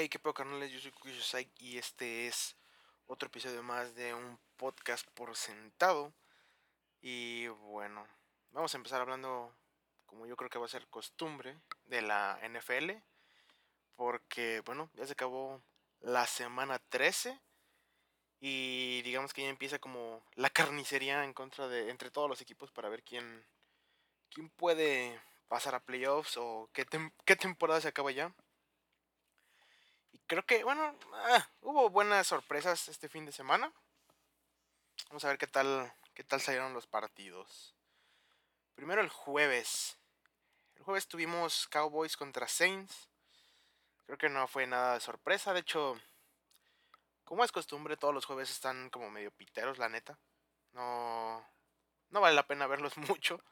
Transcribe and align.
Hey, 0.00 0.08
qué 0.08 0.20
pedo 0.20 0.32
canales, 0.32 0.70
yo 0.70 0.78
soy 0.78 0.92
Kushosai 0.92 1.50
y 1.58 1.76
este 1.76 2.28
es 2.28 2.54
otro 3.08 3.26
episodio 3.26 3.64
más 3.64 3.96
de 3.96 4.14
un 4.14 4.38
podcast 4.56 5.04
por 5.10 5.34
sentado. 5.34 6.12
Y 7.00 7.48
bueno, 7.48 8.06
vamos 8.52 8.72
a 8.72 8.76
empezar 8.76 9.00
hablando, 9.00 9.52
como 10.06 10.24
yo 10.24 10.36
creo 10.36 10.50
que 10.50 10.60
va 10.60 10.66
a 10.66 10.68
ser 10.68 10.86
costumbre, 10.86 11.58
de 11.86 12.02
la 12.02 12.38
NFL. 12.48 12.92
Porque, 13.96 14.62
bueno, 14.64 14.88
ya 14.94 15.04
se 15.04 15.14
acabó 15.14 15.60
la 15.98 16.28
semana 16.28 16.78
13 16.78 17.36
y 18.38 19.02
digamos 19.02 19.32
que 19.32 19.42
ya 19.42 19.48
empieza 19.48 19.80
como 19.80 20.22
la 20.36 20.50
carnicería 20.50 21.24
en 21.24 21.34
contra 21.34 21.66
de 21.66 21.90
entre 21.90 22.12
todos 22.12 22.30
los 22.30 22.40
equipos 22.40 22.70
para 22.70 22.88
ver 22.88 23.02
quién 23.02 23.44
quién 24.30 24.48
puede 24.48 25.20
pasar 25.48 25.74
a 25.74 25.80
playoffs 25.80 26.36
o 26.36 26.70
qué, 26.72 26.86
qué 27.24 27.34
temporada 27.34 27.80
se 27.80 27.88
acaba 27.88 28.12
ya. 28.12 28.32
Y 30.12 30.18
creo 30.26 30.44
que, 30.44 30.64
bueno, 30.64 30.94
ah, 31.12 31.48
hubo 31.62 31.90
buenas 31.90 32.26
sorpresas 32.26 32.88
este 32.88 33.08
fin 33.08 33.24
de 33.26 33.32
semana. 33.32 33.72
Vamos 35.08 35.24
a 35.24 35.28
ver 35.28 35.38
qué 35.38 35.46
tal, 35.46 35.92
qué 36.14 36.24
tal 36.24 36.40
salieron 36.40 36.74
los 36.74 36.86
partidos. 36.86 37.74
Primero 38.74 39.00
el 39.00 39.08
jueves. 39.08 39.98
El 40.76 40.84
jueves 40.84 41.08
tuvimos 41.08 41.66
Cowboys 41.68 42.16
contra 42.16 42.46
Saints. 42.46 43.08
Creo 44.06 44.18
que 44.18 44.28
no 44.28 44.46
fue 44.48 44.66
nada 44.66 44.94
de 44.94 45.00
sorpresa. 45.00 45.52
De 45.52 45.60
hecho, 45.60 46.00
como 47.24 47.44
es 47.44 47.52
costumbre, 47.52 47.96
todos 47.96 48.14
los 48.14 48.24
jueves 48.24 48.50
están 48.50 48.88
como 48.90 49.10
medio 49.10 49.30
piteros, 49.30 49.78
la 49.78 49.88
neta. 49.88 50.18
No, 50.72 51.46
no 52.10 52.20
vale 52.20 52.34
la 52.34 52.46
pena 52.46 52.66
verlos 52.66 52.96
mucho. 52.96 53.42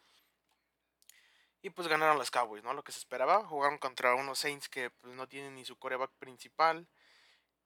Y 1.67 1.71
pues 1.71 1.89
ganaron 1.89 2.17
los 2.17 2.31
Cowboys, 2.31 2.63
¿no? 2.63 2.75
Lo 2.75 2.85
que 2.85 2.93
se 2.93 3.01
esperaba. 3.01 3.45
Jugaron 3.45 3.79
contra 3.79 4.15
unos 4.15 4.39
Saints 4.39 4.69
que 4.69 4.91
pues, 4.91 5.13
no 5.17 5.27
tienen 5.27 5.57
ni 5.57 5.65
su 5.65 5.75
coreback 5.77 6.13
principal, 6.13 6.87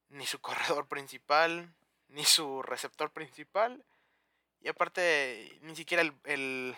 ni 0.08 0.24
su 0.24 0.40
corredor 0.40 0.88
principal, 0.88 1.70
ni 2.08 2.24
su 2.24 2.62
receptor 2.62 3.10
principal. 3.10 3.84
Y 4.62 4.68
aparte, 4.68 5.58
ni 5.60 5.76
siquiera 5.76 6.02
el, 6.24 6.74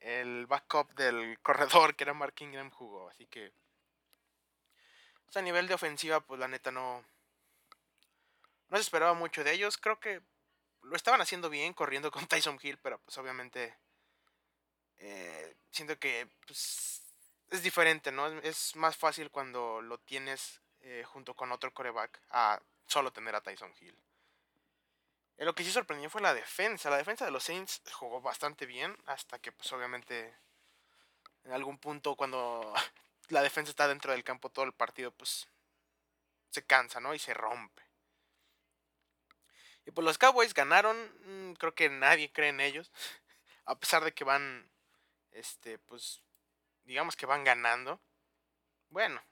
el, 0.00 0.44
backup 0.44 0.92
del 0.92 1.38
corredor, 1.42 1.96
que 1.96 2.04
era 2.04 2.12
Mark 2.12 2.34
Ingram, 2.40 2.68
jugó. 2.68 3.08
Así 3.08 3.24
que... 3.24 3.52
a 5.34 5.40
nivel 5.40 5.68
de 5.68 5.74
ofensiva, 5.74 6.20
pues 6.20 6.38
la 6.38 6.46
neta 6.46 6.70
no... 6.72 7.02
No 8.68 8.76
se 8.76 8.82
esperaba 8.82 9.14
mucho 9.14 9.42
de 9.44 9.52
ellos. 9.52 9.78
Creo 9.78 9.98
que 9.98 10.20
lo 10.82 10.94
estaban 10.94 11.22
haciendo 11.22 11.48
bien 11.48 11.72
corriendo 11.72 12.10
con 12.10 12.26
Tyson 12.26 12.58
Hill, 12.62 12.76
pero 12.82 12.98
pues 12.98 13.16
obviamente 13.16 13.74
eh, 14.98 15.54
siento 15.76 15.98
que 15.98 16.28
pues, 16.46 17.02
es 17.50 17.62
diferente, 17.62 18.10
¿no? 18.10 18.26
Es 18.40 18.74
más 18.76 18.96
fácil 18.96 19.30
cuando 19.30 19.80
lo 19.80 19.98
tienes 19.98 20.60
eh, 20.80 21.04
junto 21.06 21.34
con 21.34 21.52
otro 21.52 21.72
coreback 21.72 22.20
a 22.30 22.60
solo 22.86 23.12
tener 23.12 23.34
a 23.34 23.40
Tyson 23.40 23.72
Hill. 23.80 23.96
Eh, 25.38 25.44
lo 25.44 25.54
que 25.54 25.64
sí 25.64 25.70
sorprendió 25.70 26.10
fue 26.10 26.22
la 26.22 26.34
defensa. 26.34 26.90
La 26.90 26.96
defensa 26.96 27.24
de 27.24 27.30
los 27.30 27.44
Saints 27.44 27.82
jugó 27.92 28.20
bastante 28.20 28.66
bien 28.66 28.96
hasta 29.06 29.38
que 29.38 29.52
pues 29.52 29.70
obviamente 29.72 30.34
en 31.44 31.52
algún 31.52 31.78
punto 31.78 32.16
cuando 32.16 32.72
la 33.28 33.42
defensa 33.42 33.70
está 33.70 33.86
dentro 33.86 34.12
del 34.12 34.24
campo 34.24 34.50
todo 34.50 34.64
el 34.64 34.72
partido 34.72 35.12
pues 35.12 35.46
se 36.50 36.64
cansa, 36.64 37.00
¿no? 37.00 37.14
Y 37.14 37.18
se 37.18 37.34
rompe. 37.34 37.82
Y 39.84 39.92
pues 39.92 40.04
los 40.04 40.18
Cowboys 40.18 40.54
ganaron, 40.54 40.96
mm, 41.50 41.54
creo 41.54 41.74
que 41.74 41.88
nadie 41.88 42.32
cree 42.32 42.48
en 42.48 42.60
ellos, 42.60 42.90
a 43.66 43.78
pesar 43.78 44.02
de 44.04 44.12
que 44.12 44.24
van 44.24 44.68
este, 45.36 45.78
pues, 45.78 46.22
digamos 46.84 47.16
que 47.16 47.26
van 47.26 47.44
ganando. 47.44 48.00
Bueno, 48.88 49.22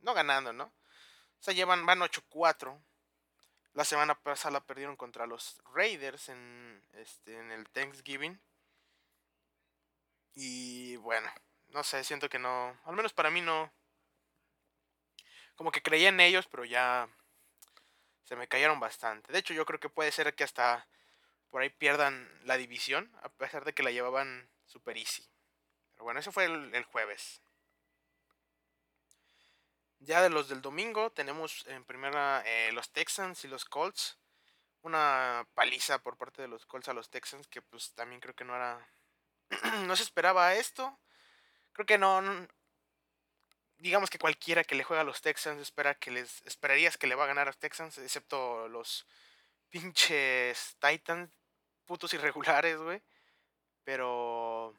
no 0.00 0.14
ganando, 0.14 0.52
¿no? 0.52 0.64
O 0.64 1.42
sea, 1.42 1.54
llevan, 1.54 1.84
van 1.86 2.00
8-4. 2.00 2.80
La 3.74 3.84
semana 3.84 4.14
pasada 4.14 4.52
la 4.52 4.64
perdieron 4.64 4.96
contra 4.96 5.26
los 5.26 5.62
Raiders 5.74 6.28
en, 6.28 6.82
este, 6.94 7.38
en 7.38 7.50
el 7.52 7.68
Thanksgiving. 7.68 8.40
Y 10.34 10.96
bueno, 10.96 11.30
no 11.68 11.82
sé, 11.84 12.04
siento 12.04 12.28
que 12.28 12.38
no, 12.38 12.78
al 12.84 12.94
menos 12.94 13.12
para 13.12 13.30
mí 13.30 13.40
no. 13.40 13.72
Como 15.54 15.70
que 15.70 15.82
creía 15.82 16.08
en 16.08 16.20
ellos, 16.20 16.46
pero 16.46 16.64
ya 16.64 17.08
se 18.24 18.36
me 18.36 18.48
cayeron 18.48 18.80
bastante. 18.80 19.32
De 19.32 19.38
hecho, 19.38 19.54
yo 19.54 19.66
creo 19.66 19.80
que 19.80 19.90
puede 19.90 20.12
ser 20.12 20.34
que 20.34 20.44
hasta 20.44 20.86
por 21.50 21.60
ahí 21.60 21.68
pierdan 21.68 22.30
la 22.44 22.56
división, 22.56 23.14
a 23.22 23.28
pesar 23.28 23.64
de 23.64 23.74
que 23.74 23.82
la 23.82 23.90
llevaban 23.90 24.48
super 24.66 24.96
easy 24.96 25.31
bueno, 26.02 26.20
eso 26.20 26.32
fue 26.32 26.44
el, 26.44 26.84
jueves. 26.84 27.40
Ya 30.00 30.20
de 30.22 30.30
los 30.30 30.48
del 30.48 30.62
domingo 30.62 31.10
tenemos 31.10 31.64
en 31.68 31.84
primera 31.84 32.42
eh, 32.44 32.72
los 32.72 32.90
Texans 32.90 33.44
y 33.44 33.48
los 33.48 33.64
Colts. 33.64 34.18
Una 34.82 35.46
paliza 35.54 36.00
por 36.00 36.16
parte 36.16 36.42
de 36.42 36.48
los 36.48 36.66
Colts 36.66 36.88
a 36.88 36.92
los 36.92 37.08
Texans 37.08 37.46
que 37.46 37.62
pues 37.62 37.92
también 37.94 38.20
creo 38.20 38.34
que 38.34 38.44
no 38.44 38.56
era... 38.56 38.88
no 39.86 39.94
se 39.96 40.02
esperaba 40.02 40.54
esto. 40.54 40.98
Creo 41.72 41.86
que 41.86 41.98
no, 41.98 42.20
Digamos 43.78 44.10
que 44.10 44.18
cualquiera 44.18 44.62
que 44.62 44.76
le 44.76 44.84
juega 44.84 45.00
a 45.02 45.04
los 45.04 45.22
Texans 45.22 45.60
espera 45.60 45.94
que 45.94 46.10
les... 46.10 46.42
Esperarías 46.46 46.96
que 46.96 47.06
le 47.06 47.14
va 47.14 47.24
a 47.24 47.28
ganar 47.28 47.48
a 47.48 47.50
los 47.50 47.58
Texans, 47.58 47.98
excepto 47.98 48.68
los 48.68 49.06
pinches 49.70 50.76
Titans, 50.80 51.32
putos 51.84 52.14
irregulares, 52.14 52.78
güey. 52.78 53.02
Pero 53.84 54.76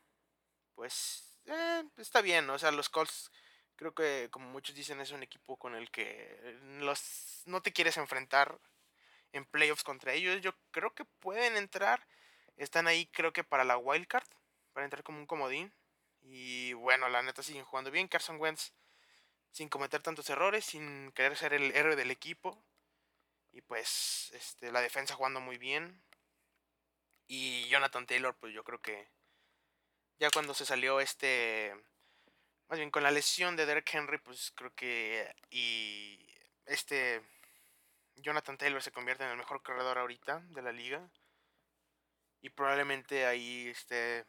pues 0.76 1.40
eh, 1.46 1.84
está 1.98 2.22
bien, 2.22 2.50
o 2.50 2.58
sea, 2.60 2.72
los 2.72 2.90
Colts 2.90 3.32
creo 3.76 3.94
que 3.94 4.30
como 4.32 4.50
muchos 4.50 4.76
dicen 4.76 5.02
es 5.02 5.12
un 5.12 5.24
equipo 5.24 5.58
con 5.58 5.76
el 5.76 5.92
que 5.92 6.58
los, 6.80 7.44
no 7.46 7.62
te 7.62 7.74
quieres 7.74 7.98
enfrentar 7.98 8.60
en 9.34 9.46
playoffs 9.46 9.84
contra 9.84 10.14
ellos. 10.14 10.42
Yo 10.42 10.54
creo 10.72 10.94
que 10.94 11.06
pueden 11.06 11.58
entrar, 11.58 12.08
están 12.56 12.88
ahí 12.88 13.08
creo 13.08 13.34
que 13.34 13.44
para 13.44 13.64
la 13.64 13.78
wildcard, 13.78 14.28
para 14.72 14.86
entrar 14.86 15.04
como 15.04 15.20
un 15.20 15.28
comodín. 15.28 15.74
Y 16.22 16.74
bueno, 16.74 17.10
la 17.10 17.22
neta 17.22 17.44
siguen 17.44 17.66
jugando 17.66 17.92
bien. 17.92 18.08
Carson 18.08 18.40
Wentz 18.40 18.72
sin 19.52 19.70
cometer 19.70 20.02
tantos 20.02 20.30
errores, 20.30 20.66
sin 20.66 21.12
querer 21.12 21.36
ser 21.36 21.54
el 21.54 21.76
héroe 21.76 21.96
del 21.96 22.12
equipo. 22.12 22.64
Y 23.52 23.62
pues 23.62 24.32
este, 24.34 24.72
la 24.72 24.82
defensa 24.82 25.16
jugando 25.16 25.42
muy 25.42 25.58
bien. 25.58 26.02
Y 27.28 27.68
Jonathan 27.70 28.06
Taylor, 28.06 28.36
pues 28.36 28.54
yo 28.54 28.64
creo 28.64 28.82
que 28.82 29.10
ya 30.20 30.30
cuando 30.32 30.54
se 30.54 30.66
salió 30.66 31.00
este, 31.00 31.74
más 32.70 32.80
bien 32.80 32.92
con 32.92 33.04
la 33.04 33.12
lesión 33.12 33.56
de 33.56 33.66
Derek 33.66 33.94
Henry, 33.94 34.18
pues 34.18 34.52
creo 34.56 34.74
que 34.74 35.34
y 35.50 36.20
este 36.66 37.22
Jonathan 38.16 38.58
Taylor 38.58 38.82
se 38.82 38.92
convierte 38.92 39.24
en 39.24 39.32
el 39.32 39.38
mejor 39.38 39.62
corredor 39.62 39.98
ahorita 39.98 40.42
de 40.50 40.62
la 40.62 40.72
liga. 40.72 41.08
Y 42.42 42.50
probablemente 42.50 43.26
ahí 43.26 43.68
esté 43.70 44.26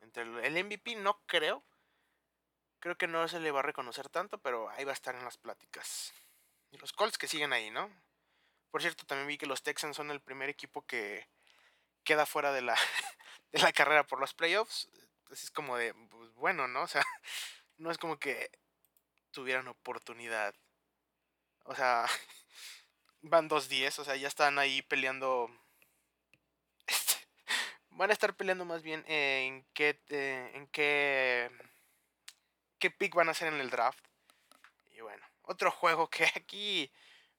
entre 0.00 0.22
el 0.22 0.64
MVP, 0.64 0.96
no 0.96 1.20
creo. 1.26 1.62
Creo 2.80 2.96
que 2.96 3.06
no 3.06 3.28
se 3.28 3.40
le 3.40 3.52
va 3.52 3.60
a 3.60 3.62
reconocer 3.62 4.08
tanto, 4.08 4.38
pero 4.38 4.68
ahí 4.70 4.84
va 4.84 4.90
a 4.90 4.94
estar 4.94 5.14
en 5.14 5.24
las 5.24 5.36
pláticas. 5.36 6.12
Y 6.72 6.78
los 6.78 6.92
Colts 6.92 7.18
que 7.18 7.28
siguen 7.28 7.52
ahí, 7.52 7.70
¿no? 7.70 7.88
Por 8.70 8.80
cierto, 8.80 9.04
también 9.06 9.28
vi 9.28 9.38
que 9.38 9.46
los 9.46 9.62
Texans 9.62 9.96
son 9.96 10.10
el 10.10 10.20
primer 10.20 10.48
equipo 10.48 10.84
que 10.86 11.28
queda 12.02 12.26
fuera 12.26 12.52
de 12.52 12.62
la, 12.62 12.74
de 13.52 13.60
la 13.60 13.72
carrera 13.72 14.04
por 14.04 14.18
los 14.18 14.34
playoffs 14.34 14.88
es 15.32 15.50
como 15.50 15.76
de, 15.76 15.94
pues 16.10 16.32
bueno, 16.34 16.68
¿no? 16.68 16.82
O 16.82 16.86
sea, 16.86 17.04
no 17.78 17.90
es 17.90 17.98
como 17.98 18.18
que 18.18 18.50
tuvieran 19.30 19.68
oportunidad. 19.68 20.54
O 21.64 21.74
sea, 21.74 22.06
van 23.22 23.48
2-10, 23.48 23.98
o 24.00 24.04
sea, 24.04 24.16
ya 24.16 24.28
están 24.28 24.58
ahí 24.58 24.82
peleando. 24.82 25.48
Este, 26.86 27.14
van 27.90 28.10
a 28.10 28.12
estar 28.12 28.34
peleando 28.34 28.64
más 28.64 28.82
bien 28.82 29.04
en 29.06 29.64
qué, 29.72 30.00
en 30.08 30.66
qué, 30.68 31.50
qué 32.78 32.90
pick 32.90 33.14
van 33.14 33.28
a 33.28 33.30
hacer 33.30 33.48
en 33.52 33.60
el 33.60 33.70
draft. 33.70 34.04
Y 34.90 35.00
bueno, 35.00 35.24
otro 35.42 35.70
juego 35.70 36.10
que 36.10 36.24
aquí 36.34 36.92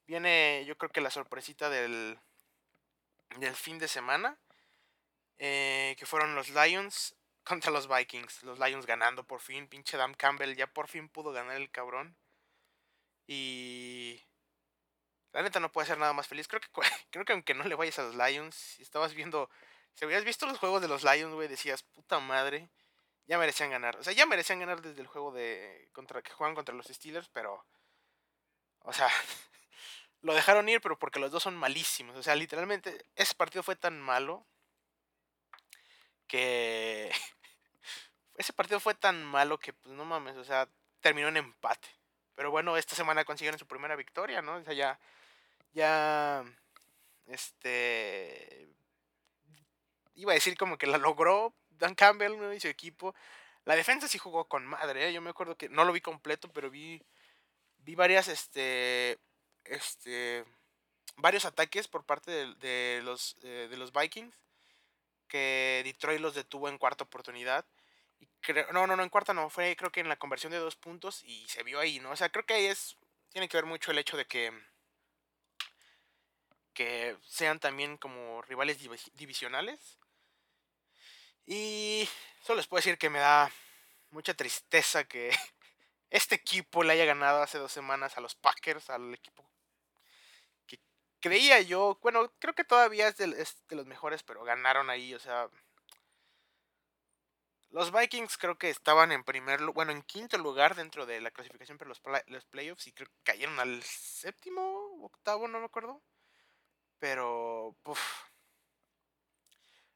viene, 0.07 0.63
yo 0.65 0.77
creo 0.77 0.91
que 0.91 1.01
la 1.01 1.12
sorpresita 1.12 1.69
del, 1.69 2.18
del 3.38 3.56
fin 3.56 3.79
de 3.79 3.88
semana. 3.88 4.38
Eh, 5.39 5.95
que 5.97 6.06
fueron 6.06 6.35
los 6.35 6.50
Lions 6.50 7.15
contra 7.44 7.72
los 7.72 7.88
Vikings. 7.88 8.44
Los 8.44 8.60
Lions 8.60 8.86
ganando 8.86 9.24
por 9.25 9.42
fin. 9.42 9.68
Pinche 9.68 9.98
Dan 9.98 10.13
Campbell 10.13 10.56
ya 10.56 10.68
por 10.68 10.88
fin 10.88 11.10
pudo 11.10 11.31
ganar 11.31 11.56
el 11.57 11.72
cabrón. 11.72 12.16
Y... 13.28 14.22
La 15.31 15.42
neta 15.42 15.60
no 15.60 15.72
puede 15.72 15.88
ser 15.88 15.98
nada 15.98 16.13
más 16.13 16.28
feliz. 16.28 16.48
Creo 16.48 16.62
que, 16.62 16.69
creo 17.12 17.25
que 17.25 17.34
aunque 17.34 17.54
no 17.54 17.63
le 17.63 17.75
vayas 17.75 18.00
a 18.00 18.04
los 18.04 18.16
Lions, 18.16 18.56
si 18.56 18.84
estabas 18.84 19.13
viendo... 19.13 19.50
Si 19.95 20.06
hubieras 20.06 20.25
visto 20.25 20.48
los 20.48 20.57
juegos 20.57 20.81
de 20.81 20.88
los 20.88 21.04
Lions, 21.04 21.34
güey, 21.34 21.48
decías, 21.48 21.84
puta 21.84 22.19
madre, 22.19 22.69
ya 23.28 23.38
merecían 23.38 23.69
ganar. 23.69 23.95
O 23.98 24.04
sea, 24.04 24.13
ya 24.13 24.25
merecían 24.25 24.60
ganar 24.60 24.81
desde 24.81 25.01
el 25.01 25.07
juego 25.07 25.31
de... 25.31 25.90
Contra, 25.94 26.22
que 26.22 26.31
juegan 26.31 26.56
contra 26.56 26.75
los 26.75 26.88
Steelers, 26.88 27.30
pero... 27.30 27.66
O 28.80 28.94
sea, 28.94 29.10
lo 30.22 30.34
dejaron 30.34 30.68
ir, 30.69 30.81
pero 30.81 30.98
porque 30.98 31.19
los 31.19 31.31
dos 31.31 31.44
son 31.44 31.56
malísimos. 31.56 32.16
O 32.16 32.24
sea, 32.24 32.36
literalmente, 32.36 33.06
ese 33.16 33.36
partido 33.36 33.63
fue 33.63 33.75
tan 33.75 34.01
malo 34.01 34.45
que 36.33 37.12
ese 38.38 38.53
partido 38.53 38.80
fue 38.80 38.95
tan 38.95 39.24
malo 39.24 39.59
que, 39.59 39.71
pues 39.71 39.94
no 39.94 40.03
mames, 40.03 40.35
o 40.35 40.44
sea, 40.44 40.68
terminó 41.00 41.27
en 41.27 41.38
empate. 41.38 41.88
Pero 42.33 42.50
bueno, 42.50 42.75
esta 42.75 42.95
semana 42.95 43.24
consiguieron 43.24 43.59
su 43.59 43.68
primera 43.68 43.95
victoria, 43.95 44.41
¿no? 44.41 44.56
O 44.56 44.63
sea, 44.63 44.74
ya, 44.74 45.00
ya, 45.74 46.44
este, 47.27 48.68
iba 50.15 50.31
a 50.31 50.33
decir 50.33 50.57
como 50.57 50.80
que 50.80 50.88
la 50.88 50.97
logró 50.97 51.53
Dan 51.69 51.94
Campbell 51.94 52.39
¿no? 52.39 52.51
y 52.51 52.59
su 52.59 52.68
equipo. 52.68 53.13
La 53.65 53.75
defensa 53.75 54.07
sí 54.07 54.18
jugó 54.18 54.45
con 54.45 54.65
madre, 54.65 55.09
¿eh? 55.09 55.13
yo 55.13 55.21
me 55.21 55.30
acuerdo 55.30 55.56
que 55.56 55.69
no 55.69 55.85
lo 55.85 55.94
vi 55.94 56.01
completo, 56.01 56.51
pero 56.51 56.71
vi, 56.71 57.03
vi 57.77 57.94
varias, 57.94 58.27
este, 58.27 59.19
este, 59.65 60.45
varios 61.18 61.45
ataques 61.45 61.88
por 61.88 62.03
parte 62.06 62.56
de, 62.56 63.01
los, 63.03 63.38
eh, 63.44 63.68
de 63.69 63.77
los 63.77 63.94
Vikings 63.94 64.43
que 65.33 65.81
Detroit 65.83 66.21
los 66.21 66.35
detuvo 66.35 66.69
en 66.69 66.77
cuarta 66.77 67.06
oportunidad. 67.06 67.65
No, 68.71 68.85
no, 68.85 68.95
no, 68.95 69.01
en 69.01 69.09
cuarta 69.09 69.33
no, 69.33 69.50
fue 69.50 69.75
creo 69.75 69.91
que 69.91 70.01
en 70.01 70.07
la 70.07 70.18
conversión 70.18 70.51
de 70.51 70.59
dos 70.59 70.75
puntos 70.75 71.24
y 71.24 71.47
se 71.47 71.63
vio 71.63 71.80
ahí, 71.80 72.00
¿no? 72.00 72.12
O 72.12 72.15
sea, 72.15 72.30
creo 72.30 72.45
que 72.45 72.53
ahí 72.53 72.65
es, 72.68 72.97
tiene 73.30 73.50
que 73.50 73.57
ver 73.57 73.65
mucho 73.65 73.89
el 73.89 73.97
hecho 73.97 74.15
de 74.15 74.25
que, 74.25 74.51
que 76.75 77.18
sean 77.24 77.59
también 77.59 77.97
como 77.97 78.44
rivales 78.44 78.77
divisionales. 79.15 79.97
Y 81.47 82.07
solo 82.44 82.57
les 82.57 82.68
puedo 82.68 82.80
decir 82.80 83.00
que 83.00 83.09
me 83.09 83.18
da 83.18 83.51
mucha 84.12 84.35
tristeza 84.35 85.06
que 85.06 85.31
este 86.12 86.35
equipo 86.35 86.83
le 86.83 86.94
haya 86.94 87.06
ganado 87.06 87.41
hace 87.41 87.57
dos 87.57 87.71
semanas 87.71 88.18
a 88.18 88.21
los 88.21 88.35
Packers, 88.35 88.91
al 88.91 89.15
equipo 89.15 89.50
creía 91.23 91.61
yo, 91.61 91.97
bueno, 92.01 92.29
creo 92.39 92.53
que 92.53 92.65
todavía 92.65 93.07
es 93.07 93.17
de, 93.17 93.27
los 93.69 93.85
mejores, 93.87 94.23
pero 94.23 94.43
ganaron 94.43 94.89
ahí, 94.89 95.13
o 95.13 95.19
sea, 95.19 95.49
los 97.69 97.93
Vikings 97.93 98.37
creo 98.37 98.57
que 98.57 98.69
estaban 98.69 99.13
en 99.13 99.23
primer, 99.23 99.61
bueno, 99.71 99.93
en 99.93 100.03
quinto 100.03 100.37
lugar 100.37 100.75
dentro 100.75 101.05
de 101.05 101.21
la 101.21 101.31
clasificación 101.31 101.77
para 101.77 101.87
los, 101.87 102.01
los 102.27 102.45
playoffs 102.45 102.87
y 102.87 102.91
creo 102.91 103.07
que 103.07 103.23
cayeron 103.23 103.57
al 103.61 103.81
séptimo, 103.83 104.61
octavo, 105.01 105.47
no 105.47 105.59
me 105.59 105.65
acuerdo. 105.65 106.01
Pero, 106.99 107.75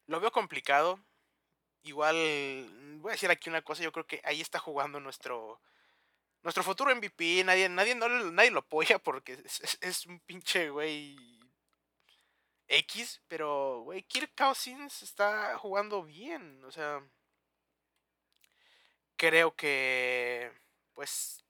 lo 0.08 0.20
veo 0.20 0.32
complicado. 0.32 1.00
Igual, 1.84 2.16
voy 3.02 3.12
a 3.12 3.14
decir 3.14 3.30
aquí 3.30 3.50
una 3.50 3.62
cosa, 3.62 3.84
yo 3.84 3.92
creo 3.92 4.08
que 4.08 4.22
ahí 4.24 4.42
está 4.42 4.60
jugando 4.60 5.00
nuestro 5.00 5.62
nuestro 6.48 6.64
futuro 6.64 6.96
MVP, 6.96 7.44
nadie, 7.44 7.68
nadie, 7.68 7.94
nadie 7.94 8.52
lo 8.52 8.60
apoya 8.60 9.00
porque 9.04 9.38
es, 9.82 10.06
un 10.06 10.22
pinche 10.22 10.70
güey 10.70 11.18
X, 12.70 13.22
pero 13.28 13.82
güey, 13.82 14.04
Kirk 14.04 14.32
Cousins 14.34 15.02
está 15.02 15.58
jugando 15.58 16.04
bien, 16.04 16.64
o 16.64 16.72
sea, 16.72 17.04
creo 19.18 19.58
que 19.58 20.50
pues 20.94 21.44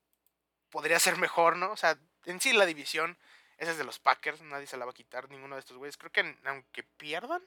podría 0.72 1.00
ser 1.00 1.18
mejor, 1.18 1.58
¿no? 1.58 1.72
O 1.72 1.78
sea, 1.78 2.00
en 2.26 2.42
sí 2.42 2.54
la 2.54 2.66
división, 2.66 3.20
esa 3.58 3.70
es 3.74 3.78
de 3.78 3.84
los 3.84 4.00
Packers, 4.00 4.42
nadie 4.42 4.66
se 4.66 4.78
la 4.78 4.86
va 4.86 4.92
a 4.92 4.96
quitar 4.96 5.30
ninguno 5.30 5.58
de 5.58 5.60
estos 5.60 5.78
güeyes. 5.78 5.98
Creo 5.98 6.12
que 6.12 6.36
aunque 6.44 6.82
pierdan, 6.82 7.44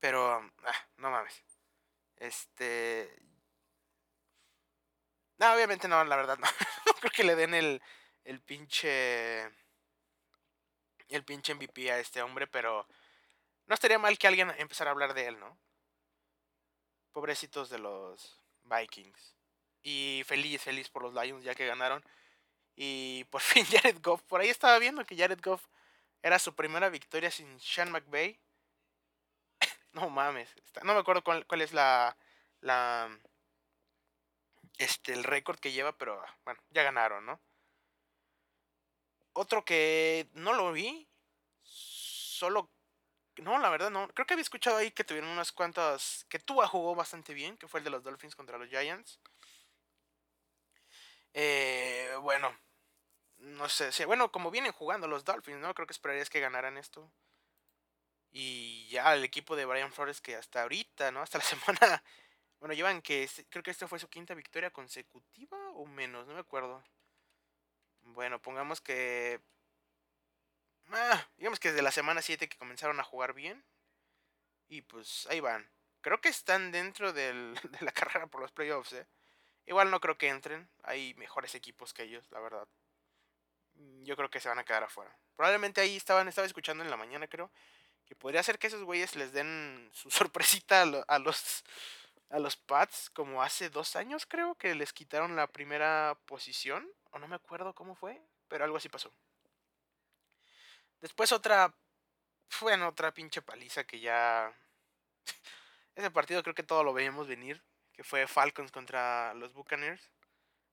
pero, 0.00 0.38
ah, 0.64 0.88
no 0.96 1.10
mames. 1.12 1.40
Este. 2.16 3.29
No, 5.40 5.54
obviamente 5.54 5.88
no, 5.88 6.04
la 6.04 6.16
verdad 6.16 6.38
no. 6.38 6.46
no 6.86 6.92
creo 6.92 7.10
que 7.10 7.24
le 7.24 7.34
den 7.34 7.54
el, 7.54 7.82
el 8.24 8.40
pinche. 8.40 9.44
El 11.08 11.24
pinche 11.24 11.54
MVP 11.54 11.90
a 11.90 11.98
este 11.98 12.22
hombre, 12.22 12.46
pero. 12.46 12.86
No 13.66 13.74
estaría 13.74 13.98
mal 13.98 14.18
que 14.18 14.26
alguien 14.26 14.52
empezara 14.58 14.90
a 14.90 14.92
hablar 14.92 15.14
de 15.14 15.26
él, 15.26 15.40
¿no? 15.40 15.58
Pobrecitos 17.12 17.70
de 17.70 17.78
los 17.78 18.40
Vikings. 18.64 19.34
Y 19.82 20.22
feliz, 20.26 20.60
feliz 20.62 20.88
por 20.90 21.02
los 21.02 21.14
Lions 21.14 21.42
ya 21.42 21.54
que 21.54 21.66
ganaron. 21.66 22.04
Y 22.76 23.24
por 23.30 23.40
fin 23.40 23.64
Jared 23.64 23.98
Goff. 24.02 24.22
Por 24.22 24.40
ahí 24.40 24.50
estaba 24.50 24.78
viendo 24.78 25.06
que 25.06 25.16
Jared 25.16 25.40
Goff 25.42 25.66
era 26.22 26.38
su 26.38 26.54
primera 26.54 26.90
victoria 26.90 27.30
sin 27.30 27.58
Sean 27.60 27.90
McVay. 27.90 28.38
No 29.92 30.08
mames. 30.10 30.48
No 30.84 30.94
me 30.94 31.00
acuerdo 31.00 31.24
cuál, 31.24 31.62
es 31.62 31.72
la. 31.72 32.16
la 32.60 33.10
este, 34.80 35.12
el 35.12 35.24
récord 35.24 35.58
que 35.58 35.72
lleva, 35.72 35.92
pero 35.92 36.24
bueno, 36.44 36.60
ya 36.70 36.82
ganaron, 36.82 37.26
¿no? 37.26 37.38
Otro 39.34 39.64
que 39.64 40.28
no 40.32 40.54
lo 40.54 40.72
vi. 40.72 41.06
Solo. 41.62 42.70
No, 43.36 43.58
la 43.58 43.68
verdad 43.70 43.90
no. 43.90 44.08
Creo 44.08 44.26
que 44.26 44.34
había 44.34 44.42
escuchado 44.42 44.78
ahí 44.78 44.90
que 44.90 45.04
tuvieron 45.04 45.30
unas 45.30 45.52
cuantas. 45.52 46.26
Que 46.30 46.38
Tua 46.38 46.66
jugó 46.66 46.94
bastante 46.94 47.34
bien, 47.34 47.58
que 47.58 47.68
fue 47.68 47.80
el 47.80 47.84
de 47.84 47.90
los 47.90 48.02
Dolphins 48.02 48.34
contra 48.34 48.58
los 48.58 48.68
Giants. 48.70 49.20
Eh, 51.34 52.12
bueno, 52.22 52.56
no 53.38 53.68
sé, 53.68 54.04
bueno, 54.06 54.32
como 54.32 54.50
vienen 54.50 54.72
jugando 54.72 55.06
los 55.08 55.24
Dolphins, 55.24 55.60
¿no? 55.60 55.74
Creo 55.74 55.86
que 55.86 55.92
esperarías 55.92 56.30
que 56.30 56.40
ganaran 56.40 56.78
esto. 56.78 57.12
Y 58.32 58.88
ya 58.88 59.14
el 59.14 59.24
equipo 59.24 59.56
de 59.56 59.66
Brian 59.66 59.92
Flores 59.92 60.20
que 60.20 60.36
hasta 60.36 60.62
ahorita, 60.62 61.10
¿no? 61.12 61.22
Hasta 61.22 61.38
la 61.38 61.44
semana... 61.44 62.02
Bueno, 62.60 62.74
llevan 62.74 63.02
que... 63.02 63.28
Creo 63.48 63.62
que 63.62 63.70
esta 63.70 63.88
fue 63.88 63.98
su 63.98 64.08
quinta 64.08 64.34
victoria 64.34 64.70
consecutiva 64.70 65.56
o 65.70 65.86
menos, 65.86 66.26
no 66.26 66.34
me 66.34 66.40
acuerdo. 66.40 66.84
Bueno, 68.02 68.40
pongamos 68.40 68.80
que... 68.80 69.40
Ah, 70.92 71.26
digamos 71.36 71.58
que 71.58 71.68
desde 71.68 71.82
la 71.82 71.90
semana 71.90 72.20
7 72.22 72.48
que 72.48 72.58
comenzaron 72.58 73.00
a 73.00 73.04
jugar 73.04 73.32
bien. 73.32 73.64
Y 74.68 74.82
pues 74.82 75.26
ahí 75.30 75.40
van. 75.40 75.68
Creo 76.02 76.20
que 76.20 76.28
están 76.28 76.70
dentro 76.70 77.12
del, 77.12 77.54
de 77.80 77.84
la 77.84 77.92
carrera 77.92 78.26
por 78.26 78.40
los 78.40 78.52
playoffs, 78.52 78.92
¿eh? 78.92 79.06
Igual 79.66 79.90
no 79.90 80.00
creo 80.00 80.18
que 80.18 80.28
entren. 80.28 80.68
Hay 80.82 81.14
mejores 81.14 81.54
equipos 81.54 81.94
que 81.94 82.02
ellos, 82.02 82.26
la 82.30 82.40
verdad. 82.40 82.68
Yo 84.02 84.16
creo 84.16 84.30
que 84.30 84.40
se 84.40 84.48
van 84.48 84.58
a 84.58 84.64
quedar 84.64 84.82
afuera. 84.82 85.16
Probablemente 85.36 85.80
ahí 85.80 85.96
estaban, 85.96 86.28
estaba 86.28 86.46
escuchando 86.46 86.84
en 86.84 86.90
la 86.90 86.96
mañana, 86.96 87.26
creo 87.26 87.50
que 88.10 88.16
podría 88.16 88.42
ser 88.42 88.58
que 88.58 88.66
esos 88.66 88.82
güeyes 88.82 89.14
les 89.14 89.32
den 89.32 89.88
su 89.92 90.10
sorpresita 90.10 90.82
a, 90.82 91.18
los 91.20 91.64
a 92.30 92.38
los 92.38 92.56
Pats 92.56 93.10
como 93.10 93.42
hace 93.42 93.70
dos 93.70 93.96
años 93.96 94.26
creo 94.26 94.54
que 94.54 94.74
les 94.74 94.92
quitaron 94.92 95.36
la 95.36 95.46
primera 95.46 96.18
posición 96.26 96.88
o 97.10 97.18
no 97.18 97.28
me 97.28 97.36
acuerdo 97.36 97.74
cómo 97.74 97.94
fue 97.94 98.20
pero 98.48 98.64
algo 98.64 98.76
así 98.76 98.88
pasó. 98.88 99.12
Después 101.00 101.32
otra 101.32 101.74
bueno 102.60 102.88
otra 102.88 103.12
pinche 103.12 103.42
paliza 103.42 103.84
que 103.84 104.00
ya 104.00 104.52
ese 105.94 106.10
partido 106.10 106.42
creo 106.42 106.54
que 106.54 106.62
todo 106.62 106.84
lo 106.84 106.92
veíamos 106.92 107.26
venir 107.26 107.62
que 107.92 108.04
fue 108.04 108.26
Falcons 108.26 108.72
contra 108.72 109.34
los 109.34 109.52
Buccaneers. 109.52 110.10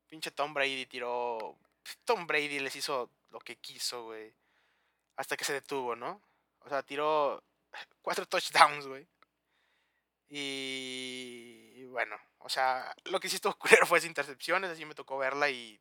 Pinche 0.08 0.32
Tom 0.32 0.54
Brady 0.54 0.86
tiró 0.86 1.58
Tom 2.06 2.28
Brady 2.28 2.60
les 2.60 2.76
hizo 2.76 3.12
lo 3.30 3.40
que 3.40 3.58
quiso 3.58 4.06
güey 4.06 4.34
hasta 5.18 5.36
que 5.36 5.46
se 5.46 5.54
detuvo 5.54 5.96
no 5.96 6.22
o 6.68 6.70
sea, 6.70 6.84
tiró 6.84 7.42
cuatro 8.02 8.26
touchdowns, 8.26 8.88
güey. 8.88 9.08
Y, 10.30 11.86
bueno, 11.86 12.18
o 12.40 12.50
sea, 12.50 12.94
lo 13.06 13.20
que 13.20 13.30
sí 13.30 13.36
estuvo 13.36 13.54
culero 13.58 13.86
fue 13.86 14.00
esa 14.00 14.08
intercepciones, 14.08 14.72
así 14.72 14.86
me 14.86 14.96
tocó 14.96 15.18
verla 15.18 15.50
y 15.50 15.80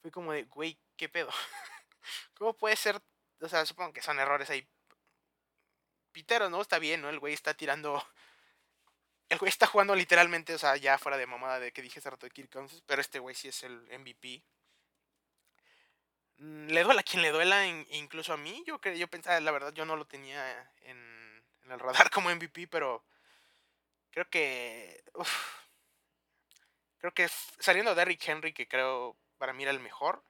fue 0.00 0.10
como 0.10 0.32
de, 0.32 0.44
güey, 0.44 0.78
¿qué 0.96 1.08
pedo? 1.08 1.30
¿Cómo 2.34 2.56
puede 2.56 2.76
ser? 2.76 3.00
O 3.40 3.48
sea, 3.48 3.64
supongo 3.66 3.92
que 3.92 4.02
son 4.02 4.18
errores 4.18 4.50
ahí. 4.50 4.66
Pitero, 6.12 6.50
¿no? 6.50 6.60
Está 6.60 6.78
bien, 6.78 7.00
¿no? 7.00 7.08
El 7.08 7.18
güey 7.18 7.34
está 7.34 7.54
tirando. 7.54 8.04
El 9.28 9.38
güey 9.38 9.48
está 9.48 9.66
jugando 9.66 9.94
literalmente, 9.94 10.54
o 10.54 10.58
sea, 10.58 10.76
ya 10.76 10.98
fuera 10.98 11.16
de 11.16 11.26
mamada 11.26 11.58
de 11.58 11.72
que 11.72 11.80
dije 11.80 12.00
hace 12.00 12.10
rato 12.10 12.26
de 12.26 12.30
Kirk 12.30 12.50
Cousins, 12.50 12.82
pero 12.86 13.00
este 13.00 13.18
güey 13.18 13.34
sí 13.34 13.48
es 13.48 13.62
el 13.62 13.80
MVP. 13.98 14.42
Mm, 16.42 16.68
le 16.68 16.82
duela 16.82 17.00
a 17.00 17.04
quien 17.04 17.22
le 17.22 17.30
duela, 17.30 17.66
incluso 17.66 18.32
a 18.32 18.36
mí. 18.36 18.64
Yo, 18.66 18.80
yo 18.80 19.08
pensaba, 19.08 19.38
la 19.40 19.50
verdad, 19.52 19.72
yo 19.72 19.84
no 19.84 19.96
lo 19.96 20.06
tenía 20.06 20.70
en, 20.82 21.44
el 21.70 21.78
radar 21.78 22.10
como 22.10 22.34
MVP, 22.34 22.66
pero 22.68 23.04
creo 24.12 24.28
que. 24.30 25.02
creo 26.98 27.12
que 27.12 27.28
saliendo 27.58 27.94
de 27.94 28.02
Eric 28.02 28.22
Henry, 28.28 28.52
que 28.52 28.68
creo 28.68 29.16
para 29.38 29.52
mí 29.52 29.64
era 29.64 29.72
el 29.72 29.80
mejor. 29.80 30.22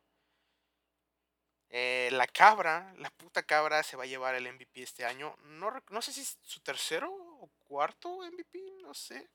Eh, 1.68 2.10
la 2.12 2.26
cabra, 2.26 2.94
la 2.98 3.10
puta 3.10 3.42
cabra 3.42 3.82
se 3.82 3.96
va 3.96 4.04
a 4.04 4.06
llevar 4.06 4.34
el 4.34 4.50
MVP 4.52 4.82
este 4.82 5.04
año. 5.04 5.36
No, 5.44 5.70
no 5.90 6.02
sé 6.02 6.12
si 6.12 6.22
es 6.22 6.38
su 6.42 6.60
tercero 6.60 7.10
o 7.12 7.50
cuarto 7.66 8.18
MVP, 8.22 8.58
no 8.82 8.94
sé. 8.94 9.28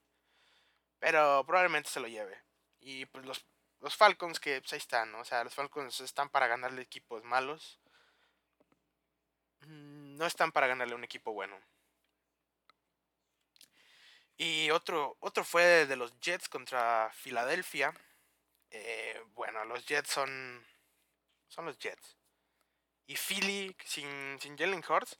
Pero 0.99 1.43
probablemente 1.45 1.89
se 1.89 1.99
lo 1.99 2.07
lleve. 2.07 2.43
Y 2.79 3.05
pues 3.07 3.25
los 3.25 3.45
los 3.81 3.95
Falcons 3.95 4.39
que 4.39 4.59
pues, 4.61 4.73
ahí 4.73 4.79
están, 4.79 5.11
¿no? 5.11 5.19
O 5.19 5.25
sea, 5.25 5.43
los 5.43 5.53
Falcons 5.53 5.99
están 6.01 6.29
para 6.29 6.47
ganarle 6.47 6.81
equipos 6.81 7.23
malos. 7.23 7.79
Mm, 9.61 10.15
no 10.17 10.25
están 10.25 10.51
para 10.51 10.67
ganarle 10.67 10.95
un 10.95 11.03
equipo 11.03 11.33
bueno. 11.33 11.57
Y 14.37 14.69
otro, 14.69 15.17
otro 15.19 15.43
fue 15.43 15.87
de 15.87 15.95
los 15.95 16.19
Jets 16.19 16.47
contra 16.47 17.09
Filadelfia. 17.13 17.93
Eh, 18.69 19.19
bueno, 19.33 19.65
los 19.65 19.85
Jets 19.85 20.11
son. 20.11 20.65
Son 21.47 21.65
los 21.65 21.77
Jets. 21.79 22.17
Y 23.07 23.15
Philly 23.15 23.75
sin, 23.83 24.39
sin 24.39 24.57
Jalen 24.57 24.83
Hurts. 24.87 25.17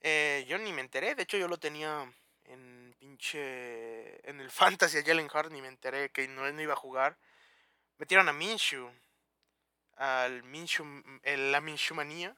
Eh, 0.00 0.44
yo 0.48 0.58
ni 0.58 0.72
me 0.72 0.82
enteré. 0.82 1.14
De 1.16 1.24
hecho, 1.24 1.36
yo 1.38 1.48
lo 1.48 1.58
tenía 1.58 2.12
en 2.44 2.94
pinche. 2.98 4.28
En 4.28 4.40
el 4.40 4.50
Fantasy 4.52 4.98
a 4.98 5.04
Jalen 5.04 5.30
Hurts. 5.32 5.50
Ni 5.50 5.60
me 5.60 5.68
enteré 5.68 6.10
que 6.10 6.28
no, 6.28 6.50
no 6.50 6.62
iba 6.62 6.74
a 6.74 6.76
jugar. 6.76 7.18
Metieron 7.98 8.28
a 8.28 8.32
Minshew. 8.32 8.90
Al 9.96 10.42
Minshew, 10.44 10.84
la 11.24 11.60
Minshew 11.60 11.96
manía. 11.96 12.36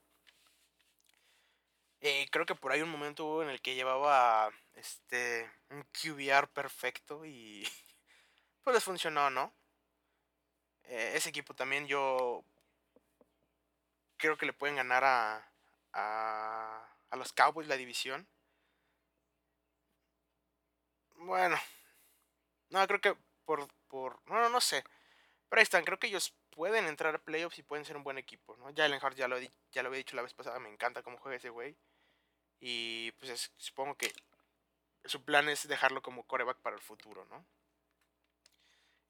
Eh, 2.00 2.28
creo 2.30 2.46
que 2.46 2.54
por 2.54 2.72
ahí 2.72 2.82
un 2.82 2.90
momento 2.90 3.24
hubo 3.24 3.42
en 3.42 3.50
el 3.50 3.60
que 3.60 3.74
llevaba 3.74 4.50
este 4.74 5.50
un 5.70 5.82
QBR 5.92 6.48
perfecto 6.48 7.24
y 7.26 7.66
pues 8.62 8.74
les 8.74 8.84
funcionó, 8.84 9.30
¿no? 9.30 9.52
Eh, 10.84 11.12
ese 11.14 11.28
equipo 11.30 11.54
también 11.54 11.86
yo 11.86 12.44
creo 14.16 14.36
que 14.36 14.46
le 14.46 14.52
pueden 14.52 14.76
ganar 14.76 15.04
a, 15.04 15.50
a, 15.92 16.88
a 17.10 17.16
los 17.16 17.32
Cowboys 17.32 17.68
la 17.68 17.76
división. 17.76 18.28
Bueno, 21.16 21.58
no, 22.70 22.86
creo 22.86 23.00
que 23.00 23.16
por, 23.44 23.68
por, 23.88 24.20
no, 24.26 24.48
no, 24.48 24.60
sé. 24.60 24.84
Pero 25.48 25.60
ahí 25.60 25.64
están, 25.64 25.84
creo 25.84 25.98
que 25.98 26.08
ellos 26.08 26.34
pueden 26.50 26.86
entrar 26.86 27.14
a 27.14 27.18
playoffs 27.18 27.58
y 27.58 27.62
pueden 27.62 27.84
ser 27.84 27.96
un 27.96 28.04
buen 28.04 28.18
equipo, 28.18 28.56
¿no? 28.56 28.72
Jalen 28.74 29.00
Hart 29.02 29.16
ya 29.16 29.28
lo, 29.28 29.38
ya 29.40 29.82
lo 29.82 29.88
había 29.88 29.98
dicho 29.98 30.16
la 30.16 30.22
vez 30.22 30.34
pasada, 30.34 30.58
me 30.60 30.70
encanta 30.70 31.02
cómo 31.02 31.18
juega 31.18 31.36
ese 31.36 31.50
güey. 31.50 31.76
Y 32.60 33.12
pues 33.12 33.52
supongo 33.56 33.96
que 33.96 34.12
su 35.04 35.24
plan 35.24 35.48
es 35.48 35.66
dejarlo 35.68 36.02
como 36.02 36.24
coreback 36.24 36.58
para 36.58 36.76
el 36.76 36.82
futuro, 36.82 37.24
¿no? 37.26 37.44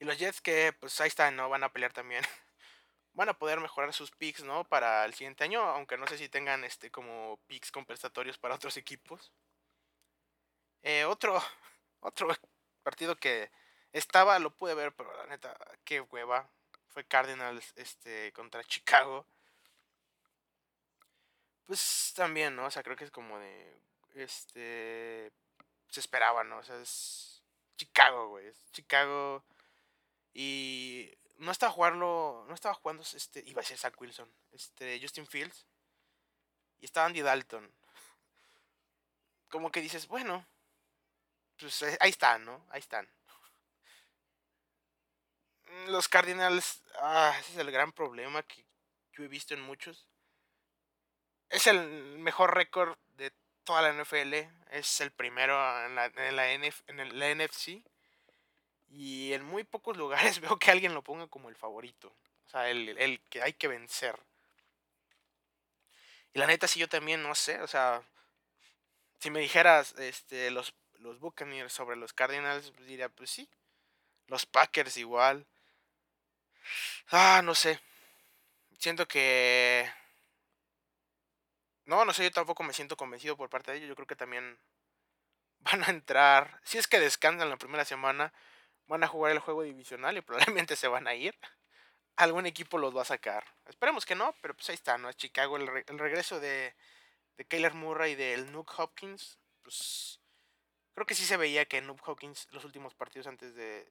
Y 0.00 0.05
los 0.05 0.19
Jets 0.19 0.40
que 0.40 0.73
pues 0.78 1.00
ahí 1.00 1.09
están, 1.09 1.37
¿no? 1.37 1.49
Van 1.49 1.64
a 1.64 1.73
pelear 1.73 1.93
también. 1.93 2.23
Van 3.14 3.28
a 3.28 3.38
poder 3.38 3.61
mejorar 3.61 3.93
sus 3.93 4.11
picks, 4.12 4.45
¿no? 4.45 4.64
Para 4.64 5.05
el 5.05 5.14
siguiente 5.14 5.45
año, 5.45 5.61
aunque 5.62 5.97
no 5.99 6.07
sé 6.07 6.19
si 6.19 6.28
tengan 6.28 6.62
este 6.64 6.90
como 6.90 7.38
picks 7.47 7.73
compensatorios 7.73 8.38
para 8.38 8.55
otros 8.55 8.76
equipos. 8.76 9.33
Eh, 10.83 11.05
otro, 11.05 11.43
otro 12.00 12.28
partido 12.83 13.17
que 13.17 13.50
estaba, 13.93 14.38
lo 14.38 14.50
pude 14.50 14.75
ver, 14.75 14.93
pero 14.95 15.17
la 15.17 15.26
neta, 15.26 15.57
qué 15.85 16.00
hueva. 16.00 16.49
Fue 16.88 17.05
Cardinals 17.05 17.73
este, 17.76 18.33
contra 18.33 18.64
Chicago 18.64 19.26
pues 21.68 22.14
también, 22.16 22.56
¿no? 22.56 22.64
O 22.64 22.70
sea, 22.70 22.82
creo 22.82 22.96
que 22.96 23.04
es 23.04 23.10
como 23.10 23.38
de, 23.38 23.82
este, 24.14 25.30
se 25.88 26.00
esperaba, 26.00 26.42
¿no? 26.42 26.58
O 26.58 26.62
sea, 26.62 26.80
es 26.80 27.42
Chicago, 27.76 28.30
güey, 28.30 28.46
es 28.46 28.72
Chicago 28.72 29.44
y 30.32 31.12
no 31.37 31.52
estaba 31.52 31.70
jugando, 31.70 32.46
no 32.48 32.54
estaba 32.54 32.75
jugando, 32.75 33.02
este, 33.02 33.42
iba 33.46 33.60
a 33.60 33.64
ser 33.64 33.76
Zach 33.76 34.00
Wilson, 34.00 34.32
este, 34.52 34.98
Justin 35.00 35.26
Fields 35.26 35.66
y 36.80 36.87
estaba 36.87 37.06
Andy 37.06 37.20
Dalton. 37.20 37.70
Como 39.50 39.70
que 39.70 39.82
dices, 39.82 40.08
bueno, 40.08 40.46
pues 41.58 41.82
eh, 41.82 41.98
ahí 42.00 42.10
están, 42.10 42.46
¿no? 42.46 42.66
Ahí 42.70 42.80
están. 42.80 43.06
Los 45.88 46.08
Cardinals, 46.08 46.82
ah, 46.94 47.37
ese 47.40 47.52
es 47.52 47.58
el 47.58 47.70
gran 47.70 47.92
problema 47.92 48.42
que 48.42 48.64
yo 49.12 49.22
he 49.25 49.28
visto 49.28 49.52
en 49.52 49.60
muchos 49.60 50.07
es 51.50 51.67
el 51.67 52.19
mejor 52.19 52.55
récord 52.55 52.97
de 53.17 53.33
toda 53.64 53.83
la 53.83 53.93
NFL. 53.93 54.35
Es 54.71 55.00
el 55.00 55.11
primero 55.11 55.55
en 55.87 55.95
la, 55.95 56.07
en 56.07 56.37
la, 56.37 56.52
en 56.52 57.19
la 57.19 57.35
NFC. 57.35 57.83
Y 58.90 59.33
en 59.33 59.45
muy 59.45 59.64
pocos 59.64 59.97
lugares 59.97 60.40
veo 60.40 60.59
que 60.59 60.71
alguien 60.71 60.95
lo 60.95 61.02
ponga 61.02 61.26
como 61.26 61.49
el 61.49 61.57
favorito. 61.57 62.09
O 62.47 62.50
sea, 62.50 62.69
el, 62.71 62.97
el 62.99 63.21
que 63.28 63.43
hay 63.43 63.52
que 63.52 63.69
vencer. 63.69 64.19
Y 66.35 66.38
la 66.38 66.47
neta, 66.47 66.69
si 66.69 66.81
yo 66.81 66.88
también 66.88 67.23
no 67.23 67.35
sé. 67.35 67.61
O 67.62 67.67
sea, 67.67 68.02
si 69.19 69.31
me 69.31 69.40
dijeras 69.40 69.95
este, 69.99 70.50
los, 70.50 70.75
los 71.00 71.19
Buccaneers 71.19 71.73
sobre 71.73 71.97
los 71.97 72.12
Cardinals, 72.12 72.71
pues 72.71 72.87
diría, 72.87 73.09
pues 73.09 73.31
sí. 73.31 73.49
Los 74.26 74.47
Packers 74.47 74.97
igual. 74.97 75.47
Ah, 77.11 77.40
no 77.43 77.55
sé. 77.55 77.81
Siento 78.78 79.09
que 79.09 79.90
no, 81.88 82.04
no 82.04 82.12
sé, 82.12 82.25
yo 82.25 82.30
tampoco 82.30 82.62
me 82.62 82.75
siento 82.75 82.99
convencido 82.99 83.35
por 83.37 83.49
parte 83.49 83.71
de 83.71 83.78
ellos. 83.78 83.88
Yo 83.88 83.95
creo 83.95 84.07
que 84.07 84.14
también 84.14 84.59
van 85.61 85.83
a 85.85 85.90
entrar. 85.90 86.61
Si 86.62 86.76
es 86.78 86.87
que 86.87 87.00
descansan 87.00 87.49
la 87.49 87.57
primera 87.57 87.85
semana, 87.87 88.33
van 88.87 89.04
a 89.04 89.09
jugar 89.09 89.33
el 89.33 89.38
juego 89.38 89.62
divisional 89.62 90.16
y 90.16 90.21
probablemente 90.21 90.76
se 90.76 90.87
van 90.87 91.09
a 91.09 91.14
ir. 91.14 91.35
Algún 92.16 92.45
equipo 92.47 92.76
los 92.76 92.95
va 92.95 93.02
a 93.02 93.07
sacar. 93.07 93.45
Esperemos 93.66 94.04
que 94.04 94.14
no, 94.14 94.35
pero 94.42 94.54
pues 94.54 94.68
ahí 94.68 94.75
está, 94.75 94.99
¿no? 94.99 95.11
Chicago, 95.12 95.57
el, 95.57 95.99
regreso 95.99 96.40
de, 96.40 96.75
de 97.38 97.45
Kyler 97.47 97.73
Murray 97.75 98.12
y 98.12 98.16
del 98.16 98.52
Nuke 98.52 98.75
Hopkins. 98.76 99.38
Pues 99.62 100.21
creo 100.95 101.07
que 101.07 101.14
sí 101.14 101.25
se 101.25 101.38
veía 101.38 101.64
que 101.64 101.80
Nuke 101.80 102.02
Hopkins 102.07 102.49
los 102.50 102.64
últimos 102.64 102.95
partidos 102.95 103.28
antes 103.28 103.54
de, 103.54 103.90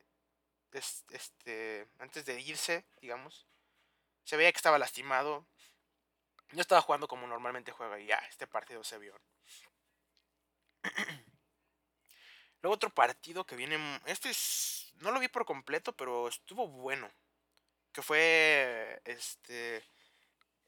este 0.71 1.87
antes 1.97 2.25
de 2.25 2.41
irse, 2.41 2.85
digamos, 3.01 3.47
se 4.23 4.37
veía 4.37 4.51
que 4.51 4.57
estaba 4.57 4.77
lastimado. 4.77 5.47
Yo 6.51 6.61
estaba 6.61 6.81
jugando 6.81 7.07
como 7.07 7.27
normalmente 7.27 7.71
juega 7.71 7.99
y 7.99 8.07
ya, 8.07 8.17
este 8.29 8.47
partido 8.47 8.83
se 8.83 8.97
vio. 8.97 9.19
Luego 12.61 12.75
otro 12.75 12.89
partido 12.89 13.45
que 13.45 13.55
viene. 13.55 13.77
Este 14.05 14.29
es. 14.29 14.93
No 14.99 15.11
lo 15.11 15.19
vi 15.19 15.27
por 15.27 15.45
completo, 15.45 15.93
pero 15.93 16.27
estuvo 16.27 16.67
bueno. 16.67 17.09
Que 17.91 18.01
fue. 18.01 19.01
Este. 19.05 19.85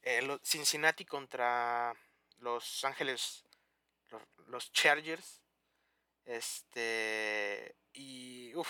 Eh, 0.01 0.39
Cincinnati 0.43 1.05
contra 1.05 1.93
Los 2.37 2.83
Ángeles. 2.85 3.43
Los, 4.09 4.21
los 4.47 4.71
Chargers. 4.71 5.41
Este. 6.25 7.75
Y. 7.93 8.53
Uff. 8.55 8.69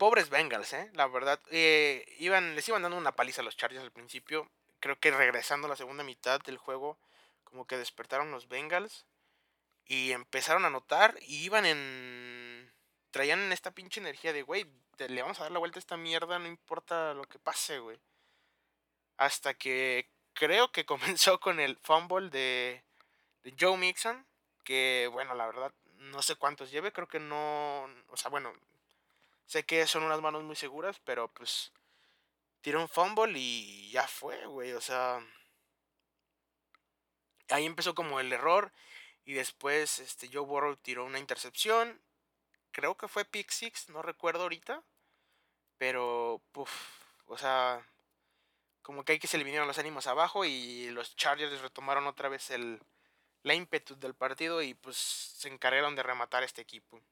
Pobres 0.00 0.30
Bengals, 0.30 0.72
¿eh? 0.72 0.90
La 0.94 1.06
verdad. 1.06 1.38
Eh, 1.50 2.06
iban, 2.18 2.56
les 2.56 2.66
iban 2.66 2.80
dando 2.80 2.96
una 2.96 3.14
paliza 3.14 3.42
a 3.42 3.44
los 3.44 3.58
Chargers 3.58 3.84
al 3.84 3.92
principio. 3.92 4.50
Creo 4.80 4.98
que 4.98 5.10
regresando 5.10 5.66
a 5.66 5.68
la 5.68 5.76
segunda 5.76 6.02
mitad 6.02 6.40
del 6.40 6.56
juego, 6.56 6.98
como 7.44 7.66
que 7.66 7.76
despertaron 7.76 8.30
los 8.30 8.48
Bengals. 8.48 9.04
Y 9.84 10.12
empezaron 10.12 10.64
a 10.64 10.70
notar. 10.70 11.18
Y 11.20 11.44
iban 11.44 11.66
en. 11.66 12.72
Traían 13.10 13.52
esta 13.52 13.72
pinche 13.72 14.00
energía 14.00 14.32
de, 14.32 14.42
güey, 14.42 14.66
le 14.96 15.20
vamos 15.20 15.38
a 15.38 15.42
dar 15.42 15.52
la 15.52 15.58
vuelta 15.58 15.78
a 15.78 15.80
esta 15.80 15.98
mierda, 15.98 16.38
no 16.38 16.46
importa 16.46 17.12
lo 17.12 17.24
que 17.24 17.38
pase, 17.38 17.78
güey. 17.80 17.98
Hasta 19.18 19.52
que 19.52 20.08
creo 20.32 20.72
que 20.72 20.86
comenzó 20.86 21.40
con 21.40 21.60
el 21.60 21.76
fumble 21.76 22.30
de, 22.30 22.82
de 23.42 23.54
Joe 23.60 23.76
Mixon. 23.76 24.26
Que, 24.64 25.10
bueno, 25.12 25.34
la 25.34 25.44
verdad, 25.44 25.74
no 25.98 26.22
sé 26.22 26.36
cuántos 26.36 26.70
lleve. 26.70 26.90
Creo 26.90 27.06
que 27.06 27.20
no. 27.20 27.84
O 28.08 28.16
sea, 28.16 28.30
bueno, 28.30 28.54
Sé 29.50 29.64
que 29.64 29.84
son 29.88 30.04
unas 30.04 30.20
manos 30.20 30.44
muy 30.44 30.54
seguras, 30.54 31.00
pero 31.04 31.26
pues 31.26 31.72
tiró 32.60 32.80
un 32.80 32.88
fumble 32.88 33.36
y 33.36 33.90
ya 33.90 34.06
fue, 34.06 34.46
güey. 34.46 34.74
O 34.74 34.80
sea, 34.80 35.18
ahí 37.48 37.66
empezó 37.66 37.92
como 37.96 38.20
el 38.20 38.32
error 38.32 38.72
y 39.24 39.32
después 39.32 39.98
este 39.98 40.28
Joe 40.32 40.46
Burrow 40.46 40.76
tiró 40.76 41.04
una 41.04 41.18
intercepción. 41.18 42.00
Creo 42.70 42.96
que 42.96 43.08
fue 43.08 43.24
pick 43.24 43.50
six, 43.50 43.88
no 43.88 44.02
recuerdo 44.02 44.42
ahorita. 44.42 44.84
Pero, 45.78 46.40
puff, 46.52 46.70
o 47.26 47.36
sea, 47.36 47.84
como 48.82 49.04
que 49.04 49.14
hay 49.14 49.18
que 49.18 49.26
se 49.26 49.38
le 49.38 49.44
vinieron 49.44 49.66
los 49.66 49.78
ánimos 49.78 50.06
abajo 50.06 50.44
y 50.44 50.90
los 50.90 51.16
Chargers 51.16 51.60
retomaron 51.60 52.06
otra 52.06 52.28
vez 52.28 52.50
el, 52.50 52.80
la 53.42 53.54
ímpetu 53.54 53.98
del 53.98 54.14
partido 54.14 54.62
y 54.62 54.74
pues 54.74 54.96
se 54.96 55.48
encargaron 55.48 55.96
de 55.96 56.04
rematar 56.04 56.44
este 56.44 56.62
equipo 56.62 57.02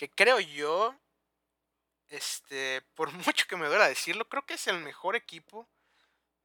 que 0.00 0.08
creo 0.08 0.40
yo, 0.40 0.94
este, 2.08 2.80
por 2.94 3.12
mucho 3.36 3.46
que 3.46 3.56
me 3.56 3.66
duela 3.66 3.86
decirlo, 3.86 4.26
creo 4.26 4.46
que 4.46 4.54
es 4.54 4.66
el 4.66 4.80
mejor 4.80 5.14
equipo 5.14 5.68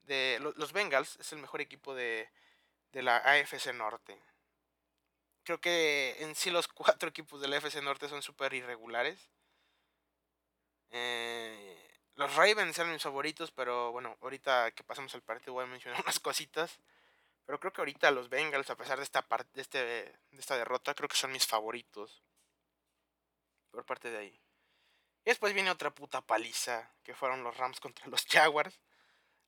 de 0.01 0.39
los 0.57 0.73
Bengals, 0.73 1.15
es 1.21 1.31
el 1.31 1.39
mejor 1.39 1.61
equipo 1.61 1.95
de, 1.95 2.29
de 2.91 3.01
la 3.01 3.15
AFC 3.15 3.73
Norte. 3.73 4.21
Creo 5.43 5.61
que 5.61 6.17
en 6.19 6.35
sí 6.35 6.51
los 6.51 6.67
cuatro 6.81 7.07
equipos 7.07 7.39
de 7.39 7.47
la 7.47 7.55
AFC 7.55 7.81
Norte 7.81 8.09
son 8.09 8.21
súper 8.21 8.53
irregulares. 8.53 9.31
Eh, 10.89 11.97
los 12.15 12.35
Ravens 12.35 12.77
eran 12.77 12.91
mis 12.91 13.03
favoritos, 13.03 13.51
pero 13.51 13.93
bueno, 13.93 14.17
ahorita 14.21 14.71
que 14.71 14.83
pasamos 14.83 15.15
al 15.15 15.21
partido 15.21 15.53
voy 15.53 15.63
a 15.63 15.67
mencionar 15.67 16.01
unas 16.03 16.19
cositas. 16.19 16.81
Pero 17.45 17.61
creo 17.61 17.71
que 17.71 17.79
ahorita 17.79 18.11
los 18.11 18.27
Bengals, 18.27 18.69
a 18.69 18.75
pesar 18.75 18.97
de 18.97 19.05
esta, 19.05 19.25
de, 19.53 19.61
este, 19.61 19.77
de 19.85 20.39
esta 20.39 20.57
derrota, 20.57 20.93
creo 20.93 21.07
que 21.07 21.15
son 21.15 21.31
mis 21.31 21.47
favoritos 21.47 22.24
por 23.75 23.85
parte 23.85 24.09
de 24.09 24.17
ahí. 24.17 24.41
Y 25.25 25.29
después 25.29 25.53
viene 25.53 25.71
otra 25.71 25.93
puta 25.93 26.21
paliza, 26.21 26.91
que 27.03 27.15
fueron 27.15 27.43
los 27.43 27.57
Rams 27.57 27.79
contra 27.79 28.07
los 28.07 28.25
Jaguars. 28.25 28.79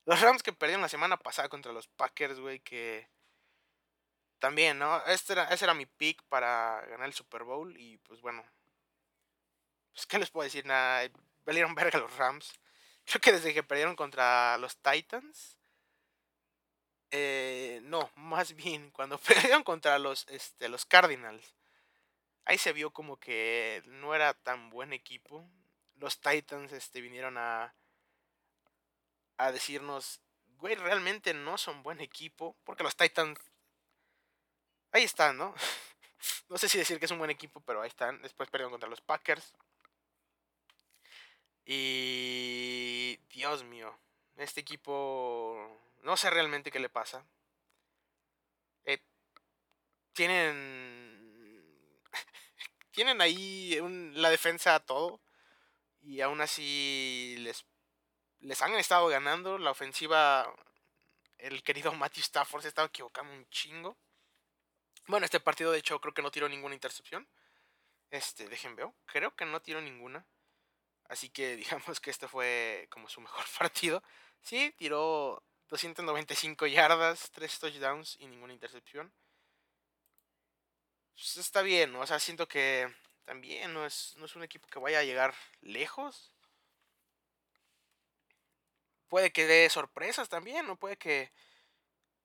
Los 0.05 0.21
Rams 0.21 0.43
que 0.43 0.53
perdieron 0.53 0.81
la 0.81 0.89
semana 0.89 1.17
pasada 1.17 1.49
contra 1.49 1.71
los 1.73 1.87
Packers, 1.87 2.39
güey, 2.39 2.59
que... 2.59 3.07
También, 4.39 4.77
¿no? 4.77 5.03
Este 5.05 5.33
era, 5.33 5.45
ese 5.45 5.65
era 5.65 5.73
mi 5.73 5.87
pick 5.87 6.21
para 6.29 6.81
ganar 6.87 7.07
el 7.07 7.13
Super 7.13 7.43
Bowl 7.43 7.75
y 7.75 7.97
pues 7.97 8.21
bueno. 8.21 8.45
Pues 9.93 10.05
qué 10.05 10.19
les 10.19 10.29
puedo 10.29 10.43
decir, 10.43 10.63
nada, 10.63 11.09
valieron 11.43 11.73
verga 11.73 11.97
los 11.97 12.15
Rams. 12.17 12.53
Creo 13.05 13.19
que 13.19 13.31
desde 13.31 13.53
que 13.53 13.63
perdieron 13.63 13.95
contra 13.95 14.57
los 14.59 14.77
Titans. 14.77 15.57
Eh, 17.09 17.79
no, 17.83 18.11
más 18.15 18.53
bien 18.53 18.91
cuando 18.91 19.17
perdieron 19.27 19.63
contra 19.63 19.97
los, 19.97 20.27
este, 20.29 20.69
los 20.69 20.85
Cardinals 20.85 21.56
ahí 22.47 22.57
se 22.57 22.73
vio 22.73 22.91
como 22.91 23.17
que 23.19 23.83
no 23.85 24.15
era 24.15 24.33
tan 24.33 24.69
buen 24.69 24.93
equipo. 24.93 25.47
Los 25.95 26.19
Titans 26.21 26.71
este, 26.71 27.01
vinieron 27.01 27.37
a, 27.37 27.75
a 29.37 29.51
decirnos, 29.51 30.21
güey, 30.57 30.75
realmente 30.75 31.33
no 31.33 31.57
son 31.57 31.83
buen 31.83 32.01
equipo, 32.01 32.55
porque 32.63 32.83
los 32.83 32.95
Titans, 32.95 33.39
ahí 34.91 35.03
están, 35.03 35.37
¿no? 35.37 35.53
no 36.49 36.57
sé 36.57 36.69
si 36.69 36.77
decir 36.77 36.99
que 36.99 37.05
es 37.05 37.11
un 37.11 37.19
buen 37.19 37.31
equipo, 37.31 37.59
pero 37.61 37.81
ahí 37.81 37.89
están. 37.89 38.21
Después 38.21 38.49
perdieron 38.49 38.71
contra 38.71 38.89
los 38.89 39.01
Packers. 39.01 39.53
Y... 41.65 43.19
Dios 43.29 43.63
mío, 43.63 43.95
este 44.37 44.61
equipo, 44.61 45.79
no 46.01 46.17
sé 46.17 46.29
realmente 46.31 46.71
qué 46.71 46.79
le 46.79 46.89
pasa. 46.89 47.23
Eh, 48.85 48.99
tienen... 50.13 51.06
tienen 52.97 53.21
ahí 53.21 53.79
la 54.15 54.31
defensa 54.31 54.73
a 54.73 54.79
todo. 54.79 55.21
Y 56.01 56.21
aún 56.21 56.41
así 56.41 57.35
les 57.37 57.63
les 58.39 58.59
han 58.63 58.73
estado 58.73 59.07
ganando. 59.07 59.59
La 59.59 59.69
ofensiva, 59.69 60.51
el 61.37 61.61
querido 61.61 61.93
Matthew 61.93 62.23
Stafford 62.23 62.63
se 62.63 62.69
estaba 62.69 62.87
equivocando 62.87 63.31
un 63.31 63.47
chingo. 63.49 63.95
Bueno, 65.05 65.25
este 65.25 65.39
partido 65.39 65.71
de 65.71 65.77
hecho 65.77 66.01
creo 66.01 66.15
que 66.15 66.23
no 66.23 66.31
tiró 66.31 66.49
ninguna 66.49 66.73
intercepción. 66.73 67.27
Este, 68.09 68.47
dejen 68.47 68.75
veo. 68.75 68.95
Creo 69.05 69.35
que 69.35 69.45
no 69.45 69.61
tiró 69.61 69.79
ninguna. 69.79 70.25
Así 71.07 71.29
que 71.29 71.55
digamos 71.55 71.99
que 71.99 72.09
este 72.09 72.27
fue 72.27 72.87
como 72.89 73.07
su 73.09 73.21
mejor 73.21 73.45
partido. 73.59 74.01
Sí, 74.41 74.73
tiró 74.75 75.43
295 75.69 76.65
yardas, 76.65 77.29
3 77.29 77.59
touchdowns 77.59 78.17
y 78.19 78.25
ninguna 78.25 78.53
intercepción. 78.53 79.13
Pues 81.17 81.35
está 81.37 81.61
bien. 81.63 81.93
O 81.95 82.05
sea, 82.07 82.17
siento 82.19 82.47
que 82.47 82.87
también 83.25 83.73
no 83.73 83.85
es, 83.85 84.15
no 84.17 84.25
es 84.25 84.35
un 84.37 84.43
equipo 84.43 84.67
que 84.69 84.79
vaya 84.79 84.99
a 84.99 85.03
llegar 85.03 85.33
lejos 85.61 86.31
puede 89.07 89.31
que 89.31 89.45
dé 89.47 89.69
sorpresas 89.69 90.29
también, 90.29 90.65
¿no? 90.67 90.75
Puede 90.77 90.97
que 90.97 91.31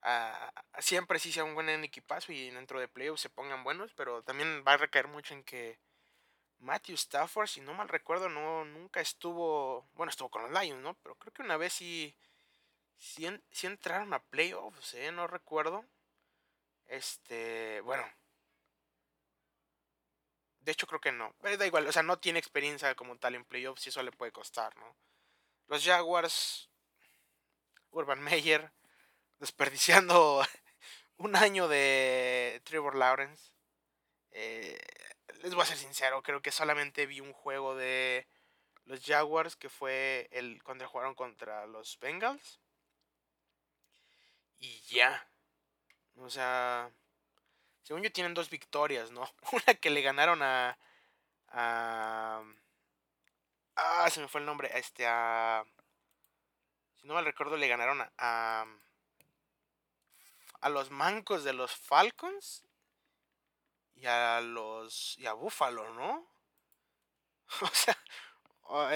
ah, 0.02 0.52
siempre 0.80 1.18
sí 1.18 1.32
sea 1.32 1.44
un 1.44 1.54
buen 1.54 1.68
equipazo 1.84 2.32
y 2.32 2.50
dentro 2.50 2.80
de 2.80 2.88
playoffs 2.88 3.22
se 3.22 3.30
pongan 3.30 3.64
buenos, 3.64 3.92
pero 3.94 4.22
también 4.22 4.64
va 4.66 4.74
a 4.74 4.76
recaer 4.78 5.08
mucho 5.08 5.34
en 5.34 5.44
que 5.44 5.78
Matthew 6.60 6.96
Stafford, 6.96 7.48
si 7.48 7.60
no 7.60 7.74
mal 7.74 7.88
recuerdo, 7.88 8.28
no 8.28 8.64
nunca 8.64 9.00
estuvo, 9.00 9.88
bueno, 9.94 10.10
estuvo 10.10 10.30
con 10.30 10.42
los 10.44 10.62
Lions, 10.62 10.82
¿no? 10.82 10.94
Pero 11.02 11.16
creo 11.16 11.32
que 11.34 11.42
una 11.42 11.56
vez 11.56 11.72
sí, 11.74 12.16
sí, 12.98 13.26
entraron 13.66 14.14
a 14.14 14.20
playoffs, 14.20 14.94
¿eh? 14.94 15.12
No 15.12 15.26
recuerdo. 15.26 15.84
Este, 16.86 17.80
bueno. 17.82 18.04
De 20.62 20.72
hecho 20.72 20.86
creo 20.86 21.00
que 21.00 21.12
no. 21.12 21.34
Pero 21.42 21.56
da 21.56 21.66
igual, 21.66 21.86
o 21.86 21.92
sea, 21.92 22.02
no 22.02 22.18
tiene 22.18 22.38
experiencia 22.38 22.94
como 22.94 23.16
tal 23.16 23.34
en 23.34 23.44
playoffs 23.44 23.86
y 23.86 23.88
eso 23.90 24.02
le 24.02 24.12
puede 24.12 24.32
costar, 24.32 24.76
¿no? 24.76 24.96
Los 25.66 25.84
Jaguars 25.84 26.70
Urban 27.90 28.20
Meyer, 28.20 28.72
desperdiciando 29.40 30.44
un 31.16 31.36
año 31.36 31.68
de 31.68 32.60
Trevor 32.64 32.96
Lawrence. 32.96 33.52
Eh, 34.30 34.78
les 35.42 35.54
voy 35.54 35.62
a 35.62 35.66
ser 35.66 35.76
sincero, 35.76 36.22
creo 36.22 36.40
que 36.42 36.52
solamente 36.52 37.06
vi 37.06 37.20
un 37.20 37.32
juego 37.32 37.74
de 37.74 38.26
los 38.84 39.04
Jaguars 39.04 39.56
que 39.56 39.68
fue 39.68 40.28
el 40.32 40.62
cuando 40.62 40.88
jugaron 40.88 41.14
contra 41.14 41.66
los 41.66 41.98
Bengals. 42.00 42.60
Y 44.58 44.80
ya. 44.82 45.28
O 46.16 46.30
sea, 46.30 46.90
según 47.82 48.02
yo 48.02 48.12
tienen 48.12 48.34
dos 48.34 48.50
victorias, 48.50 49.10
¿no? 49.10 49.28
Una 49.52 49.74
que 49.74 49.90
le 49.90 50.02
ganaron 50.02 50.42
a 50.42 50.78
a 51.52 52.42
ah, 53.76 54.10
se 54.10 54.20
me 54.20 54.28
fue 54.28 54.40
el 54.40 54.46
nombre, 54.46 54.70
este 54.74 55.06
a 55.06 55.64
si 56.96 57.06
no 57.06 57.14
mal 57.14 57.24
recuerdo, 57.24 57.56
le 57.56 57.66
ganaron 57.66 58.00
a, 58.00 58.64
a, 60.60 60.68
los 60.68 60.90
mancos 60.90 61.42
de 61.42 61.52
los 61.52 61.74
Falcons 61.74 62.64
y 63.96 64.06
a 64.06 64.40
los 64.40 65.18
y 65.18 65.26
a 65.26 65.32
Buffalo, 65.32 65.92
¿no? 65.94 66.28
o 67.60 67.66
sea, 67.66 67.98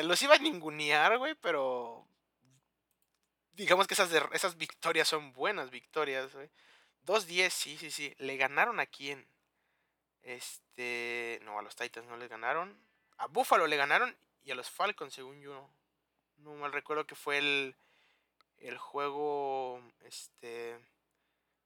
los 0.04 0.22
iba 0.22 0.36
a 0.36 0.38
ningunear, 0.38 1.18
güey, 1.18 1.34
pero 1.34 2.06
digamos 3.54 3.88
que 3.88 3.94
esas, 3.94 4.12
esas 4.32 4.56
victorias 4.56 5.08
son 5.08 5.32
buenas 5.32 5.70
victorias, 5.70 6.32
güey. 6.32 6.48
2-10, 7.06 7.50
sí, 7.50 7.78
sí, 7.78 7.90
sí. 7.90 8.14
¿Le 8.18 8.36
ganaron 8.36 8.80
a 8.80 8.86
quién? 8.86 9.26
Este. 10.22 11.40
No, 11.42 11.58
a 11.58 11.62
los 11.62 11.76
Titans 11.76 12.06
no 12.08 12.16
les 12.16 12.28
ganaron. 12.28 12.76
A 13.18 13.26
Buffalo 13.26 13.66
le 13.66 13.76
ganaron 13.76 14.14
y 14.44 14.50
a 14.50 14.54
los 14.54 14.68
Falcons, 14.68 15.14
según 15.14 15.40
yo. 15.40 15.70
No 16.38 16.54
mal 16.54 16.72
recuerdo 16.72 17.06
que 17.06 17.14
fue 17.14 17.38
el, 17.38 17.76
el 18.58 18.76
juego 18.76 19.80
este 20.00 20.78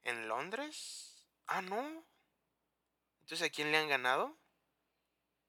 en 0.05 0.29
Londres. 0.29 1.26
Ah, 1.46 1.62
no. 1.62 2.05
Entonces, 3.22 3.48
¿a 3.48 3.50
quién 3.50 3.72
le 3.72 3.79
han 3.79 3.88
ganado? 3.88 4.37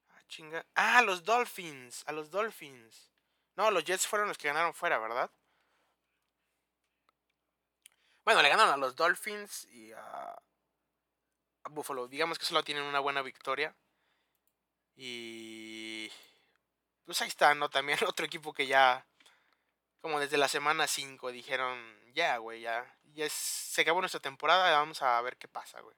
Ah, 0.09 0.21
chinga. 0.27 0.65
Ah, 0.75 0.99
a 0.99 1.01
los 1.01 1.23
Dolphins, 1.23 2.03
a 2.07 2.11
los 2.11 2.31
Dolphins. 2.31 3.11
No, 3.55 3.69
los 3.71 3.83
Jets 3.83 4.07
fueron 4.07 4.27
los 4.27 4.37
que 4.37 4.47
ganaron 4.47 4.73
fuera, 4.73 4.97
¿verdad? 4.97 5.29
Bueno, 8.23 8.41
le 8.41 8.49
ganaron 8.49 8.73
a 8.73 8.77
los 8.77 8.95
Dolphins 8.95 9.65
y 9.65 9.91
a, 9.93 10.41
a 11.63 11.69
Buffalo. 11.69 12.07
Digamos 12.07 12.37
que 12.37 12.45
solo 12.45 12.63
tienen 12.63 12.83
una 12.83 12.99
buena 12.99 13.21
victoria. 13.21 13.75
Y 14.95 16.11
pues 17.05 17.21
ahí 17.21 17.27
está, 17.27 17.53
¿no? 17.55 17.69
También 17.69 17.99
otro 18.07 18.25
equipo 18.25 18.53
que 18.53 18.67
ya 18.67 19.05
como 20.01 20.19
desde 20.19 20.37
la 20.37 20.47
semana 20.47 20.87
5 20.87 21.31
dijeron, 21.31 21.79
ya, 22.13 22.37
güey, 22.37 22.61
ya, 22.61 22.97
ya 23.13 23.27
se 23.29 23.81
acabó 23.81 23.99
nuestra 24.01 24.19
temporada, 24.19 24.71
vamos 24.79 25.01
a 25.01 25.21
ver 25.21 25.37
qué 25.37 25.47
pasa, 25.47 25.79
güey. 25.81 25.95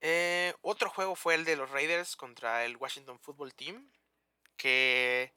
Eh, 0.00 0.54
otro 0.62 0.88
juego 0.90 1.16
fue 1.16 1.34
el 1.34 1.44
de 1.44 1.56
los 1.56 1.70
Raiders 1.70 2.14
contra 2.16 2.64
el 2.64 2.76
Washington 2.76 3.18
Football 3.18 3.54
Team, 3.54 3.90
que, 4.56 5.34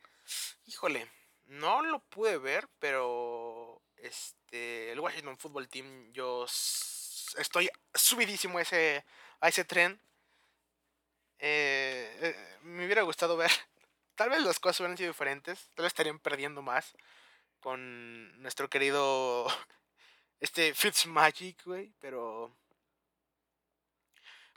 híjole, 0.66 1.10
no 1.52 1.82
lo 1.82 2.00
pude 2.00 2.38
ver, 2.38 2.70
pero 2.80 3.82
este, 3.98 4.92
el 4.92 5.00
Washington 5.00 5.38
Football 5.38 5.68
Team, 5.68 6.12
yo 6.14 6.46
estoy 6.46 7.70
subidísimo 7.94 8.60
ese, 8.60 9.06
a 9.42 9.50
ese 9.50 9.66
tren. 9.66 10.02
Eh, 11.40 12.18
eh, 12.22 12.58
me 12.62 12.86
hubiera 12.86 13.02
gustado 13.02 13.36
ver 13.36 13.52
tal 14.16 14.30
vez 14.30 14.42
las 14.44 14.60
cosas 14.60 14.80
hubieran 14.80 14.98
sido 14.98 15.10
diferentes, 15.10 15.70
tal 15.76 15.84
vez 15.84 15.92
estarían 15.92 16.20
perdiendo 16.20 16.62
más 16.62 16.94
con 17.60 18.42
nuestro 18.42 18.70
querido 18.70 19.48
este 20.40 20.74
Fitzmagic, 20.74 21.66
güey, 21.66 21.92
pero 22.00 22.56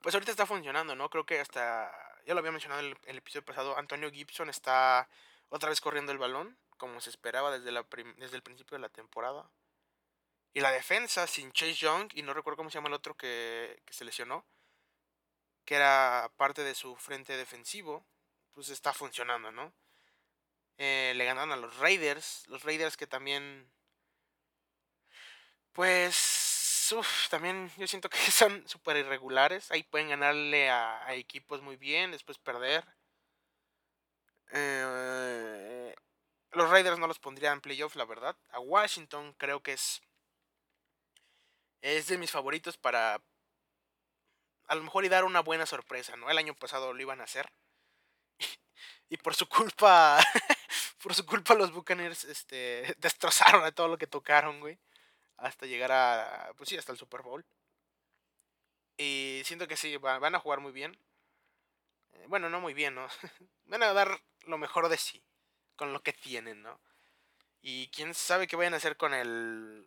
pues 0.00 0.14
ahorita 0.14 0.30
está 0.30 0.46
funcionando, 0.46 0.94
¿no? 0.94 1.11
Creo 1.11 1.26
que 1.26 1.40
hasta 1.40 1.90
ya 2.24 2.35
lo 2.35 2.38
había 2.38 2.52
mencionado 2.52 2.83
en 2.83 2.96
el, 3.07 3.16
episodio 3.16 3.44
pasado, 3.44 3.76
Antonio 3.76 4.12
Gibson 4.12 4.48
está 4.48 5.09
otra 5.48 5.70
vez 5.70 5.80
corriendo 5.80 6.12
el 6.12 6.18
balón 6.18 6.57
como 6.77 7.01
se 7.01 7.11
esperaba 7.11 7.51
desde 7.51 7.73
desde 8.17 8.37
el 8.37 8.43
principio 8.43 8.77
de 8.77 8.83
la 8.83 8.89
temporada. 8.89 9.51
Y 10.53 10.61
la 10.61 10.71
defensa 10.71 11.27
sin 11.27 11.53
Chase 11.53 11.75
Young 11.75 12.11
y 12.15 12.23
no 12.23 12.33
recuerdo 12.33 12.59
cómo 12.59 12.71
se 12.71 12.75
llama 12.75 12.89
el 12.89 12.95
otro 12.95 13.17
que, 13.17 13.83
que 13.85 13.93
se 13.93 14.05
lesionó, 14.05 14.45
que 15.65 15.75
era 15.75 16.31
parte 16.37 16.63
de 16.63 16.75
su 16.75 16.95
frente 16.97 17.37
defensivo, 17.37 18.07
pues 18.53 18.69
está 18.69 18.93
funcionando, 18.93 19.51
¿no? 19.51 19.73
Eh, 20.79 21.13
le 21.17 21.25
ganaron 21.25 21.53
a 21.53 21.57
los 21.57 21.77
Raiders, 21.79 22.45
los 22.49 22.63
Raiders 22.65 22.97
que 22.97 23.07
también, 23.07 23.71
pues, 25.73 26.93
uf, 26.97 27.29
también 27.29 27.71
yo 27.77 27.87
siento 27.87 28.09
que 28.11 28.19
son 28.31 28.67
súper 28.69 28.97
irregulares, 28.97 29.71
ahí 29.71 29.83
pueden 29.85 30.09
ganarle 30.09 30.71
a, 30.71 31.15
equipos 31.15 31.63
muy 31.63 31.77
bien, 31.77 32.11
después 32.11 32.39
perder. 32.39 32.85
Eh, 34.53 35.74
los 36.55 36.71
Raiders 36.71 36.99
no 36.99 37.07
los 37.07 37.19
pondría 37.19 37.53
en 37.53 37.61
playoff, 37.61 37.97
la 37.97 38.05
verdad. 38.05 38.37
A 38.51 38.61
Washington 38.61 39.35
creo 39.38 39.62
que 39.62 39.73
es 39.73 40.03
es 41.85 42.07
de 42.07 42.17
mis 42.17 42.31
favoritos 42.31 42.79
para 42.79 43.21
a 44.67 44.75
lo 44.75 44.83
mejor 44.83 45.05
y 45.05 45.11
dar 45.11 45.25
una 45.25 45.40
buena 45.40 45.67
sorpresa, 45.67 46.17
¿no? 46.17 46.31
El 46.31 46.38
año 46.38 46.55
pasado 46.55 46.95
lo 46.95 47.03
iban 47.03 47.21
a 47.21 47.25
hacer 47.25 47.53
y 49.11 49.19
por 49.19 49.35
su 49.35 49.47
culpa, 49.49 50.19
por 51.03 51.14
su 51.14 51.27
culpa 51.27 51.55
los 51.55 51.73
Buccaneers 51.73 52.25
este, 52.25 52.95
destrozaron 52.99 53.64
a 53.64 53.73
todo 53.73 53.88
lo 53.88 53.99
que 53.99 54.07
tocaron, 54.07 54.61
güey. 54.61 54.79
Hasta 55.37 55.67
llegar 55.67 55.93
a, 55.93 56.53
pues 56.57 56.71
sí, 56.71 56.77
hasta 56.79 56.93
el 56.93 56.99
Super 56.99 57.23
Bowl. 57.23 57.45
Y 58.97 59.43
siento 59.45 59.67
que 59.69 59.77
sí, 59.77 59.97
van 59.97 60.35
a 60.35 60.38
jugar 60.38 60.61
muy 60.61 60.73
bien. 60.73 60.97
Eh, 62.12 62.25
bueno, 62.29 62.49
no 62.49 62.61
muy 62.61 62.73
bien, 62.73 62.95
¿no? 62.95 63.07
Van 63.67 63.83
a 63.83 63.93
dar 63.93 64.23
lo 64.43 64.57
mejor 64.57 64.88
de 64.88 64.97
sí, 64.97 65.23
con 65.77 65.93
lo 65.93 66.03
que 66.03 66.13
tienen, 66.13 66.63
¿no? 66.63 66.81
Y 67.63 67.89
quién 67.89 68.15
sabe 68.15 68.47
qué 68.47 68.57
vayan 68.57 68.75
a 68.75 68.79
hacer 68.79 68.97
con 68.97 69.15
el, 69.15 69.87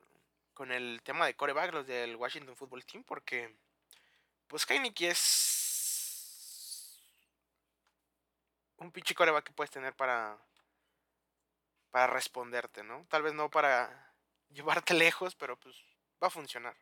con 0.54 0.71
el 0.71 1.02
tema 1.04 1.26
de 1.28 1.36
coreback, 1.36 1.73
los 1.73 1.88
del 1.88 2.15
Washington 2.17 2.56
Football 2.58 2.86
Team, 2.86 3.04
porque 3.06 3.56
Pues 4.47 4.69
Heineken 4.69 5.12
es 5.12 7.00
un 8.78 8.91
pinche 8.91 9.13
coreback 9.15 9.45
que 9.45 9.54
puedes 9.54 9.71
tener 9.71 9.93
para 9.95 10.38
para 11.91 12.08
responderte, 12.08 12.84
¿no? 12.84 13.06
Tal 13.10 13.23
vez 13.23 13.34
no 13.34 13.50
para 13.50 14.13
llevarte 14.50 14.93
lejos, 14.93 15.36
pero 15.36 15.58
pues 15.60 15.76
va 16.23 16.28
a 16.28 16.32
funcionar. 16.32 16.76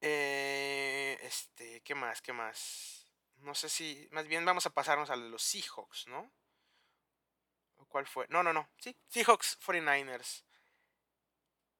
Eh, 0.00 1.18
este, 1.22 1.80
¿qué 1.82 1.94
más? 1.94 2.22
¿Qué 2.22 2.32
más? 2.32 2.97
No 3.40 3.54
sé 3.54 3.68
si, 3.68 4.08
más 4.10 4.26
bien 4.26 4.44
vamos 4.44 4.66
a 4.66 4.70
pasarnos 4.70 5.08
de 5.08 5.16
los 5.16 5.42
Seahawks, 5.42 6.06
¿no? 6.08 6.30
¿Cuál 7.88 8.06
fue? 8.06 8.26
No, 8.28 8.42
no, 8.42 8.52
no. 8.52 8.68
Sí, 8.78 8.96
Seahawks 9.08 9.58
49ers. 9.60 10.44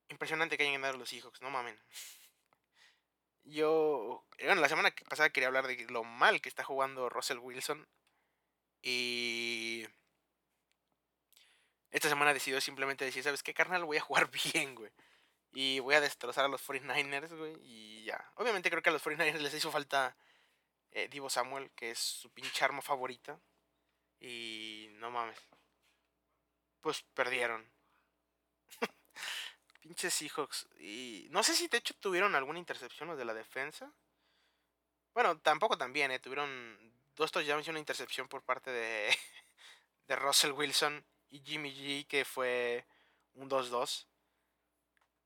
Impresionante 0.08 0.56
que 0.56 0.62
hayan 0.62 0.80
ganado 0.80 0.98
los 0.98 1.10
Seahawks, 1.10 1.42
no 1.42 1.50
mamen. 1.50 1.78
Yo, 3.44 4.24
bueno, 4.38 4.60
la 4.60 4.68
semana 4.68 4.94
pasada 5.08 5.30
quería 5.30 5.48
hablar 5.48 5.66
de 5.66 5.86
lo 5.90 6.04
mal 6.04 6.40
que 6.40 6.48
está 6.48 6.64
jugando 6.64 7.08
Russell 7.08 7.38
Wilson. 7.38 7.86
Y 8.82 9.86
esta 11.90 12.08
semana 12.08 12.34
decidió 12.34 12.60
simplemente 12.60 13.04
decir, 13.04 13.22
¿sabes 13.22 13.42
qué, 13.42 13.54
carnal? 13.54 13.84
Voy 13.84 13.96
a 13.96 14.02
jugar 14.02 14.30
bien, 14.52 14.74
güey. 14.74 14.90
Y 15.52 15.80
voy 15.80 15.94
a 15.94 16.00
destrozar 16.00 16.44
a 16.44 16.48
los 16.48 16.66
49ers, 16.66 17.36
güey. 17.36 17.56
Y 17.62 18.04
ya. 18.04 18.32
Obviamente 18.36 18.70
creo 18.70 18.82
que 18.82 18.90
a 18.90 18.92
los 18.92 19.04
49ers 19.04 19.40
les 19.40 19.54
hizo 19.54 19.70
falta 19.70 20.16
eh, 20.92 21.08
Divo 21.08 21.30
Samuel, 21.30 21.70
que 21.72 21.90
es 21.92 21.98
su 21.98 22.30
pinche 22.30 22.64
arma 22.64 22.82
favorita. 22.82 23.40
Y 24.20 24.88
no 24.92 25.10
mames. 25.10 25.38
Pues 26.80 27.02
perdieron. 27.14 27.70
Pinches 29.80 30.14
Seahawks. 30.14 30.68
Y 30.80 31.28
no 31.30 31.42
sé 31.42 31.54
si 31.54 31.68
de 31.68 31.78
hecho 31.78 31.94
tuvieron 31.94 32.34
alguna 32.34 32.58
intercepción 32.58 33.08
los 33.08 33.18
de 33.18 33.24
la 33.24 33.34
defensa. 33.34 33.92
Bueno, 35.14 35.38
tampoco 35.40 35.76
también, 35.76 36.10
¿eh? 36.10 36.18
Tuvieron 36.18 36.78
dos 37.16 37.32
touchdowns 37.32 37.66
y 37.66 37.70
una 37.70 37.80
intercepción 37.80 38.28
por 38.28 38.42
parte 38.42 38.70
de, 38.70 39.08
de 40.08 40.16
Russell 40.16 40.52
Wilson 40.52 41.04
y 41.30 41.40
Jimmy 41.40 41.74
G, 41.74 42.06
que 42.06 42.24
fue 42.24 42.86
un 43.34 43.48
2-2. 43.48 44.06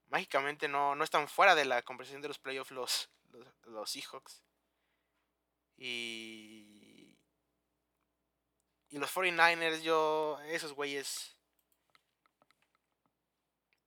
Mágicamente 0.09 0.69
no, 0.69 0.95
no 0.95 1.05
están 1.05 1.29
fuera 1.29 1.55
de 1.55 1.65
la 1.65 1.83
conversación 1.83 2.23
de 2.23 2.29
los 2.29 2.39
playoffs 2.39 2.71
los, 2.71 3.11
los, 3.65 3.91
Seahawks. 3.91 4.43
Y, 5.77 7.17
y 8.91 8.99
los 8.99 9.15
49ers, 9.15 9.83
yo, 9.83 10.39
esos 10.47 10.73
güeyes. 10.73 11.37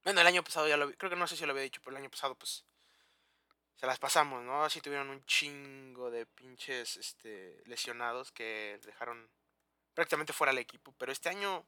Bueno, 0.04 0.22
el 0.22 0.28
año 0.28 0.44
pasado 0.44 0.68
ya 0.68 0.78
lo 0.78 0.92
creo 0.94 1.10
que 1.10 1.16
no 1.16 1.28
sé 1.28 1.36
si 1.36 1.46
lo 1.46 1.52
había 1.52 1.64
dicho, 1.64 1.82
pero 1.84 1.96
el 1.96 2.02
año 2.04 2.12
pasado 2.12 2.36
pues 2.36 2.64
se 3.76 3.86
las 3.88 4.00
pasamos, 4.00 4.44
¿no? 4.44 4.64
Así 4.64 4.82
tuvieron 4.82 5.10
un 5.10 5.26
chingo 5.26 6.10
de 6.10 6.26
pinches 6.26 6.98
este, 6.98 7.62
lesionados 7.66 8.32
que 8.32 8.80
dejaron 8.86 9.30
prácticamente 9.94 10.34
fuera 10.34 10.52
el 10.52 10.60
equipo. 10.60 10.94
Pero 10.98 11.12
este 11.12 11.30
año, 11.30 11.66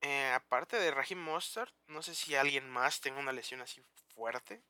eh, 0.00 0.32
aparte 0.34 0.78
de 0.78 0.90
Raheem 0.90 1.20
Mostert, 1.20 1.74
no 1.86 2.02
sé 2.02 2.14
si 2.14 2.34
alguien 2.34 2.68
más 2.68 3.00
tenga 3.00 3.20
una 3.20 3.32
lesión 3.32 3.60
así 3.60 3.82
fuerte. 4.14 4.62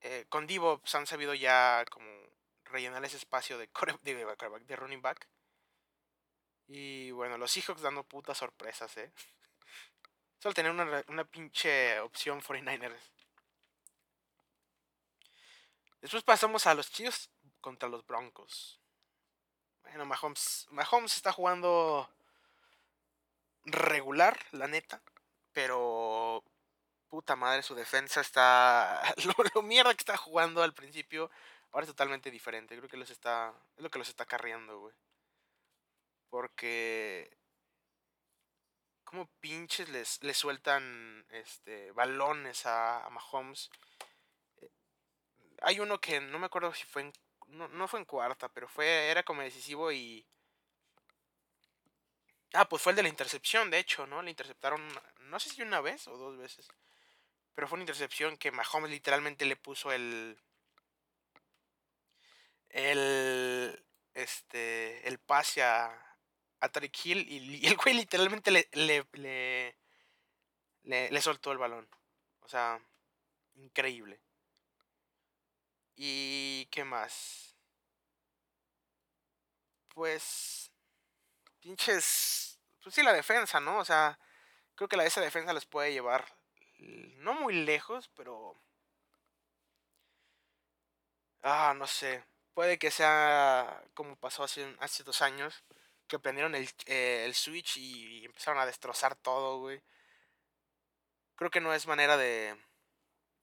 Eh, 0.00 0.26
con 0.28 0.46
Divo 0.46 0.78
pues, 0.78 0.94
han 0.94 1.06
sabido 1.06 1.34
ya 1.34 1.84
como 1.90 2.08
rellenar 2.68 3.04
ese 3.04 3.16
espacio 3.16 3.58
de, 3.58 3.68
running 4.76 5.02
back. 5.02 5.28
Y 6.66 7.10
bueno, 7.12 7.38
los 7.38 7.50
Seahawks 7.50 7.82
dando 7.82 8.04
putas 8.04 8.38
sorpresas, 8.38 8.96
¿eh? 8.96 9.10
Solo 10.38 10.54
tener 10.54 10.70
una, 10.70 11.04
una 11.08 11.24
pinche 11.24 11.98
opción 12.00 12.42
49ers. 12.42 13.10
Después 16.00 16.22
pasamos 16.22 16.66
a 16.66 16.74
los 16.74 16.90
Chiefs 16.92 17.28
contra 17.60 17.88
los 17.88 18.06
Broncos. 18.06 18.78
Bueno, 19.82 20.04
Mahomes, 20.04 20.66
Mahomes 20.70 21.16
está 21.16 21.32
jugando 21.32 22.08
regular, 23.64 24.38
la 24.52 24.68
neta. 24.68 25.00
Pero 25.52 26.44
puta 27.08 27.36
madre, 27.36 27.62
su 27.62 27.74
defensa 27.74 28.20
está. 28.20 29.02
Lo, 29.54 29.62
mierda 29.62 29.94
que 29.94 30.02
está 30.02 30.16
jugando 30.16 30.62
al 30.62 30.74
principio. 30.74 31.30
Ahora 31.72 31.84
es 31.84 31.90
totalmente 31.90 32.30
diferente. 32.30 32.76
Creo 32.76 32.88
que 32.88 32.96
los 32.96 33.10
está. 33.10 33.54
Es 33.76 33.82
lo 33.82 33.90
que 33.90 33.98
los 33.98 34.08
está 34.08 34.26
carriando, 34.26 34.78
güey. 34.80 34.94
Porque. 36.30 37.36
Como 39.04 39.26
pinches 39.40 39.88
les, 39.88 40.22
les 40.22 40.36
sueltan 40.36 41.24
este, 41.30 41.92
balones 41.92 42.66
a, 42.66 43.08
Mahomes 43.10 43.70
hay 45.62 45.80
uno 45.80 46.00
que 46.00 46.20
no 46.20 46.38
me 46.38 46.46
acuerdo 46.46 46.72
si 46.74 46.84
fue 46.84 47.02
en, 47.02 47.12
no, 47.48 47.68
no 47.68 47.88
fue 47.88 48.00
en 48.00 48.04
cuarta, 48.04 48.48
pero 48.48 48.68
fue 48.68 49.10
era 49.10 49.22
como 49.22 49.42
decisivo 49.42 49.90
y 49.90 50.24
Ah, 52.54 52.68
pues 52.68 52.82
fue 52.82 52.92
el 52.92 52.96
de 52.96 53.02
la 53.02 53.08
intercepción, 53.08 53.70
de 53.70 53.78
hecho, 53.78 54.06
¿no? 54.06 54.22
Le 54.22 54.30
interceptaron, 54.30 54.80
no 55.20 55.38
sé 55.38 55.50
si 55.50 55.62
una 55.62 55.80
vez 55.80 56.08
o 56.08 56.16
dos 56.16 56.36
veces. 56.38 56.66
Pero 57.54 57.68
fue 57.68 57.76
una 57.76 57.82
intercepción 57.82 58.38
que 58.38 58.50
Mahomes 58.52 58.90
literalmente 58.90 59.44
le 59.44 59.56
puso 59.56 59.92
el. 59.92 60.38
El. 62.70 63.84
Este. 64.14 65.06
El 65.08 65.18
pase 65.18 65.62
a. 65.62 66.04
A 66.60 66.68
Tariq 66.70 67.06
Hill. 67.06 67.26
Y, 67.28 67.66
el 67.66 67.76
güey 67.76 67.94
literalmente 67.94 68.50
le 68.50 68.68
le, 68.72 69.06
le. 69.12 71.10
le 71.10 71.22
soltó 71.22 71.52
el 71.52 71.58
balón. 71.58 71.88
O 72.40 72.48
sea. 72.48 72.80
Increíble. 73.56 74.20
¿Y 75.96 76.66
qué 76.70 76.84
más? 76.84 77.54
Pues. 79.94 80.70
Pinches. 81.60 82.58
Pues 82.82 82.94
sí, 82.94 83.02
la 83.02 83.12
defensa, 83.12 83.60
¿no? 83.60 83.78
O 83.78 83.84
sea, 83.84 84.18
creo 84.76 84.88
que 84.88 84.96
la, 84.96 85.06
esa 85.06 85.20
defensa 85.20 85.52
les 85.52 85.66
puede 85.66 85.92
llevar. 85.92 86.26
No 86.78 87.34
muy 87.34 87.54
lejos, 87.54 88.10
pero. 88.16 88.56
Ah, 91.42 91.74
no 91.76 91.86
sé. 91.86 92.24
Puede 92.58 92.76
que 92.76 92.90
sea 92.90 93.84
como 93.94 94.16
pasó 94.16 94.42
hace, 94.42 94.74
hace 94.80 95.04
dos 95.04 95.22
años. 95.22 95.62
Que 96.08 96.18
prendieron 96.18 96.56
el, 96.56 96.68
eh, 96.86 97.22
el 97.24 97.34
Switch 97.34 97.76
y 97.76 98.24
empezaron 98.24 98.58
a 98.58 98.66
destrozar 98.66 99.14
todo, 99.14 99.60
güey. 99.60 99.80
Creo 101.36 101.52
que 101.52 101.60
no 101.60 101.72
es 101.72 101.86
manera 101.86 102.16
de 102.16 102.56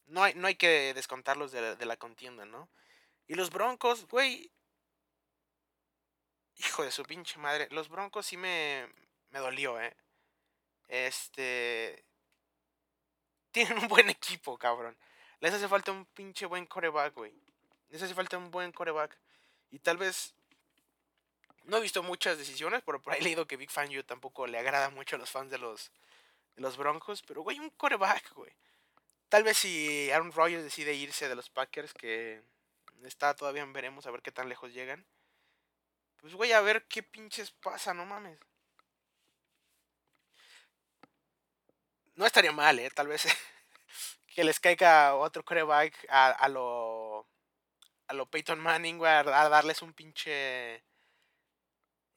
no 0.08 0.22
hay, 0.22 0.34
no 0.34 0.48
hay 0.48 0.56
que 0.56 0.94
descontarlos 0.94 1.54
de, 1.54 1.86
la 1.86 1.96
contienda, 1.96 2.44
¿no? 2.44 2.68
Y 3.26 3.36
los 3.36 3.52
Broncos, 3.52 4.06
güey. 4.10 4.52
Hijo 6.58 6.84
de 6.84 6.92
su 6.92 7.04
pinche 7.04 7.40
madre. 7.40 7.70
Los 7.72 7.88
Broncos 7.88 8.26
sí 8.26 8.36
me, 8.36 8.86
me 9.30 9.40
dolió, 9.40 9.80
¿eh? 9.80 9.96
Este... 10.90 12.04
Tienen 13.52 13.78
un 13.78 13.88
buen 13.88 14.10
equipo, 14.10 14.58
cabrón. 14.58 14.98
Les 15.40 15.54
hace 15.54 15.70
falta 15.70 15.94
un 15.94 16.06
pinche 16.06 16.46
buen 16.46 16.66
coreback, 16.66 17.14
güey. 17.14 17.45
Les 17.96 18.04
hace 18.04 18.14
falta 18.14 18.38
un 18.38 18.52
buen 18.52 18.74
coreback. 18.74 19.18
Y 19.72 19.80
tal 19.80 19.96
vez... 19.96 20.34
No 21.64 21.78
he 21.78 21.82
visto 21.82 22.04
muchas 22.04 22.38
decisiones, 22.38 22.84
pero 22.86 23.02
por 23.02 23.14
ahí 23.14 23.22
he 23.22 23.24
leído 23.24 23.48
que 23.48 23.56
Big 23.56 23.72
Fan 23.72 23.90
yo 23.90 24.06
tampoco 24.06 24.48
le 24.48 24.60
agrada 24.60 24.90
mucho 24.90 25.16
a 25.16 25.20
los 25.20 25.32
fans 25.32 25.50
de 25.50 25.60
los, 25.60 25.94
de 26.58 26.62
los 26.62 26.76
Broncos. 26.76 27.22
Pero, 27.22 27.42
güey, 27.42 27.58
un 27.58 27.70
coreback, 27.70 28.34
güey. 28.34 28.52
Tal 29.30 29.44
vez 29.44 29.60
si 29.60 30.12
Aaron 30.12 30.34
Rodgers 30.34 30.66
decide 30.66 30.94
irse 30.94 31.30
de 31.30 31.36
los 31.36 31.50
Packers, 31.50 31.94
que 31.94 32.44
está 33.06 33.34
todavía 33.34 33.64
veremos, 33.64 34.06
a 34.06 34.12
ver 34.12 34.22
qué 34.22 34.34
tan 34.34 34.50
lejos 34.50 34.74
llegan. 34.74 35.06
Pues 36.18 36.34
voy 36.34 36.52
a 36.52 36.60
ver 36.60 36.84
qué 36.90 37.02
pinches 37.02 37.52
pasa, 37.52 37.94
no 37.94 38.06
mames. 38.06 38.38
No 42.16 42.26
estaría 42.26 42.52
mal, 42.52 42.78
eh, 42.78 42.90
tal 42.90 43.08
vez 43.08 43.24
que 44.36 44.44
les 44.44 44.60
caiga 44.60 45.16
otro 45.16 45.46
coreback 45.46 45.94
a, 46.10 46.32
a 46.32 46.50
lo 46.50 47.05
a 48.08 48.14
lo 48.14 48.26
Peyton 48.30 48.60
Manning, 48.60 49.04
a, 49.06 49.24
darles 49.24 49.82
un 49.82 49.94
pinche 49.94 50.84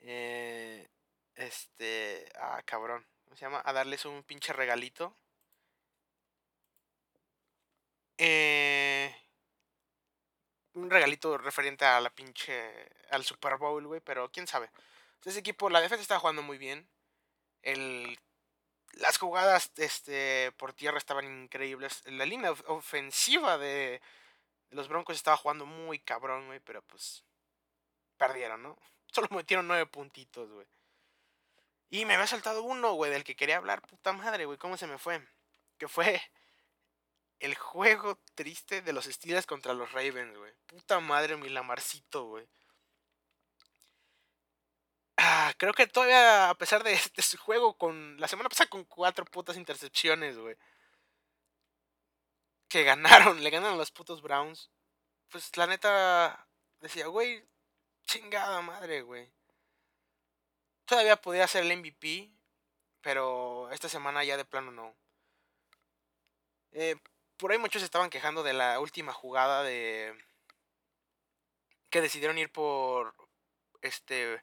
eh, 0.00 0.88
este, 1.34 2.28
ah, 2.40 2.62
cabrón, 2.64 3.06
¿cómo 3.24 3.36
se 3.36 3.42
llama? 3.42 3.62
A 3.64 3.72
darles 3.72 4.04
un 4.04 4.22
pinche 4.22 4.52
regalito 4.52 5.16
eh, 8.18 9.14
un 10.74 10.90
regalito 10.90 11.38
referente 11.38 11.84
a 11.84 12.00
la 12.00 12.10
pinche. 12.10 12.88
al 13.10 13.24
Super 13.24 13.56
Bowl, 13.56 13.86
güey, 13.86 14.00
pero 14.00 14.30
quién 14.30 14.46
sabe. 14.46 14.70
Ese 15.24 15.40
equipo, 15.40 15.70
la 15.70 15.80
defensa 15.80 16.02
estaba 16.02 16.20
jugando 16.20 16.42
muy 16.42 16.58
bien. 16.58 16.88
El, 17.62 18.18
las 18.92 19.18
jugadas 19.18 19.72
este, 19.76 20.52
por 20.56 20.72
tierra 20.72 20.98
estaban 20.98 21.24
increíbles. 21.26 22.02
La 22.06 22.26
línea 22.26 22.52
ofensiva 22.66 23.58
de, 23.58 24.00
los 24.70 24.88
Broncos 24.88 25.16
estaba 25.16 25.36
jugando 25.36 25.66
muy 25.66 25.98
cabrón, 25.98 26.46
güey, 26.46 26.60
pero 26.60 26.82
pues 26.82 27.24
perdieron, 28.16 28.62
¿no? 28.62 28.76
Solo 29.06 29.28
metieron 29.30 29.66
nueve 29.66 29.86
puntitos, 29.86 30.50
güey. 30.50 30.66
Y 31.90 32.04
me 32.04 32.14
había 32.14 32.26
saltado 32.26 32.62
uno, 32.62 32.92
güey, 32.92 33.10
del 33.10 33.24
que 33.24 33.36
quería 33.36 33.56
hablar, 33.56 33.80
puta 33.82 34.12
madre, 34.12 34.44
güey, 34.44 34.58
¿cómo 34.58 34.76
se 34.76 34.86
me 34.86 34.98
fue? 34.98 35.26
Que 35.78 35.88
fue 35.88 36.20
el 37.40 37.54
juego 37.54 38.18
triste 38.34 38.82
de 38.82 38.92
los 38.92 39.06
Steelers 39.06 39.46
contra 39.46 39.72
los 39.72 39.92
Ravens, 39.92 40.36
güey. 40.36 40.52
Puta 40.66 41.00
madre, 41.00 41.36
mi 41.36 41.48
Lamarcito, 41.48 42.24
güey. 42.24 42.46
Ah, 45.16 45.52
creo 45.58 45.72
que 45.72 45.86
todavía, 45.86 46.50
a 46.50 46.54
pesar 46.54 46.84
de, 46.84 46.92
este 47.16 47.36
juego 47.36 47.76
con. 47.76 48.18
La 48.20 48.28
semana 48.28 48.48
pasada 48.48 48.70
con 48.70 48.84
cuatro 48.84 49.24
putas 49.24 49.56
intercepciones, 49.56 50.38
güey. 50.38 50.56
Que 52.68 52.84
ganaron, 52.84 53.42
le 53.42 53.50
ganaron 53.50 53.78
los 53.78 53.90
putos 53.90 54.22
Browns. 54.22 54.70
Pues 55.30 55.56
la 55.56 55.66
neta. 55.66 56.48
Decía, 56.80 57.06
güey. 57.06 57.44
Chingada 58.06 58.60
madre, 58.62 59.02
güey. 59.02 59.30
Todavía 60.86 61.16
podía 61.20 61.46
ser 61.46 61.64
el 61.64 61.76
MVP. 61.76 62.30
Pero 63.00 63.70
esta 63.70 63.88
semana 63.88 64.24
ya 64.24 64.36
de 64.36 64.44
plano 64.44 64.70
no. 64.70 64.94
Eh, 66.72 66.96
por 67.36 67.52
ahí 67.52 67.58
muchos 67.58 67.82
estaban 67.82 68.10
quejando 68.10 68.42
de 68.42 68.52
la 68.52 68.80
última 68.80 69.12
jugada 69.12 69.62
de. 69.62 70.14
Que 71.90 72.00
decidieron 72.00 72.38
ir 72.38 72.52
por. 72.52 73.14
Este 73.82 74.42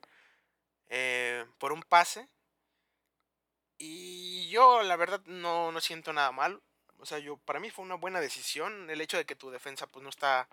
eh, 0.89 1.45
por 1.57 1.71
un 1.73 1.83
pase. 1.83 2.29
Y 3.77 4.49
yo 4.49 4.83
la 4.83 4.95
verdad 4.95 5.21
no, 5.25 5.71
no 5.71 5.81
siento 5.81 6.13
nada 6.13 6.31
mal. 6.31 6.61
O 6.99 7.05
sea, 7.05 7.19
yo 7.19 7.37
para 7.37 7.59
mí 7.59 7.69
fue 7.69 7.85
una 7.85 7.95
buena 7.95 8.19
decisión 8.21 8.89
el 8.89 9.01
hecho 9.01 9.17
de 9.17 9.25
que 9.25 9.35
tu 9.35 9.51
defensa 9.51 9.87
pues 9.87 10.03
no 10.03 10.09
está 10.09 10.47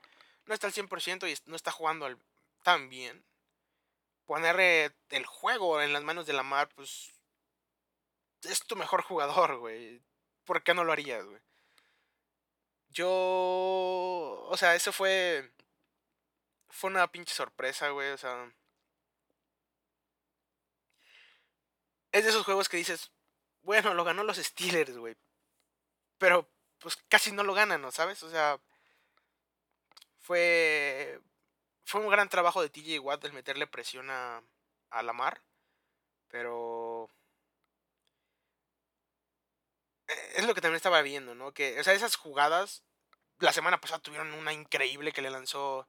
no 0.46 0.55
está 0.55 0.66
al 0.66 0.72
100% 0.72 1.28
y 1.28 1.50
no 1.50 1.57
está 1.57 1.70
jugando 1.72 2.09
tan 2.62 2.88
bien. 2.88 3.24
Poner 4.26 4.94
el 5.11 5.26
juego 5.26 5.81
en 5.83 5.92
las 5.92 6.02
manos 6.02 6.26
de 6.26 6.33
la 6.33 6.42
mar 6.42 6.68
pues 6.74 7.12
es 8.42 8.61
tu 8.66 8.76
mejor 8.76 9.02
jugador, 9.02 9.59
güey. 9.59 10.02
¿Por 10.44 10.62
qué 10.62 10.74
no 10.74 10.85
lo 10.85 10.92
harías, 10.92 11.24
güey? 11.24 11.40
Yo, 12.90 13.09
o 13.09 14.57
sea, 14.57 14.74
eso 14.74 14.92
fue 14.92 15.50
fue 16.68 16.90
una 16.90 17.07
pinche 17.11 17.35
sorpresa, 17.35 17.90
güey, 17.90 18.11
o 18.12 18.18
sea, 18.18 18.52
es 22.12 22.24
de 22.24 22.31
esos 22.31 22.44
juegos 22.44 22.68
que 22.68 22.76
dices, 22.76 23.11
bueno, 23.62 23.94
lo 23.94 24.05
ganó 24.05 24.22
los 24.24 24.37
Steelers, 24.37 24.96
güey. 24.96 25.16
Pero 26.22 26.48
pues 26.78 26.96
casi 27.08 27.32
no 27.32 27.42
lo 27.42 27.52
ganan, 27.52 27.82
¿no? 27.82 27.90
¿Sabes? 27.90 28.22
O 28.22 28.30
sea, 28.30 28.61
fue 30.20 31.20
fue 31.85 32.00
un 32.00 32.08
gran 32.11 32.28
trabajo 32.28 32.62
de 32.62 32.70
TJ 32.70 33.00
Watt 33.00 33.24
el 33.24 33.32
meterle 33.32 33.66
presión 33.66 34.08
a, 34.11 34.40
a 34.90 35.02
Lamar, 35.02 35.42
pero 36.28 37.11
e, 40.08 40.14
es 40.37 40.46
lo 40.46 40.54
que 40.54 40.61
también 40.61 40.76
estaba 40.76 41.02
viendo, 41.02 41.35
¿no? 41.35 41.52
Que, 41.52 41.78
o 41.80 41.85
sea, 41.85 41.92
esas 41.94 42.16
jugadas, 42.16 42.85
la 43.40 43.52
semana 43.52 43.80
pasada 43.80 44.00
tuvieron 44.02 44.32
una 44.35 44.52
increíble 44.52 45.12
que 45.12 45.22
le 45.22 45.30
lanzó 45.30 45.88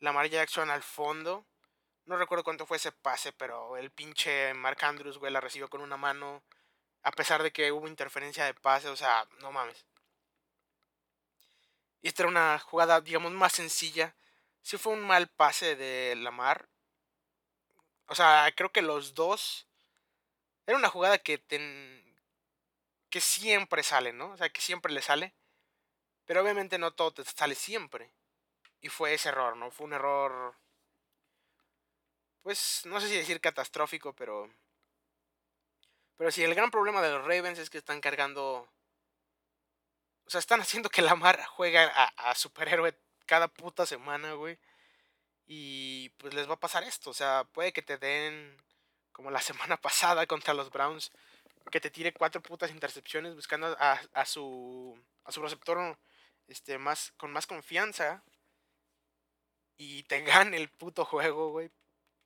Lamar 0.00 0.28
Jackson 0.28 0.70
al 0.70 0.82
fondo 0.82 1.46
no 2.06 2.16
recuerdo 2.16 2.44
cuánto 2.44 2.66
fue 2.66 2.78
ese 2.78 2.92
pase, 2.92 3.32
pero 3.32 3.76
el 3.76 3.90
pinche 3.90 4.54
Mark 4.54 4.78
Andrews, 4.84 5.18
güey, 5.18 5.32
la 5.32 5.40
recibió 5.40 5.68
con 5.68 5.80
una 5.80 5.96
mano. 5.96 6.42
A 7.02 7.12
pesar 7.12 7.42
de 7.42 7.52
que 7.52 7.72
hubo 7.72 7.88
interferencia 7.88 8.44
de 8.44 8.54
pase, 8.54 8.88
o 8.88 8.96
sea, 8.96 9.26
no 9.40 9.52
mames. 9.52 9.84
Y 12.02 12.08
esta 12.08 12.22
era 12.22 12.30
una 12.30 12.58
jugada, 12.58 13.00
digamos, 13.00 13.32
más 13.32 13.52
sencilla. 13.52 14.14
Sí 14.62 14.76
fue 14.78 14.92
un 14.92 15.00
mal 15.00 15.28
pase 15.28 15.76
de 15.76 16.14
Lamar. 16.16 16.68
O 18.06 18.14
sea, 18.14 18.52
creo 18.56 18.72
que 18.72 18.82
los 18.82 19.14
dos. 19.14 19.66
Era 20.66 20.76
una 20.78 20.88
jugada 20.88 21.18
que 21.18 21.38
que 23.10 23.20
siempre 23.20 23.82
sale, 23.82 24.12
¿no? 24.12 24.30
O 24.30 24.36
sea, 24.36 24.48
que 24.50 24.60
siempre 24.60 24.92
le 24.92 25.02
sale. 25.02 25.34
Pero 26.26 26.42
obviamente 26.42 26.78
no 26.78 26.92
todo 26.92 27.12
te 27.12 27.24
sale 27.24 27.54
siempre. 27.54 28.12
Y 28.80 28.88
fue 28.88 29.14
ese 29.14 29.30
error, 29.30 29.56
¿no? 29.56 29.70
Fue 29.70 29.86
un 29.86 29.94
error 29.94 30.56
pues 32.42 32.82
no 32.86 33.00
sé 33.00 33.08
si 33.08 33.16
decir 33.16 33.40
catastrófico, 33.40 34.12
pero 34.14 34.50
pero 36.16 36.30
sí, 36.30 36.42
el 36.44 36.54
gran 36.54 36.70
problema 36.70 37.02
de 37.02 37.10
los 37.10 37.22
Ravens 37.22 37.58
es 37.58 37.70
que 37.70 37.78
están 37.78 38.00
cargando 38.00 38.68
o 40.26 40.30
sea, 40.30 40.38
están 40.40 40.60
haciendo 40.60 40.88
que 40.88 41.02
Lamar 41.02 41.44
juegue 41.44 41.78
a, 41.78 42.04
a 42.16 42.34
superhéroe 42.34 42.96
cada 43.26 43.48
puta 43.48 43.86
semana, 43.86 44.32
güey. 44.32 44.58
Y 45.46 46.10
pues 46.18 46.34
les 46.34 46.48
va 46.48 46.54
a 46.54 46.60
pasar 46.60 46.84
esto, 46.84 47.10
o 47.10 47.14
sea, 47.14 47.44
puede 47.52 47.72
que 47.72 47.82
te 47.82 47.98
den 47.98 48.56
como 49.12 49.30
la 49.30 49.40
semana 49.42 49.76
pasada 49.76 50.26
contra 50.26 50.54
los 50.54 50.70
Browns 50.70 51.10
que 51.70 51.80
te 51.80 51.90
tire 51.90 52.12
cuatro 52.12 52.42
putas 52.42 52.70
intercepciones 52.70 53.34
buscando 53.34 53.76
a, 53.78 54.00
a 54.14 54.26
su 54.26 54.98
a 55.24 55.32
su 55.32 55.42
receptor 55.42 55.96
este 56.48 56.76
más 56.78 57.12
con 57.16 57.32
más 57.32 57.46
confianza 57.46 58.22
y 59.76 60.02
te 60.04 60.20
gane 60.22 60.56
el 60.56 60.68
puto 60.70 61.04
juego, 61.04 61.50
güey, 61.50 61.70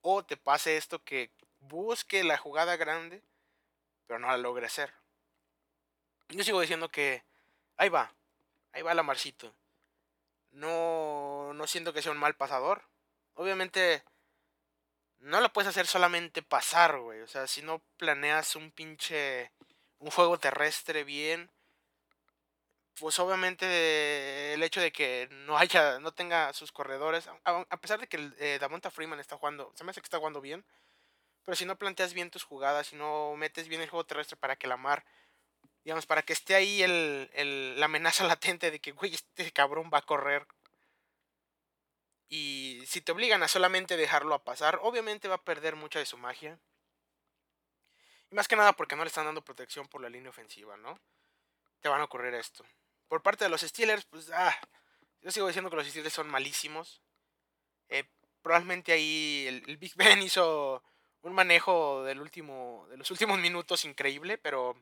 o 0.03 0.25
te 0.25 0.37
pase 0.37 0.77
esto 0.77 1.03
que 1.05 1.31
busque 1.61 2.25
la 2.25 2.38
jugada 2.38 2.77
grande, 2.77 3.22
pero 4.07 4.19
no 4.19 4.29
la 4.29 4.37
logre 4.37 4.66
hacer. 4.66 4.92
Yo 6.29 6.42
sigo 6.45 6.61
diciendo 6.61 6.88
que 6.88 7.25
ahí 7.77 7.88
va, 7.88 8.12
ahí 8.73 8.83
va 8.83 8.95
la 8.95 9.03
Marcito. 9.03 9.55
No, 10.53 11.53
no 11.55 11.66
siento 11.66 11.92
que 11.92 12.03
sea 12.03 12.12
un 12.12 12.19
mal 12.19 12.35
pasador. 12.35 12.83
Obviamente, 13.35 14.03
no 15.21 15.40
lo 15.40 15.53
puedes 15.53 15.69
hacer 15.69 15.87
solamente 15.87 16.42
pasar, 16.42 16.99
güey. 16.99 17.21
O 17.21 17.29
sea, 17.29 17.47
si 17.47 17.62
no 17.62 17.81
planeas 17.99 18.57
un 18.57 18.71
pinche, 18.71 19.53
un 19.99 20.11
juego 20.11 20.38
terrestre 20.38 21.05
bien, 21.05 21.51
pues 22.99 23.19
obviamente 23.19 24.55
el 24.55 24.62
hecho 24.62 24.81
de 24.81 24.90
que 24.92 25.29
no 25.31 25.59
haya, 25.59 25.99
no 26.01 26.12
tenga 26.12 26.53
sus 26.53 26.73
corredores, 26.73 27.29
a, 27.45 27.77
pesar 27.81 28.01
de 28.01 28.09
que 28.09 28.33
eh, 28.38 28.59
Damonta 28.59 28.90
Freeman 28.90 29.21
está 29.21 29.37
jugando, 29.37 29.71
se 29.75 29.85
me 29.85 29.90
hace 29.90 30.01
que 30.01 30.07
está 30.07 30.19
jugando 30.19 30.40
bien, 30.40 30.64
pero 31.46 31.56
si 31.56 31.64
no 31.64 31.78
planteas 31.78 32.12
bien 32.12 32.30
tus 32.30 32.42
jugadas, 32.42 32.88
si 32.88 32.96
no 32.96 33.35
metes 33.37 33.68
bien 33.68 33.80
el 33.80 33.88
juego 33.88 34.04
terrestre 34.04 34.37
para 34.37 34.56
que 34.56 34.66
la 34.66 34.76
mar, 34.76 35.06
digamos, 35.85 36.04
para 36.04 36.22
que 36.22 36.32
esté 36.32 36.56
ahí 36.56 36.82
el, 36.82 37.30
el, 37.32 37.80
la 37.80 37.87
amenaza 37.87 38.24
latente 38.26 38.70
de 38.70 38.80
que, 38.80 38.92
güey, 38.92 39.14
este 39.14 39.50
cabrón 39.52 39.88
va 39.94 39.98
a 39.98 40.02
correr. 40.02 40.46
Y 42.28 42.82
si 42.87 43.00
te 43.00 43.12
obligan 43.12 43.44
a 43.44 43.48
solamente 43.48 43.96
dejarlo 43.96 44.35
a 44.35 44.42
pasar, 44.42 44.80
obviamente 44.82 45.28
va 45.28 45.37
a 45.37 45.44
perder 45.44 45.76
mucha 45.76 46.00
de 46.00 46.06
su 46.06 46.18
magia. 46.18 46.59
Y 48.30 48.35
más 48.35 48.48
que 48.48 48.56
nada 48.56 48.72
porque 48.72 48.96
no 48.96 49.04
le 49.04 49.09
están 49.09 49.26
dando 49.26 49.44
protección 49.44 49.87
por 49.87 50.00
la 50.00 50.09
línea 50.09 50.30
ofensiva, 50.30 50.76
¿no? 50.76 50.98
Te 51.80 51.88
van 51.88 52.00
a 52.00 52.04
ocurrir 52.04 52.35
esto. 52.35 52.66
Por 53.06 53.22
parte 53.22 53.44
de 53.44 53.50
los 53.50 53.61
Steelers, 53.61 54.04
pues, 54.06 54.30
ah, 54.32 54.59
yo 55.22 55.30
sigo 55.30 55.46
diciendo 55.46 55.70
que 55.70 55.76
los 55.76 55.87
Steelers 55.87 56.12
son 56.12 56.28
malísimos. 56.28 57.00
Eh, 57.88 58.04
probablemente 58.42 58.92
ahí 58.92 59.46
el, 59.46 59.76
Big 59.76 59.94
Ben 59.94 60.22
hizo 60.22 60.82
un 61.26 61.34
manejo 61.34 62.04
del 62.04 62.20
último, 62.20 62.86
de 62.90 62.96
los 62.96 63.10
últimos 63.12 63.38
minutos 63.38 63.84
increíble, 63.84 64.38
pero 64.38 64.76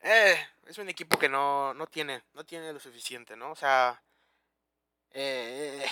eh, 0.00 0.36
es 0.66 0.78
un 0.78 0.88
equipo 0.88 1.18
que 1.18 1.28
no, 1.28 1.74
no 1.74 1.86
tiene, 1.86 2.22
no 2.34 2.44
tiene 2.44 2.72
lo 2.72 2.80
suficiente, 2.80 3.36
¿no? 3.36 3.52
O 3.52 3.56
sea, 3.56 4.02
eh, 5.12 5.86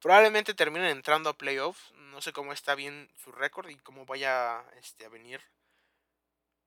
probablemente 0.00 0.54
terminen 0.54 0.90
entrando 0.90 1.30
a 1.30 1.38
playoffs. 1.38 1.92
No 1.94 2.20
sé 2.20 2.32
cómo 2.32 2.52
está 2.52 2.74
bien 2.74 3.10
su 3.16 3.32
récord 3.32 3.68
y 3.70 3.76
cómo 3.76 4.04
vaya 4.06 4.64
este, 4.76 5.06
a 5.06 5.08
venir 5.08 5.40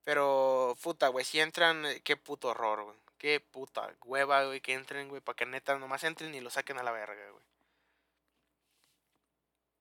pero, 0.06 0.78
puta, 0.84 1.08
güey, 1.10 1.26
si 1.26 1.40
entran, 1.40 1.86
eh, 1.86 2.02
qué 2.04 2.16
puto 2.16 2.50
horror, 2.50 2.84
güey. 2.84 2.98
Qué 3.18 3.40
puta 3.40 3.92
hueva, 4.04 4.46
güey, 4.46 4.62
que 4.62 4.74
entren, 4.74 5.10
güey, 5.10 5.22
para 5.22 5.36
que 5.36 5.46
neta 5.48 5.78
nomás 5.80 6.04
entren 6.04 6.36
y 6.36 6.42
lo 6.42 6.50
saquen 6.52 6.78
a 6.78 6.84
la 6.84 6.92
verga, 6.92 7.32
güey. 7.32 7.44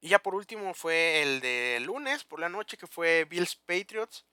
Y 0.05 0.11
ya 0.11 0.19
por 0.19 0.35
último 0.35 0.75
fue 0.75 1.23
el 1.23 1.41
de 1.41 1.81
lunes 1.81 2.25
por 2.25 2.39
la 2.39 2.51
noche, 2.51 2.77
que 2.77 2.87
fue 2.87 3.25
Bills 3.25 3.57
Patriots. 3.57 4.27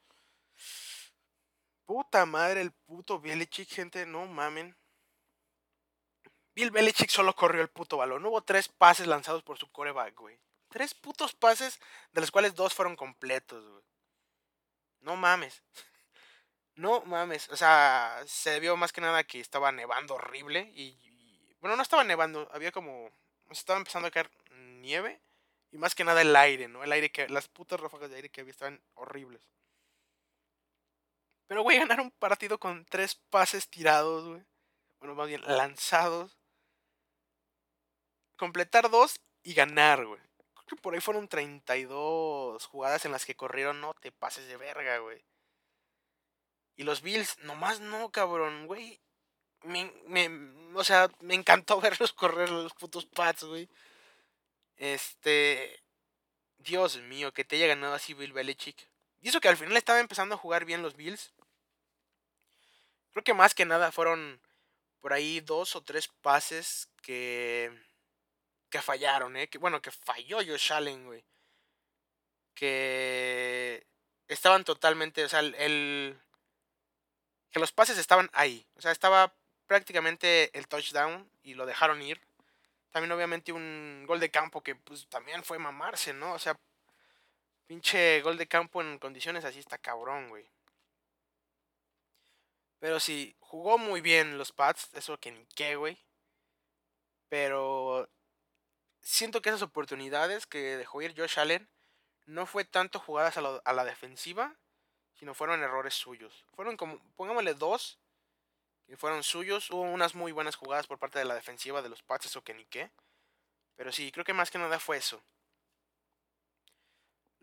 Puta 1.86 2.26
madre, 2.26 2.60
el 2.60 2.74
puto 2.74 3.22
Belichick, 3.22 3.70
gente, 3.70 4.06
no 4.06 4.26
mamen. 4.26 4.76
Bill 6.54 6.72
Belichick 6.72 7.10
solo 7.10 7.34
corrió 7.34 7.62
el 7.62 7.70
puto 7.70 7.96
balón. 7.96 8.26
hubo 8.26 8.42
tres 8.42 8.68
pases 8.68 9.08
lanzados 9.08 9.44
por 9.44 9.58
su 9.58 9.72
coreback, 9.72 10.14
güey. 10.14 10.38
Tres 10.68 10.94
putos 10.94 11.34
pases, 11.34 11.80
de 12.12 12.20
los 12.20 12.32
cuales 12.32 12.54
dos 12.54 12.74
fueron 12.74 12.98
completos, 12.98 13.66
güey. 13.66 13.84
No 15.00 15.16
mames. 15.16 15.64
No 16.76 17.02
mames. 17.06 17.48
O 17.50 17.56
sea, 17.56 18.22
se 18.26 18.60
vio 18.60 18.76
más 18.76 18.92
que 18.92 19.02
nada 19.02 19.24
que 19.24 19.40
estaba 19.40 19.72
nevando 19.72 20.16
horrible. 20.16 20.72
Y, 20.74 21.56
bueno, 21.60 21.76
no 21.78 21.84
estaba 21.84 22.04
nevando. 22.04 22.50
Había 22.54 22.72
como. 22.72 23.10
Estaba 23.50 23.78
empezando 23.78 24.08
a 24.08 24.12
caer 24.12 24.32
nieve. 24.80 25.22
Y 25.72 25.78
más 25.78 25.96
que 25.96 26.04
nada 26.04 26.22
el 26.22 26.36
aire, 26.36 26.68
¿no? 26.68 26.84
El 26.84 26.92
aire 26.92 27.12
que. 27.12 27.30
Las 27.30 27.48
putas 27.48 27.80
ráfagas 27.80 28.10
de 28.10 28.18
aire 28.18 28.30
que 28.30 28.42
había 28.42 28.52
estaban 28.52 28.82
horribles. 28.96 29.42
Pero, 31.48 31.64
güey, 31.64 31.80
ganar 31.80 32.00
un 32.02 32.12
partido 32.12 32.60
con 32.60 32.86
tres 32.86 33.16
pases 33.30 33.70
tirados, 33.70 34.28
güey. 34.28 34.44
Bueno, 35.00 35.16
más 35.16 35.28
bien 35.28 35.42
lanzados. 35.46 36.38
Completar 38.38 38.90
dos 38.90 39.16
y 39.44 39.54
ganar, 39.54 40.06
güey 40.06 40.22
por 40.78 40.94
ahí 40.94 41.02
fueron 41.02 41.28
32 41.28 42.66
jugadas 42.68 43.06
en 43.06 43.12
las 43.12 43.26
que 43.26 43.36
corrieron, 43.36 43.82
no 43.82 43.94
te 43.96 44.12
pases 44.12 44.48
de 44.48 44.58
verga, 44.58 45.00
güey. 45.00 45.24
Y 46.76 46.84
los 46.84 47.02
Bills, 47.02 47.38
nomás 47.40 47.80
no, 47.80 48.12
cabrón, 48.12 48.68
güey. 48.68 49.00
Me, 49.64 49.92
me, 50.08 50.30
o 50.76 50.84
sea, 50.84 51.10
me 51.20 51.36
encantó 51.36 51.80
verlos 51.82 52.14
correr 52.14 52.50
los 52.50 52.74
putos 52.74 53.06
Pats, 53.06 53.44
güey. 53.44 53.70
Este. 54.78 55.82
Dios 56.58 56.98
mío, 56.98 57.34
que 57.34 57.44
te 57.44 57.56
haya 57.56 57.68
ganado 57.68 57.94
así 57.94 58.14
Bill 58.14 58.34
Belichick. 58.34 58.88
Y 59.20 59.30
eso 59.30 59.42
que 59.42 59.50
al 59.50 59.58
final 59.58 59.76
estaba 59.78 60.00
empezando 60.00 60.36
a 60.36 60.38
jugar 60.38 60.66
bien 60.66 60.82
los 60.82 60.96
Bills. 60.96 61.34
Creo 63.12 63.24
que 63.24 63.34
más 63.34 63.54
que 63.54 63.66
nada 63.66 63.92
fueron 63.92 64.42
por 65.00 65.14
ahí 65.14 65.42
dos 65.42 65.76
o 65.76 65.84
tres 65.84 66.08
pases 66.08 66.90
que. 67.02 67.72
que 68.70 68.82
fallaron, 68.82 69.36
¿eh? 69.38 69.48
Que, 69.50 69.58
bueno, 69.58 69.82
que 69.82 69.92
falló 69.92 70.38
Josh 70.38 70.72
Allen, 70.74 71.06
güey. 71.06 71.24
Que. 72.54 73.86
estaban 74.28 74.64
totalmente. 74.64 75.24
O 75.26 75.30
sea, 75.30 75.40
el. 75.42 76.20
que 77.52 77.60
los 77.60 77.72
pases 77.72 77.98
estaban 77.98 78.30
ahí. 78.34 78.66
O 78.76 78.82
sea, 78.82 78.92
estaba 78.92 79.34
prácticamente 79.68 80.58
el 80.58 80.68
touchdown 80.68 81.30
y 81.44 81.54
lo 81.54 81.66
dejaron 81.66 82.02
ir. 82.02 82.22
También 82.92 83.12
obviamente 83.12 83.52
un 83.54 84.04
gol 84.06 84.20
de 84.20 84.30
campo 84.30 84.62
que 84.62 84.76
pues 84.76 85.08
también 85.08 85.44
fue 85.44 85.58
mamarse, 85.60 86.14
¿no? 86.14 86.34
O 86.34 86.40
sea, 86.40 86.58
pinche 87.68 88.22
gol 88.22 88.38
de 88.38 88.48
campo 88.48 88.82
en 88.82 89.00
condiciones 89.00 89.46
así 89.46 89.60
está 89.60 89.78
cabrón, 89.78 90.30
güey. 90.30 90.46
Pero 92.80 93.00
sí, 93.00 93.36
jugó 93.40 93.78
muy 93.78 94.02
bien 94.02 94.38
los 94.38 94.52
Pats, 94.52 94.90
eso 94.94 95.18
que 95.18 95.32
ni 95.32 95.46
qué, 95.56 95.76
güey. 95.76 95.98
Pero 97.30 98.10
siento 99.02 99.42
que 99.42 99.50
esas 99.50 99.62
oportunidades 99.62 100.46
que 100.48 100.78
dejó 100.78 101.02
ir 101.02 101.16
Josh 101.18 101.40
Allen 101.40 101.70
no 102.26 102.46
fue 102.46 102.66
tanto 102.66 103.00
jugadas 103.00 103.38
a, 103.38 103.62
a 103.64 103.74
la 103.74 103.86
defensiva, 103.86 104.56
sino 105.14 105.34
fueron 105.34 105.64
errores 105.64 105.94
suyos. 105.94 106.46
Fueron 106.56 106.76
como, 106.76 107.00
pongámosle 107.16 107.54
dos 107.54 108.00
fueron 108.98 109.24
suyos. 109.24 109.70
Hubo 109.72 109.82
unas 109.82 110.16
muy 110.16 110.32
buenas 110.32 110.56
jugadas 110.56 110.88
por 110.88 111.00
parte 111.00 111.20
de 111.20 111.26
la 111.26 111.36
defensiva 111.36 111.82
de 111.82 111.90
los 111.90 112.04
Pats, 112.04 112.36
o 112.36 112.44
que 112.44 112.54
ni 112.54 112.66
qué. 112.66 112.92
Pero 113.76 113.92
sí, 113.92 114.12
creo 114.12 114.26
que 114.26 114.34
más 114.34 114.52
que 114.52 114.58
nada 114.58 114.80
fue 114.80 114.98
eso. 114.98 115.24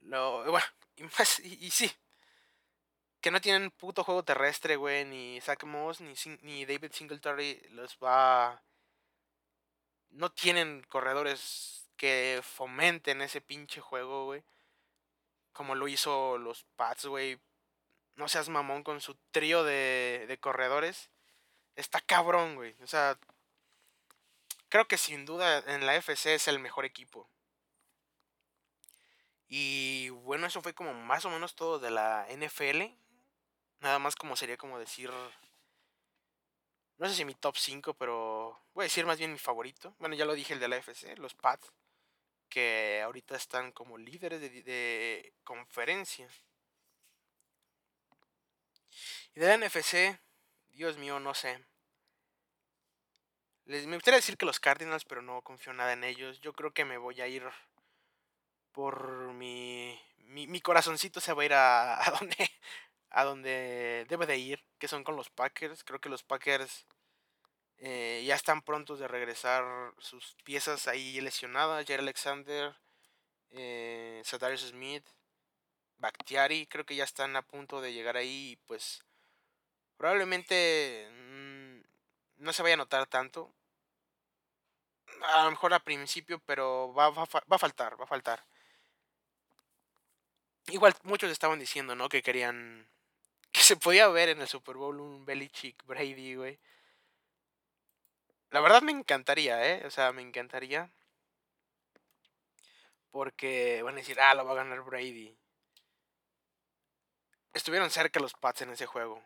Lo, 0.02 0.44
bueno, 0.50 0.66
y, 0.96 1.02
más, 1.04 1.40
y, 1.40 1.70
sí. 1.70 1.90
Que 3.20 3.30
no 3.30 3.40
tienen 3.40 3.70
puto 3.70 4.04
juego 4.04 4.24
terrestre, 4.24 4.76
güey. 4.76 5.04
Ni 5.04 5.40
Zach 5.40 5.64
Moss, 5.64 6.00
ni, 6.00 6.64
David 6.66 6.92
Singletary 6.92 7.60
los 7.70 7.96
va... 7.98 8.62
No 10.10 10.30
tienen 10.30 10.82
corredores 10.88 11.90
que 11.96 12.40
fomenten 12.42 13.22
ese 13.22 13.40
pinche 13.40 13.80
juego, 13.80 14.26
güey. 14.26 14.44
Como 15.52 15.74
lo 15.74 15.88
hizo 15.88 16.38
los 16.38 16.64
Pats, 16.76 17.06
güey. 17.06 17.40
No 18.16 18.28
seas 18.28 18.48
mamón 18.48 18.82
con 18.84 19.00
su 19.00 19.16
trío 19.30 19.64
de, 19.64 20.26
de 20.28 20.38
corredores 20.38 21.10
está 21.78 22.00
cabrón, 22.00 22.56
güey. 22.56 22.74
O 22.82 22.86
sea, 22.86 23.18
creo 24.68 24.86
que 24.86 24.98
sin 24.98 25.24
duda 25.24 25.58
en 25.74 25.86
la 25.86 25.96
FC 25.96 26.34
es 26.34 26.48
el 26.48 26.58
mejor 26.58 26.84
equipo. 26.84 27.28
Y 29.48 30.10
bueno, 30.10 30.46
eso 30.46 30.60
fue 30.60 30.74
como 30.74 30.92
más 30.92 31.24
o 31.24 31.30
menos 31.30 31.54
todo 31.54 31.78
de 31.78 31.90
la 31.90 32.26
NFL. 32.30 32.82
Nada 33.80 33.98
más 33.98 34.16
como 34.16 34.36
sería 34.36 34.56
como 34.56 34.78
decir... 34.78 35.10
No 36.98 37.08
sé 37.08 37.14
si 37.14 37.24
mi 37.24 37.34
top 37.34 37.56
5, 37.56 37.94
pero 37.94 38.60
voy 38.74 38.82
a 38.82 38.84
decir 38.90 39.06
más 39.06 39.18
bien 39.18 39.32
mi 39.32 39.38
favorito. 39.38 39.94
Bueno, 40.00 40.16
ya 40.16 40.24
lo 40.24 40.34
dije 40.34 40.52
el 40.54 40.60
de 40.60 40.68
la 40.68 40.76
FC, 40.78 41.16
los 41.16 41.34
Pats. 41.34 41.72
Que 42.48 43.00
ahorita 43.04 43.36
están 43.36 43.70
como 43.72 43.96
líderes 43.96 44.40
de, 44.40 44.50
de 44.62 45.32
conferencia. 45.44 46.28
Y 49.34 49.40
de 49.40 49.46
la 49.46 49.56
NFC, 49.56 50.18
Dios 50.72 50.98
mío, 50.98 51.20
no 51.20 51.34
sé. 51.34 51.67
Les, 53.68 53.86
me 53.86 53.96
gustaría 53.96 54.18
decir 54.18 54.36
que 54.36 54.46
los 54.46 54.58
Cardinals, 54.58 55.04
pero 55.04 55.22
no 55.22 55.42
confío 55.42 55.72
nada 55.72 55.92
en 55.92 56.02
ellos. 56.02 56.40
Yo 56.40 56.52
creo 56.52 56.72
que 56.72 56.84
me 56.84 56.98
voy 56.98 57.20
a 57.20 57.28
ir 57.28 57.44
por 58.72 59.32
mi, 59.34 60.00
mi, 60.18 60.60
corazoncito 60.60 61.20
se 61.20 61.32
va 61.32 61.42
a 61.42 61.46
ir 61.46 61.54
a, 61.54 61.94
a, 62.06 62.10
donde 62.10 62.50
a 63.10 63.24
donde 63.24 64.06
debe 64.08 64.26
de 64.26 64.38
ir, 64.38 64.64
que 64.78 64.88
son 64.88 65.04
con 65.04 65.14
los 65.14 65.30
Packers. 65.30 65.84
Creo 65.84 66.00
que 66.00 66.08
los 66.08 66.24
Packers 66.24 66.86
eh, 67.78 68.24
ya 68.26 68.34
están 68.34 68.62
prontos 68.62 68.98
de 68.98 69.06
regresar 69.08 69.92
sus 69.98 70.36
piezas 70.44 70.88
ahí 70.88 71.20
lesionadas. 71.20 71.86
Jair 71.86 72.00
Alexander, 72.00 72.74
eh, 73.50 74.22
Smith, 74.56 75.06
Bakhtiari, 75.98 76.66
creo 76.66 76.84
que 76.84 76.96
ya 76.96 77.04
están 77.04 77.36
a 77.36 77.42
punto 77.42 77.80
de 77.80 77.92
llegar 77.92 78.16
ahí. 78.16 78.52
Y 78.52 78.56
pues 78.66 79.04
Probablemente 79.98 81.08
mm, 81.10 81.80
no 82.36 82.52
se 82.52 82.62
vaya 82.62 82.74
a 82.74 82.78
notar 82.78 83.06
tanto. 83.08 83.52
A 85.34 85.44
lo 85.44 85.50
mejor 85.50 85.74
al 85.74 85.82
principio, 85.82 86.40
pero 86.46 86.92
va, 86.94 87.10
va, 87.10 87.24
va 87.24 87.56
a 87.56 87.58
faltar, 87.58 88.00
va 88.00 88.04
a 88.04 88.06
faltar. 88.08 88.44
Igual 90.68 90.94
muchos 91.02 91.30
estaban 91.30 91.58
diciendo, 91.58 91.94
¿no? 91.94 92.08
Que 92.08 92.22
querían. 92.22 92.88
Que 93.52 93.62
se 93.62 93.76
podía 93.76 94.08
ver 94.08 94.28
en 94.28 94.40
el 94.42 94.48
Super 94.48 94.76
Bowl 94.76 95.00
un 95.00 95.24
Belichick 95.24 95.84
Brady, 95.86 96.34
güey. 96.34 96.58
La 98.50 98.60
verdad 98.60 98.82
me 98.82 98.92
encantaría, 98.92 99.66
¿eh? 99.66 99.86
O 99.86 99.90
sea, 99.90 100.12
me 100.12 100.22
encantaría. 100.22 100.90
Porque 103.10 103.82
van 103.82 103.94
a 103.94 103.98
decir, 103.98 104.20
ah, 104.20 104.34
lo 104.34 104.44
va 104.44 104.52
a 104.52 104.56
ganar 104.56 104.82
Brady. 104.82 105.34
Estuvieron 107.54 107.90
cerca 107.90 108.20
los 108.20 108.34
Pats 108.34 108.62
en 108.62 108.70
ese 108.70 108.86
juego. 108.86 109.22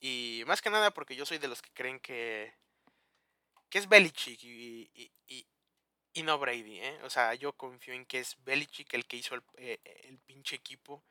Y 0.00 0.44
más 0.46 0.62
que 0.62 0.70
nada 0.70 0.90
porque 0.92 1.16
yo 1.16 1.26
soy 1.26 1.38
de 1.38 1.48
los 1.48 1.62
que 1.62 1.70
creen 1.72 2.00
que, 2.00 2.54
que 3.68 3.78
es 3.78 3.88
Belichick 3.88 4.42
y, 4.44 4.90
y, 4.94 5.46
y, 6.14 6.22
no 6.22 6.38
Brady. 6.38 6.80
¿eh? 6.80 7.00
O 7.04 7.10
sea, 7.10 7.34
yo 7.34 7.52
confío 7.52 7.94
en 7.94 8.04
que 8.04 8.20
es 8.20 8.36
Belichick 8.44 8.92
el 8.94 9.06
que 9.06 9.16
hizo 9.18 9.34
el, 9.34 9.42
eh, 9.56 9.78
el 10.04 10.18
pinche 10.18 10.56
equipo. 10.56 11.02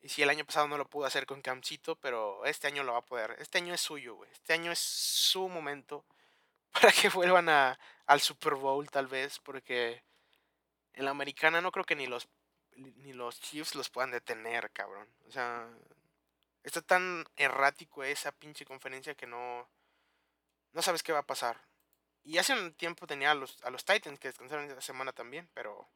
Y 0.00 0.08
si 0.08 0.22
el 0.22 0.30
año 0.30 0.44
pasado 0.44 0.68
no 0.68 0.76
lo 0.76 0.88
pudo 0.88 1.06
hacer 1.06 1.26
con 1.26 1.40
Camcito, 1.40 1.96
pero 1.96 2.44
este 2.44 2.66
año 2.66 2.82
lo 2.82 2.92
va 2.92 2.98
a 2.98 3.06
poder. 3.06 3.36
Este 3.38 3.58
año 3.58 3.72
es 3.72 3.80
suyo, 3.80 4.16
güey. 4.16 4.30
Este 4.32 4.52
año 4.52 4.70
es 4.72 4.78
su 4.78 5.48
momento 5.48 6.04
para 6.72 6.92
que 6.92 7.08
vuelvan 7.08 7.48
a, 7.48 7.78
al 8.06 8.20
Super 8.20 8.54
Bowl 8.54 8.90
tal 8.90 9.06
vez, 9.06 9.38
porque 9.38 10.02
en 10.92 11.04
la 11.04 11.12
americana 11.12 11.60
no 11.60 11.72
creo 11.72 11.84
que 11.84 11.96
ni 11.96 12.06
los 12.06 12.28
ni 12.76 13.12
los 13.12 13.38
Chiefs 13.40 13.74
los 13.74 13.90
puedan 13.90 14.10
detener, 14.10 14.70
cabrón. 14.72 15.06
O 15.28 15.30
sea, 15.30 15.68
Está 16.62 16.80
tan 16.80 17.24
errático 17.36 18.04
esa 18.04 18.30
pinche 18.32 18.64
conferencia 18.64 19.14
que 19.14 19.26
no. 19.26 19.68
No 20.72 20.82
sabes 20.82 21.02
qué 21.02 21.12
va 21.12 21.20
a 21.20 21.26
pasar. 21.26 21.60
Y 22.24 22.38
hace 22.38 22.54
un 22.54 22.72
tiempo 22.74 23.06
tenía 23.06 23.32
a 23.32 23.34
los, 23.34 23.62
a 23.64 23.70
los 23.70 23.84
Titans 23.84 24.18
que 24.18 24.28
descansaron 24.28 24.68
esta 24.68 24.80
semana 24.80 25.12
también, 25.12 25.48
pero. 25.54 25.88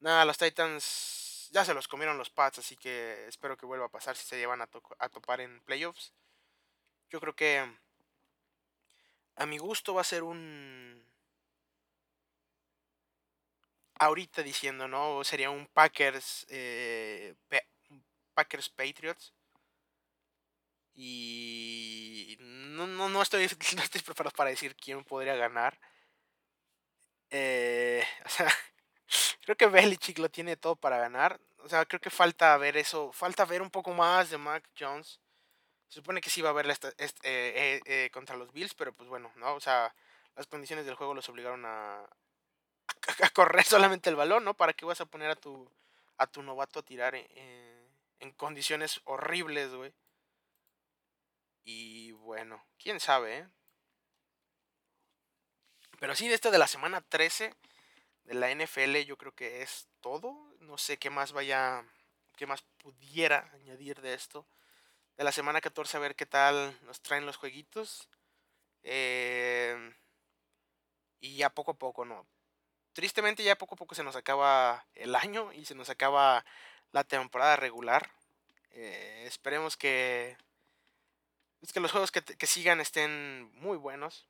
Nada, 0.00 0.24
los 0.24 0.38
Titans 0.38 1.48
ya 1.52 1.64
se 1.64 1.74
los 1.74 1.88
comieron 1.88 2.18
los 2.18 2.30
Pats, 2.30 2.58
así 2.58 2.76
que 2.76 3.26
espero 3.26 3.56
que 3.56 3.66
vuelva 3.66 3.86
a 3.86 3.90
pasar 3.90 4.16
si 4.16 4.26
se 4.26 4.38
llevan 4.38 4.60
a, 4.62 4.68
a 4.98 5.08
topar 5.08 5.40
en 5.40 5.60
playoffs. 5.62 6.12
Yo 7.10 7.20
creo 7.20 7.34
que. 7.34 7.66
A 9.36 9.46
mi 9.46 9.58
gusto 9.58 9.94
va 9.94 10.02
a 10.02 10.04
ser 10.04 10.22
un. 10.22 11.04
Ahorita 14.00 14.42
diciendo, 14.42 14.86
¿no? 14.86 15.24
Sería 15.24 15.50
un 15.50 15.66
Packers. 15.66 16.46
Eh, 16.48 17.34
Packers 18.34 18.68
Patriots. 18.68 19.32
Y 21.00 22.36
no, 22.40 22.88
no, 22.88 23.08
no, 23.08 23.22
estoy, 23.22 23.46
no 23.76 23.82
estoy 23.82 24.00
preparado 24.02 24.34
para 24.34 24.50
decir 24.50 24.74
quién 24.74 25.04
podría 25.04 25.36
ganar. 25.36 25.78
Eh, 27.30 28.04
o 28.26 28.28
sea, 28.28 28.52
creo 29.42 29.56
que 29.56 29.68
Belichick 29.68 30.18
lo 30.18 30.28
tiene 30.28 30.56
todo 30.56 30.74
para 30.74 30.98
ganar. 30.98 31.40
O 31.58 31.68
sea, 31.68 31.86
creo 31.86 32.00
que 32.00 32.10
falta 32.10 32.56
ver 32.56 32.76
eso. 32.76 33.12
Falta 33.12 33.44
ver 33.44 33.62
un 33.62 33.70
poco 33.70 33.92
más 33.92 34.30
de 34.30 34.38
Mac 34.38 34.68
Jones. 34.78 35.20
Se 35.86 35.94
supone 36.00 36.20
que 36.20 36.30
sí 36.30 36.42
va 36.42 36.48
a 36.48 36.52
haber 36.52 36.68
este, 36.68 36.88
eh, 37.22 37.80
eh, 37.86 38.10
contra 38.12 38.36
los 38.36 38.52
Bills, 38.52 38.74
pero 38.74 38.92
pues 38.92 39.08
bueno, 39.08 39.30
¿no? 39.36 39.54
O 39.54 39.60
sea, 39.60 39.94
las 40.34 40.48
condiciones 40.48 40.84
del 40.84 40.96
juego 40.96 41.14
los 41.14 41.28
obligaron 41.28 41.64
a, 41.64 42.02
a, 43.22 43.30
correr 43.30 43.64
solamente 43.64 44.10
el 44.10 44.16
balón, 44.16 44.44
¿no? 44.44 44.54
¿Para 44.54 44.72
qué 44.72 44.84
vas 44.84 45.00
a 45.00 45.06
poner 45.06 45.30
a 45.30 45.36
tu, 45.36 45.70
a 46.16 46.26
tu 46.26 46.42
novato 46.42 46.80
a 46.80 46.82
tirar? 46.84 47.14
Eh, 47.14 47.88
en 48.20 48.32
condiciones 48.32 49.00
horribles, 49.04 49.72
güey. 49.72 49.92
Y 51.70 52.12
bueno, 52.12 52.64
quién 52.78 52.98
sabe, 52.98 53.40
¿eh? 53.40 53.48
Pero 56.00 56.14
sí, 56.14 56.26
de 56.26 56.34
esto 56.34 56.50
de 56.50 56.56
la 56.56 56.66
semana 56.66 57.02
13 57.02 57.54
de 58.24 58.34
la 58.34 58.50
NFL, 58.50 58.96
yo 59.04 59.18
creo 59.18 59.34
que 59.34 59.60
es 59.60 59.86
todo. 60.00 60.32
No 60.60 60.78
sé 60.78 60.96
qué 60.96 61.10
más 61.10 61.32
vaya, 61.32 61.84
qué 62.36 62.46
más 62.46 62.62
pudiera 62.78 63.50
añadir 63.52 64.00
de 64.00 64.14
esto. 64.14 64.46
De 65.18 65.24
la 65.24 65.30
semana 65.30 65.60
14, 65.60 65.98
a 65.98 66.00
ver 66.00 66.16
qué 66.16 66.24
tal 66.24 66.74
nos 66.86 67.02
traen 67.02 67.26
los 67.26 67.36
jueguitos. 67.36 68.08
Eh, 68.82 69.94
y 71.20 71.36
ya 71.36 71.50
poco 71.50 71.72
a 71.72 71.78
poco, 71.78 72.06
¿no? 72.06 72.26
Tristemente 72.94 73.42
ya 73.44 73.58
poco 73.58 73.74
a 73.74 73.78
poco 73.78 73.94
se 73.94 74.04
nos 74.04 74.16
acaba 74.16 74.86
el 74.94 75.14
año 75.14 75.52
y 75.52 75.66
se 75.66 75.74
nos 75.74 75.90
acaba 75.90 76.46
la 76.92 77.04
temporada 77.04 77.56
regular. 77.56 78.10
Eh, 78.70 79.24
esperemos 79.26 79.76
que. 79.76 80.38
Es 81.62 81.72
que 81.72 81.80
los 81.80 81.90
juegos 81.92 82.12
que, 82.12 82.22
que 82.22 82.46
sigan 82.46 82.80
estén 82.80 83.50
muy 83.54 83.76
buenos. 83.76 84.26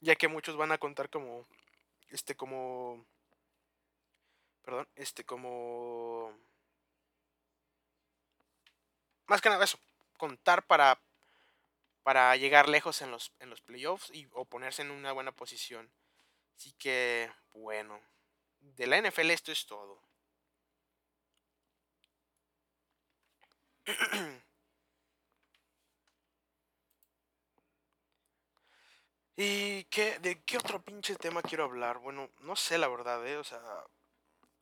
Ya 0.00 0.16
que 0.16 0.28
muchos 0.28 0.56
van 0.56 0.72
a 0.72 0.78
contar 0.78 1.08
como. 1.10 1.46
Este, 2.08 2.34
como. 2.34 3.04
Perdón, 4.62 4.88
este, 4.96 5.24
como. 5.24 6.36
Más 9.26 9.40
que 9.40 9.48
nada 9.48 9.64
eso. 9.64 9.78
Contar 10.18 10.66
para. 10.66 10.98
Para 12.02 12.36
llegar 12.36 12.68
lejos 12.68 13.00
en 13.00 13.12
los, 13.12 13.32
en 13.38 13.48
los 13.48 13.60
playoffs 13.60 14.10
y, 14.10 14.28
o 14.32 14.44
ponerse 14.44 14.82
en 14.82 14.90
una 14.90 15.12
buena 15.12 15.30
posición. 15.32 15.88
Así 16.56 16.72
que, 16.72 17.30
bueno. 17.54 18.00
De 18.60 18.86
la 18.86 19.00
NFL 19.00 19.30
esto 19.30 19.52
es 19.52 19.66
todo. 19.66 20.02
¿Y 29.36 29.84
qué, 29.84 30.18
de 30.20 30.42
qué 30.42 30.58
otro 30.58 30.82
pinche 30.82 31.16
tema 31.16 31.42
quiero 31.42 31.64
hablar? 31.64 31.98
Bueno, 31.98 32.30
no 32.40 32.56
sé 32.56 32.78
la 32.78 32.88
verdad, 32.88 33.26
¿eh? 33.26 33.36
O 33.36 33.44
sea, 33.44 33.60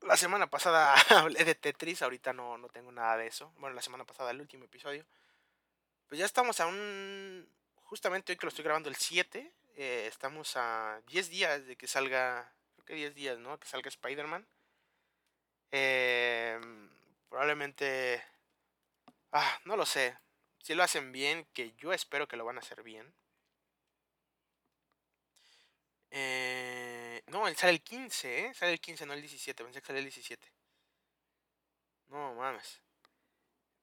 la 0.03 0.17
semana 0.17 0.49
pasada 0.49 0.95
hablé 1.11 1.45
de 1.45 1.55
Tetris, 1.55 2.03
ahorita 2.03 2.33
no, 2.33 2.59
no 2.59 2.69
tengo 2.69 2.93
nada 2.93 3.17
de 3.17 3.27
eso. 3.27 3.53
Bueno, 3.59 3.75
la 3.75 3.83
semana 3.83 4.05
pasada, 4.05 4.31
el 4.31 4.41
último 4.41 4.65
episodio. 4.65 5.05
Pues 6.09 6.19
ya 6.19 6.27
estamos 6.27 6.61
a 6.61 6.67
un... 6.67 7.49
Justamente 7.85 8.33
hoy 8.33 8.39
que 8.39 8.47
lo 8.47 8.51
estoy 8.51 8.65
grabando 8.65 8.89
el 8.89 8.97
7, 8.97 9.53
eh, 9.77 10.07
estamos 10.07 10.57
a 10.57 11.01
10 11.09 11.29
días 11.31 11.67
de 11.67 11.77
que 11.77 11.89
salga, 11.89 12.53
creo 12.75 12.87
que 12.87 12.95
10 12.95 13.15
días, 13.15 13.39
¿no? 13.39 13.59
Que 13.59 13.67
salga 13.67 13.89
Spider-Man. 13.89 14.47
Eh, 15.73 16.61
probablemente 17.29 18.23
Ah, 19.33 19.61
no 19.65 19.77
lo 19.77 19.87
sé. 19.87 20.19
Si 20.59 20.75
lo 20.75 20.83
hacen 20.83 21.13
bien, 21.13 21.47
que 21.53 21.73
yo 21.77 21.93
espero 21.93 22.27
que 22.29 22.37
lo 22.37 22.45
van 22.45 22.57
a 22.57 22.61
hacer 22.61 22.83
bien. 22.83 23.13
Eh, 26.11 27.23
no, 27.29 27.47
sale 27.55 27.73
el 27.73 27.83
15, 27.83 28.47
¿eh? 28.47 28.55
Sale 28.55 28.73
el 28.73 28.81
15, 28.81 29.07
no 29.07 29.15
el 29.15 29.21
17. 29.21 29.65
Pensé 29.65 29.81
que 29.81 29.87
sale 29.87 29.99
el 30.01 30.05
17. 30.07 30.53
No 32.09 32.35
mames. 32.35 32.81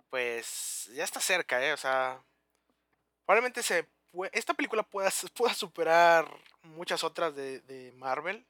Pues 0.09 0.89
ya 0.93 1.03
está 1.03 1.19
cerca, 1.19 1.63
¿eh? 1.65 1.73
O 1.73 1.77
sea, 1.77 2.21
probablemente 3.25 3.63
se 3.63 3.87
esta 4.31 4.53
película 4.53 4.83
pueda, 4.83 5.11
superar 5.11 6.27
muchas 6.63 7.03
otras 7.03 7.35
de, 7.35 7.93
Marvel. 7.95 8.45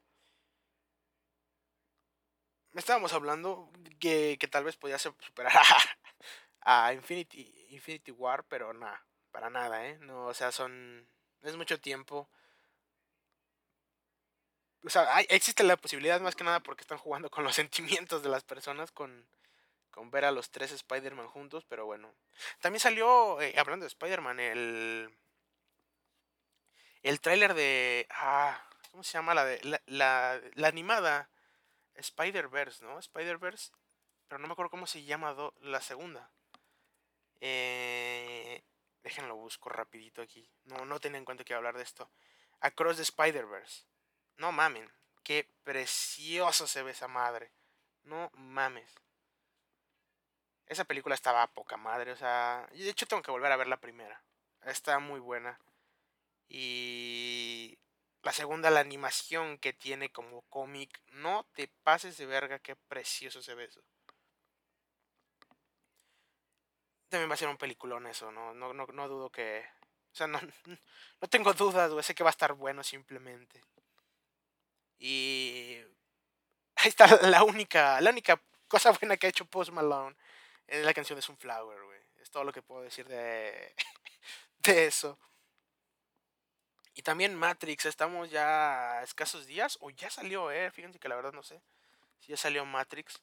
Estábamos 2.73 3.13
hablando 3.13 3.71
que, 3.99 4.37
tal 4.51 4.63
vez 4.63 4.75
podía 4.77 4.99
superar 4.99 5.51
a 6.61 6.93
Infinity, 6.93 7.67
Infinity 7.71 8.11
War, 8.11 8.43
pero 8.45 8.71
nada, 8.73 9.03
para 9.31 9.49
nada, 9.49 9.87
¿eh? 9.87 9.97
No, 9.99 10.27
o 10.27 10.33
sea, 10.33 10.51
son... 10.51 11.07
Es 11.41 11.55
mucho 11.55 11.79
tiempo. 11.79 12.29
O 14.83 14.89
sea, 14.89 15.15
hay, 15.15 15.25
existe 15.29 15.63
la 15.63 15.77
posibilidad 15.77 16.21
más 16.21 16.35
que 16.35 16.43
nada 16.43 16.61
porque 16.61 16.81
están 16.81 16.97
jugando 16.97 17.29
con 17.29 17.43
los 17.43 17.55
sentimientos 17.55 18.23
de 18.23 18.29
las 18.29 18.43
personas, 18.43 18.91
con, 18.91 19.27
con 19.91 20.11
ver 20.11 20.25
a 20.25 20.31
los 20.31 20.51
tres 20.51 20.71
Spider-Man 20.71 21.27
juntos, 21.27 21.65
pero 21.65 21.85
bueno. 21.85 22.13
También 22.61 22.79
salió, 22.79 23.41
eh, 23.41 23.55
hablando 23.57 23.83
de 23.83 23.87
Spider-Man, 23.87 24.39
el... 24.39 25.17
El 27.03 27.21
tráiler 27.21 27.53
de... 27.53 28.07
Ah, 28.09 28.61
¿cómo 28.91 29.03
se 29.03 29.13
llama? 29.13 29.33
La, 29.33 29.45
de, 29.45 29.61
la, 29.85 30.41
la, 30.55 30.67
animada 30.67 31.29
Spider-Verse, 31.95 32.83
¿no? 32.83 32.99
Spider-Verse, 32.99 33.71
pero 34.27 34.39
no 34.39 34.47
me 34.47 34.53
acuerdo 34.53 34.71
cómo 34.71 34.87
se 34.87 35.03
llama 35.03 35.35
la 35.61 35.79
segunda. 35.81 36.31
Eh, 37.39 38.63
déjenlo 39.03 39.35
busco 39.35 39.69
rapidito 39.69 40.21
aquí. 40.21 40.49
No, 40.65 40.85
no 40.85 40.99
tenía 40.99 41.19
en 41.19 41.25
cuenta 41.25 41.43
que 41.43 41.53
hablar 41.53 41.77
de 41.77 41.83
esto. 41.83 42.09
Across 42.59 42.97
the 42.97 43.03
Spider-Verse. 43.03 43.85
No 44.37 44.51
mamen. 44.51 44.91
Qué 45.23 45.49
precioso 45.63 46.67
se 46.67 46.83
ve 46.83 46.91
esa 46.91 47.07
madre. 47.07 47.51
No 48.03 48.31
mames. 48.33 48.89
Esa 50.67 50.85
película 50.85 51.15
estaba 51.15 51.43
a 51.43 51.53
poca 51.53 51.77
madre. 51.77 52.11
O 52.11 52.15
sea, 52.15 52.67
de 52.71 52.89
hecho 52.89 53.05
tengo 53.05 53.23
que 53.23 53.31
volver 53.31 53.51
a 53.51 53.57
ver 53.57 53.67
la 53.67 53.81
primera. 53.81 54.21
Está 54.63 54.99
muy 54.99 55.19
buena. 55.19 55.59
Y 56.49 57.77
la 58.23 58.31
segunda, 58.33 58.69
la 58.69 58.79
animación 58.81 59.57
que 59.57 59.73
tiene 59.73 60.11
como 60.11 60.41
cómic. 60.43 61.01
No 61.07 61.45
te 61.53 61.67
pases 61.83 62.17
de 62.17 62.25
verga, 62.25 62.59
qué 62.59 62.75
precioso 62.75 63.41
se 63.41 63.55
ve 63.55 63.65
eso. 63.65 63.81
también 67.09 67.29
va 67.29 67.35
a 67.35 67.37
ser 67.37 67.47
un 67.47 67.57
peliculón 67.57 68.07
eso, 68.07 68.31
no, 68.31 68.53
no, 68.53 68.73
no, 68.73 68.85
no 68.87 69.07
dudo 69.07 69.29
que... 69.29 69.65
O 70.11 70.15
sea, 70.17 70.27
no, 70.27 70.39
no 71.21 71.27
tengo 71.29 71.53
dudas, 71.53 71.91
güey, 71.91 72.03
sé 72.03 72.15
que 72.15 72.23
va 72.23 72.29
a 72.29 72.31
estar 72.31 72.53
bueno 72.53 72.83
simplemente. 72.83 73.63
Y... 74.97 75.77
Ahí 76.75 76.89
está 76.89 77.07
la 77.27 77.43
única, 77.43 77.99
la 78.01 78.11
única 78.11 78.41
cosa 78.67 78.91
buena 78.91 79.17
que 79.17 79.27
ha 79.27 79.29
hecho 79.29 79.45
Post 79.45 79.71
Malone. 79.71 80.15
Es 80.67 80.85
la 80.85 80.93
canción 80.93 81.15
de 81.15 81.23
Sunflower, 81.23 81.83
güey. 81.83 81.99
Es 82.21 82.29
todo 82.29 82.43
lo 82.43 82.53
que 82.53 82.61
puedo 82.61 82.83
decir 82.83 83.07
de, 83.07 83.73
de 84.59 84.85
eso. 84.85 85.17
Y 86.93 87.01
también 87.01 87.35
Matrix, 87.35 87.85
estamos 87.85 88.29
ya 88.29 89.01
escasos 89.03 89.47
días, 89.47 89.77
o 89.81 89.89
ya 89.89 90.09
salió, 90.09 90.51
eh. 90.51 90.71
Fíjense 90.71 90.99
que 90.99 91.09
la 91.09 91.15
verdad 91.15 91.33
no 91.33 91.43
sé 91.43 91.61
si 92.19 92.29
ya 92.29 92.37
salió 92.37 92.65
Matrix. 92.65 93.21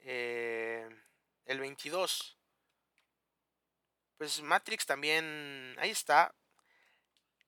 Eh, 0.00 0.88
el 1.46 1.60
22 1.60 2.40
pues 4.20 4.42
Matrix 4.42 4.84
también, 4.84 5.74
ahí 5.78 5.88
está. 5.88 6.34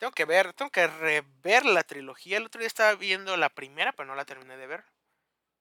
Tengo 0.02 0.14
que 0.14 0.24
ver, 0.24 0.52
tengo 0.54 0.72
que 0.72 0.88
rever 0.88 1.64
la 1.64 1.84
trilogía. 1.84 2.36
El 2.36 2.46
otro 2.46 2.58
día 2.58 2.66
estaba 2.66 2.96
viendo 2.96 3.36
la 3.36 3.50
primera, 3.50 3.92
pero 3.92 4.08
no 4.08 4.16
la 4.16 4.24
terminé 4.24 4.56
de 4.56 4.66
ver. 4.66 4.84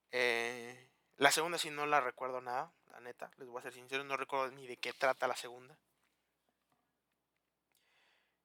Eh, 0.10 0.90
la 1.18 1.32
segunda 1.32 1.60
sí 1.60 1.70
no 1.70 1.86
la 1.86 2.02
recuerdo 2.02 2.42
nada, 2.42 2.74
la 2.90 3.02
neta. 3.02 3.30
Les 3.38 3.48
voy 3.48 3.60
a 3.60 3.62
ser 3.62 3.74
sincero, 3.74 4.04
no 4.04 4.18
recuerdo 4.18 4.50
ni 4.50 4.66
de 4.66 4.78
qué 4.78 4.94
trata 4.94 5.28
la 5.28 5.36
segunda. 5.36 5.78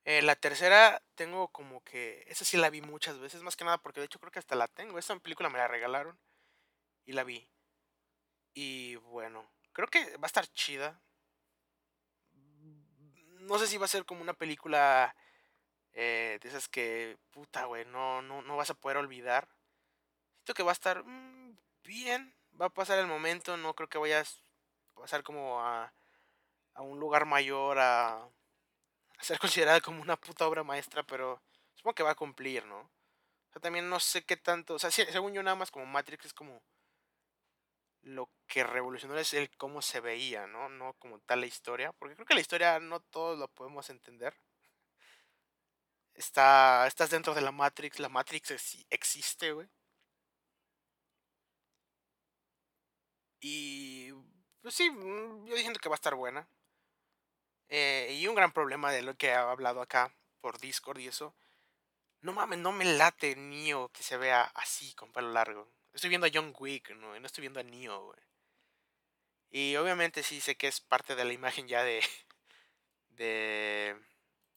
Eh, 0.04 0.20
la 0.20 0.36
tercera 0.36 1.02
tengo 1.14 1.48
como 1.48 1.82
que... 1.82 2.24
Esa 2.26 2.44
sí 2.44 2.58
la 2.58 2.68
vi 2.68 2.82
muchas 2.82 3.18
veces, 3.18 3.40
más 3.40 3.56
que 3.56 3.64
nada 3.64 3.78
porque 3.78 4.00
de 4.00 4.04
hecho 4.04 4.18
creo 4.18 4.30
que 4.30 4.38
hasta 4.38 4.54
la 4.54 4.68
tengo. 4.68 4.98
Esta 4.98 5.18
película 5.18 5.48
me 5.48 5.56
la 5.56 5.66
regalaron 5.66 6.18
y 7.06 7.12
la 7.12 7.24
vi. 7.24 7.50
Y 8.52 8.96
bueno, 8.96 9.50
creo 9.72 9.88
que 9.88 10.18
va 10.18 10.24
a 10.24 10.26
estar 10.26 10.46
chida 10.48 11.00
no 13.46 13.58
sé 13.58 13.66
si 13.66 13.78
va 13.78 13.86
a 13.86 13.88
ser 13.88 14.04
como 14.04 14.22
una 14.22 14.34
película 14.34 15.14
eh, 15.96 16.38
de 16.42 16.48
esas 16.48 16.68
que, 16.68 17.18
puta, 17.30 17.64
güey, 17.64 17.86
no, 17.86 18.20
no, 18.22 18.42
no 18.42 18.56
vas 18.56 18.70
a 18.70 18.74
poder 18.74 18.98
olvidar. 18.98 19.48
Siento 20.36 20.54
que 20.54 20.62
va 20.62 20.72
a 20.72 20.74
estar 20.74 21.02
mm, 21.04 21.56
bien, 21.84 22.34
va 22.60 22.66
a 22.66 22.70
pasar 22.70 22.98
el 22.98 23.06
momento, 23.06 23.56
no 23.56 23.74
creo 23.74 23.88
que 23.88 23.98
vayas 23.98 24.42
a 24.94 25.00
pasar 25.00 25.22
como 25.22 25.60
a, 25.60 25.92
a 26.74 26.82
un 26.82 27.00
lugar 27.00 27.24
mayor, 27.26 27.78
a, 27.78 28.24
a 29.18 29.22
ser 29.22 29.38
considerada 29.40 29.80
como 29.80 30.02
una 30.02 30.16
puta 30.16 30.46
obra 30.46 30.62
maestra, 30.64 31.02
pero 31.02 31.42
supongo 31.74 31.94
que 31.94 32.02
va 32.02 32.10
a 32.12 32.14
cumplir, 32.14 32.66
¿no? 32.66 32.80
O 32.80 33.52
sea, 33.52 33.62
también 33.62 33.88
no 33.88 33.98
sé 34.00 34.24
qué 34.24 34.36
tanto, 34.36 34.74
o 34.74 34.78
sea, 34.78 34.90
según 34.90 35.32
yo 35.32 35.42
nada 35.42 35.56
más 35.56 35.70
como 35.70 35.86
Matrix 35.86 36.26
es 36.26 36.34
como 36.34 36.62
lo 38.02 38.30
que 38.46 38.64
revolucionó 38.64 39.18
es 39.18 39.34
el 39.34 39.50
cómo 39.56 39.82
se 39.82 40.00
veía, 40.00 40.46
¿no? 40.46 40.68
No 40.68 40.92
como 40.98 41.20
tal 41.20 41.40
la 41.40 41.46
historia, 41.46 41.92
porque 41.92 42.14
creo 42.16 42.26
que 42.26 42.34
la 42.34 42.40
historia 42.40 42.78
no 42.80 43.00
todos 43.00 43.38
lo 43.38 43.48
podemos 43.48 43.88
entender. 43.90 44.36
Está, 46.16 46.86
estás 46.86 47.10
dentro 47.10 47.34
de 47.34 47.42
la 47.42 47.52
Matrix, 47.52 47.98
la 47.98 48.08
Matrix 48.08 48.50
existe, 48.90 49.52
güey. 49.52 49.68
Y 53.40 54.12
pues 54.62 54.74
sí, 54.74 54.90
mm, 54.90 55.46
yo 55.46 55.54
diciendo 55.54 55.78
que 55.80 55.88
va 55.88 55.94
a 55.94 55.96
estar 55.96 56.14
buena. 56.14 56.48
Eh, 57.68 58.16
y 58.18 58.26
un 58.28 58.34
gran 58.34 58.52
problema 58.52 58.92
de 58.92 59.02
lo 59.02 59.16
que 59.16 59.28
he 59.28 59.34
hablado 59.34 59.80
acá 59.82 60.12
por 60.40 60.58
Discord 60.58 60.98
y 61.00 61.08
eso. 61.08 61.34
No 62.22 62.32
mames, 62.32 62.58
no 62.58 62.72
me 62.72 62.84
late 62.84 63.36
Nio 63.36 63.90
que 63.90 64.02
se 64.02 64.16
vea 64.16 64.42
así, 64.54 64.94
con 64.94 65.12
pelo 65.12 65.30
largo. 65.32 65.70
Estoy 65.92 66.10
viendo 66.10 66.26
a 66.26 66.30
John 66.32 66.54
Wick, 66.58 66.90
¿no? 66.90 67.18
no 67.18 67.26
estoy 67.26 67.42
viendo 67.42 67.60
a 67.60 67.62
Neo, 67.62 68.04
güey. 68.06 68.20
Y 69.50 69.76
obviamente 69.76 70.22
sí 70.22 70.40
sé 70.40 70.56
que 70.56 70.68
es 70.68 70.80
parte 70.80 71.14
de 71.16 71.24
la 71.24 71.32
imagen 71.32 71.68
ya 71.68 71.82
de. 71.82 72.02
de. 73.10 73.96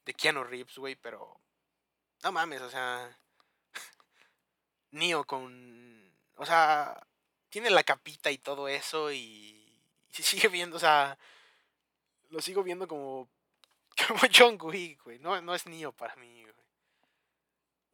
de 0.05 0.14
Keanu 0.14 0.43
Reeves, 0.43 0.78
güey, 0.78 0.95
pero. 0.95 1.39
No 2.24 2.32
mames, 2.32 2.61
o 2.61 2.70
sea. 2.70 3.17
Neo 4.91 5.26
con. 5.26 6.13
O 6.36 6.45
sea. 6.45 7.05
Tiene 7.49 7.70
la 7.72 7.84
capita 7.84 8.32
y 8.32 8.38
todo 8.38 8.67
eso 8.67 9.11
y. 9.11 9.84
se 10.11 10.24
sigue 10.24 10.47
viendo, 10.49 10.78
o 10.78 10.80
sea. 10.80 11.17
Lo 12.30 12.41
sigo 12.41 12.63
viendo 12.63 12.88
como. 12.88 13.30
como 14.07 14.22
John 14.34 14.57
Wick, 14.61 15.03
güey. 15.03 15.20
No, 15.20 15.41
no 15.41 15.55
es 15.55 15.65
Neo 15.65 15.91
para 15.91 16.15
mí, 16.15 16.45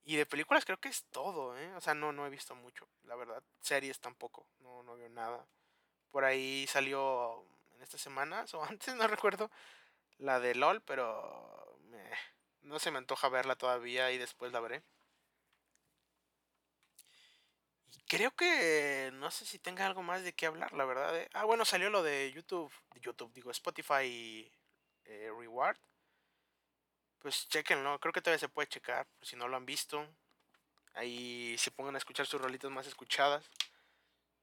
y 0.07 0.17
de 0.17 0.27
películas 0.27 0.65
creo 0.65 0.79
que 0.79 0.89
es 0.89 1.03
todo, 1.05 1.57
¿eh? 1.57 1.73
O 1.75 1.81
sea, 1.81 1.95
no, 1.95 2.11
no 2.11 2.27
he 2.27 2.29
visto 2.29 2.55
mucho, 2.55 2.87
la 3.05 3.15
verdad. 3.15 3.41
Series 3.61 3.99
tampoco, 3.99 4.47
no, 4.59 4.83
no 4.83 4.95
veo 4.95 5.09
nada. 5.09 5.47
Por 6.11 6.23
ahí 6.23 6.67
salió 6.67 7.43
en 7.75 7.81
estas 7.81 8.01
semanas 8.01 8.53
o 8.53 8.63
antes, 8.63 8.93
no 8.95 9.07
recuerdo. 9.07 9.49
La 10.19 10.39
de 10.39 10.53
LOL, 10.53 10.81
pero 10.81 11.79
no 12.65 12.79
se 12.79 12.91
me 12.91 12.97
antoja 12.97 13.29
verla 13.29 13.55
todavía 13.55 14.11
y 14.11 14.17
después 14.17 14.51
la 14.51 14.59
veré. 14.59 14.83
Creo 18.07 18.31
que 18.35 19.09
no 19.13 19.31
sé 19.31 19.45
si 19.45 19.57
tenga 19.57 19.85
algo 19.85 20.03
más 20.03 20.23
de 20.23 20.33
qué 20.33 20.45
hablar, 20.45 20.73
la 20.73 20.85
verdad. 20.85 21.17
¿eh? 21.17 21.29
Ah, 21.33 21.45
bueno, 21.45 21.65
salió 21.65 21.89
lo 21.89 22.03
de 22.03 22.31
YouTube, 22.31 22.71
YouTube, 23.01 23.33
digo, 23.33 23.51
Spotify 23.51 24.51
eh, 25.05 25.31
Reward. 25.35 25.77
Pues 27.19 27.47
chequenlo, 27.49 27.99
creo 27.99 28.13
que 28.13 28.21
todavía 28.21 28.39
se 28.39 28.49
puede 28.49 28.67
checar, 28.67 29.07
por 29.17 29.27
si 29.27 29.35
no 29.35 29.47
lo 29.47 29.57
han 29.57 29.65
visto. 29.65 30.07
Ahí 30.93 31.57
se 31.57 31.71
pongan 31.71 31.95
a 31.95 31.97
escuchar 31.97 32.25
sus 32.27 32.39
rolitas 32.39 32.69
más 32.71 32.87
escuchadas. 32.87 33.49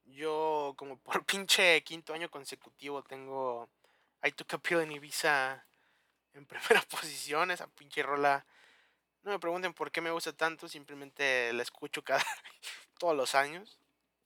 Yo, 0.05 0.73
como 0.77 0.97
por 0.97 1.25
pinche 1.25 1.81
quinto 1.83 2.13
año 2.13 2.29
consecutivo, 2.29 3.03
tengo 3.03 3.69
I 4.23 4.31
Took 4.31 4.55
a 4.55 4.57
Pill 4.57 4.79
en 4.81 4.91
Ibiza 4.91 5.65
en 6.33 6.45
primera 6.47 6.81
posición. 6.83 7.51
Esa 7.51 7.67
pinche 7.67 8.03
rola. 8.03 8.45
No 9.23 9.31
me 9.31 9.39
pregunten 9.39 9.73
por 9.73 9.91
qué 9.91 10.01
me 10.01 10.11
gusta 10.11 10.33
tanto, 10.33 10.67
simplemente 10.67 11.53
la 11.53 11.63
escucho 11.63 12.03
cada 12.03 12.25
todos 12.99 13.15
los 13.15 13.35
años. 13.35 13.79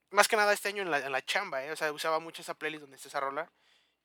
Más 0.09 0.27
que 0.27 0.37
nada 0.37 0.53
este 0.53 0.69
año 0.69 0.81
en 0.81 0.91
la, 0.91 0.99
en 0.99 1.11
la 1.11 1.21
chamba, 1.23 1.63
¿eh? 1.63 1.71
O 1.71 1.75
sea, 1.75 1.91
usaba 1.91 2.19
mucho 2.19 2.41
esa 2.41 2.53
playlist 2.55 2.81
donde 2.81 2.95
está 2.95 3.09
esa 3.09 3.19
rola. 3.19 3.51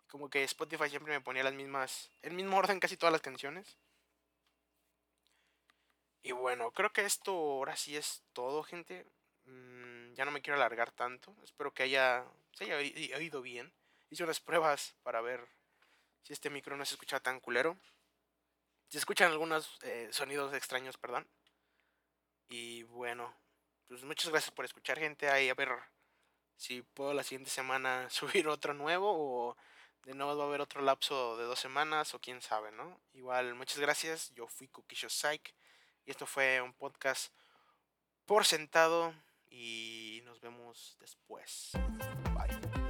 Como 0.09 0.29
que 0.29 0.45
Spotify 0.45 0.91
siempre 0.91 1.13
me 1.13 1.21
ponía 1.21 1.43
las 1.45 1.55
mismas, 1.55 2.11
el 2.23 2.35
mismo 2.35 2.59
orden 2.59 2.81
casi 2.81 2.97
todas 2.97 3.13
las 3.13 3.23
canciones. 3.23 3.79
Y 6.23 6.33
bueno, 6.33 6.71
creo 6.73 6.93
que 6.93 7.05
esto 7.05 7.33
ahora 7.33 7.77
sí 7.77 7.97
es 7.97 8.23
todo, 8.33 8.63
gente. 8.63 9.07
Mm, 9.45 10.13
ya 10.15 10.25
no 10.25 10.31
me 10.31 10.43
quiero 10.43 10.57
alargar 10.57 10.93
tanto. 10.93 11.35
Espero 11.43 11.73
que 11.73 11.85
haya, 11.85 12.25
se 12.53 12.65
haya 12.65 12.77
oído 13.17 13.43
bien. 13.43 13.73
Hice 14.11 14.25
unas 14.25 14.41
pruebas 14.41 14.95
para 15.03 15.21
ver 15.21 15.49
si 16.23 16.33
este 16.33 16.51
micro 16.51 16.77
no 16.77 16.85
se 16.85 16.95
escucha 16.95 17.21
tan 17.21 17.41
culero. 17.41 17.77
Si 18.89 18.99
escuchan 18.99 19.31
algunos 19.31 19.79
eh, 19.83 20.09
sonidos 20.13 20.55
extraños, 20.55 20.99
perdón. 20.99 21.27
Y 22.49 22.83
bueno, 22.85 23.35
pues 23.89 24.05
muchas 24.05 24.31
gracias 24.31 24.51
por 24.51 24.65
escuchar, 24.65 24.99
gente. 24.99 25.31
Ahí 25.31 25.49
a 25.49 25.55
ver 25.55 25.71
si 26.57 26.83
puedo 26.83 27.15
la 27.15 27.23
siguiente 27.23 27.51
semana 27.51 28.09
subir 28.11 28.49
otro 28.49 28.75
nuevo 28.75 29.11
o 29.11 29.57
de 30.05 30.15
nuevo 30.15 30.37
va 30.37 30.45
a 30.45 30.47
haber 30.49 30.61
otro 30.61 30.83
lapso 30.83 31.37
de 31.37 31.45
dos 31.45 31.59
semanas 31.59 32.15
o 32.15 32.21
quién 32.21 32.43
sabe, 32.43 32.73
¿no? 32.73 33.01
Igual, 33.13 33.55
muchas 33.55 33.79
gracias. 33.79 34.33
Yo 34.35 34.47
fui 34.49 34.69
Kukisho 34.69 35.09
Psych. 35.09 35.55
Y 36.05 36.11
esto 36.11 36.27
fue 36.27 36.61
un 36.61 36.73
podcast 36.73 37.33
por 38.27 38.45
sentado 38.45 39.15
y 39.49 40.21
nos 40.25 40.41
vemos 40.41 40.97
después. 40.99 41.73
Bye. 42.35 42.82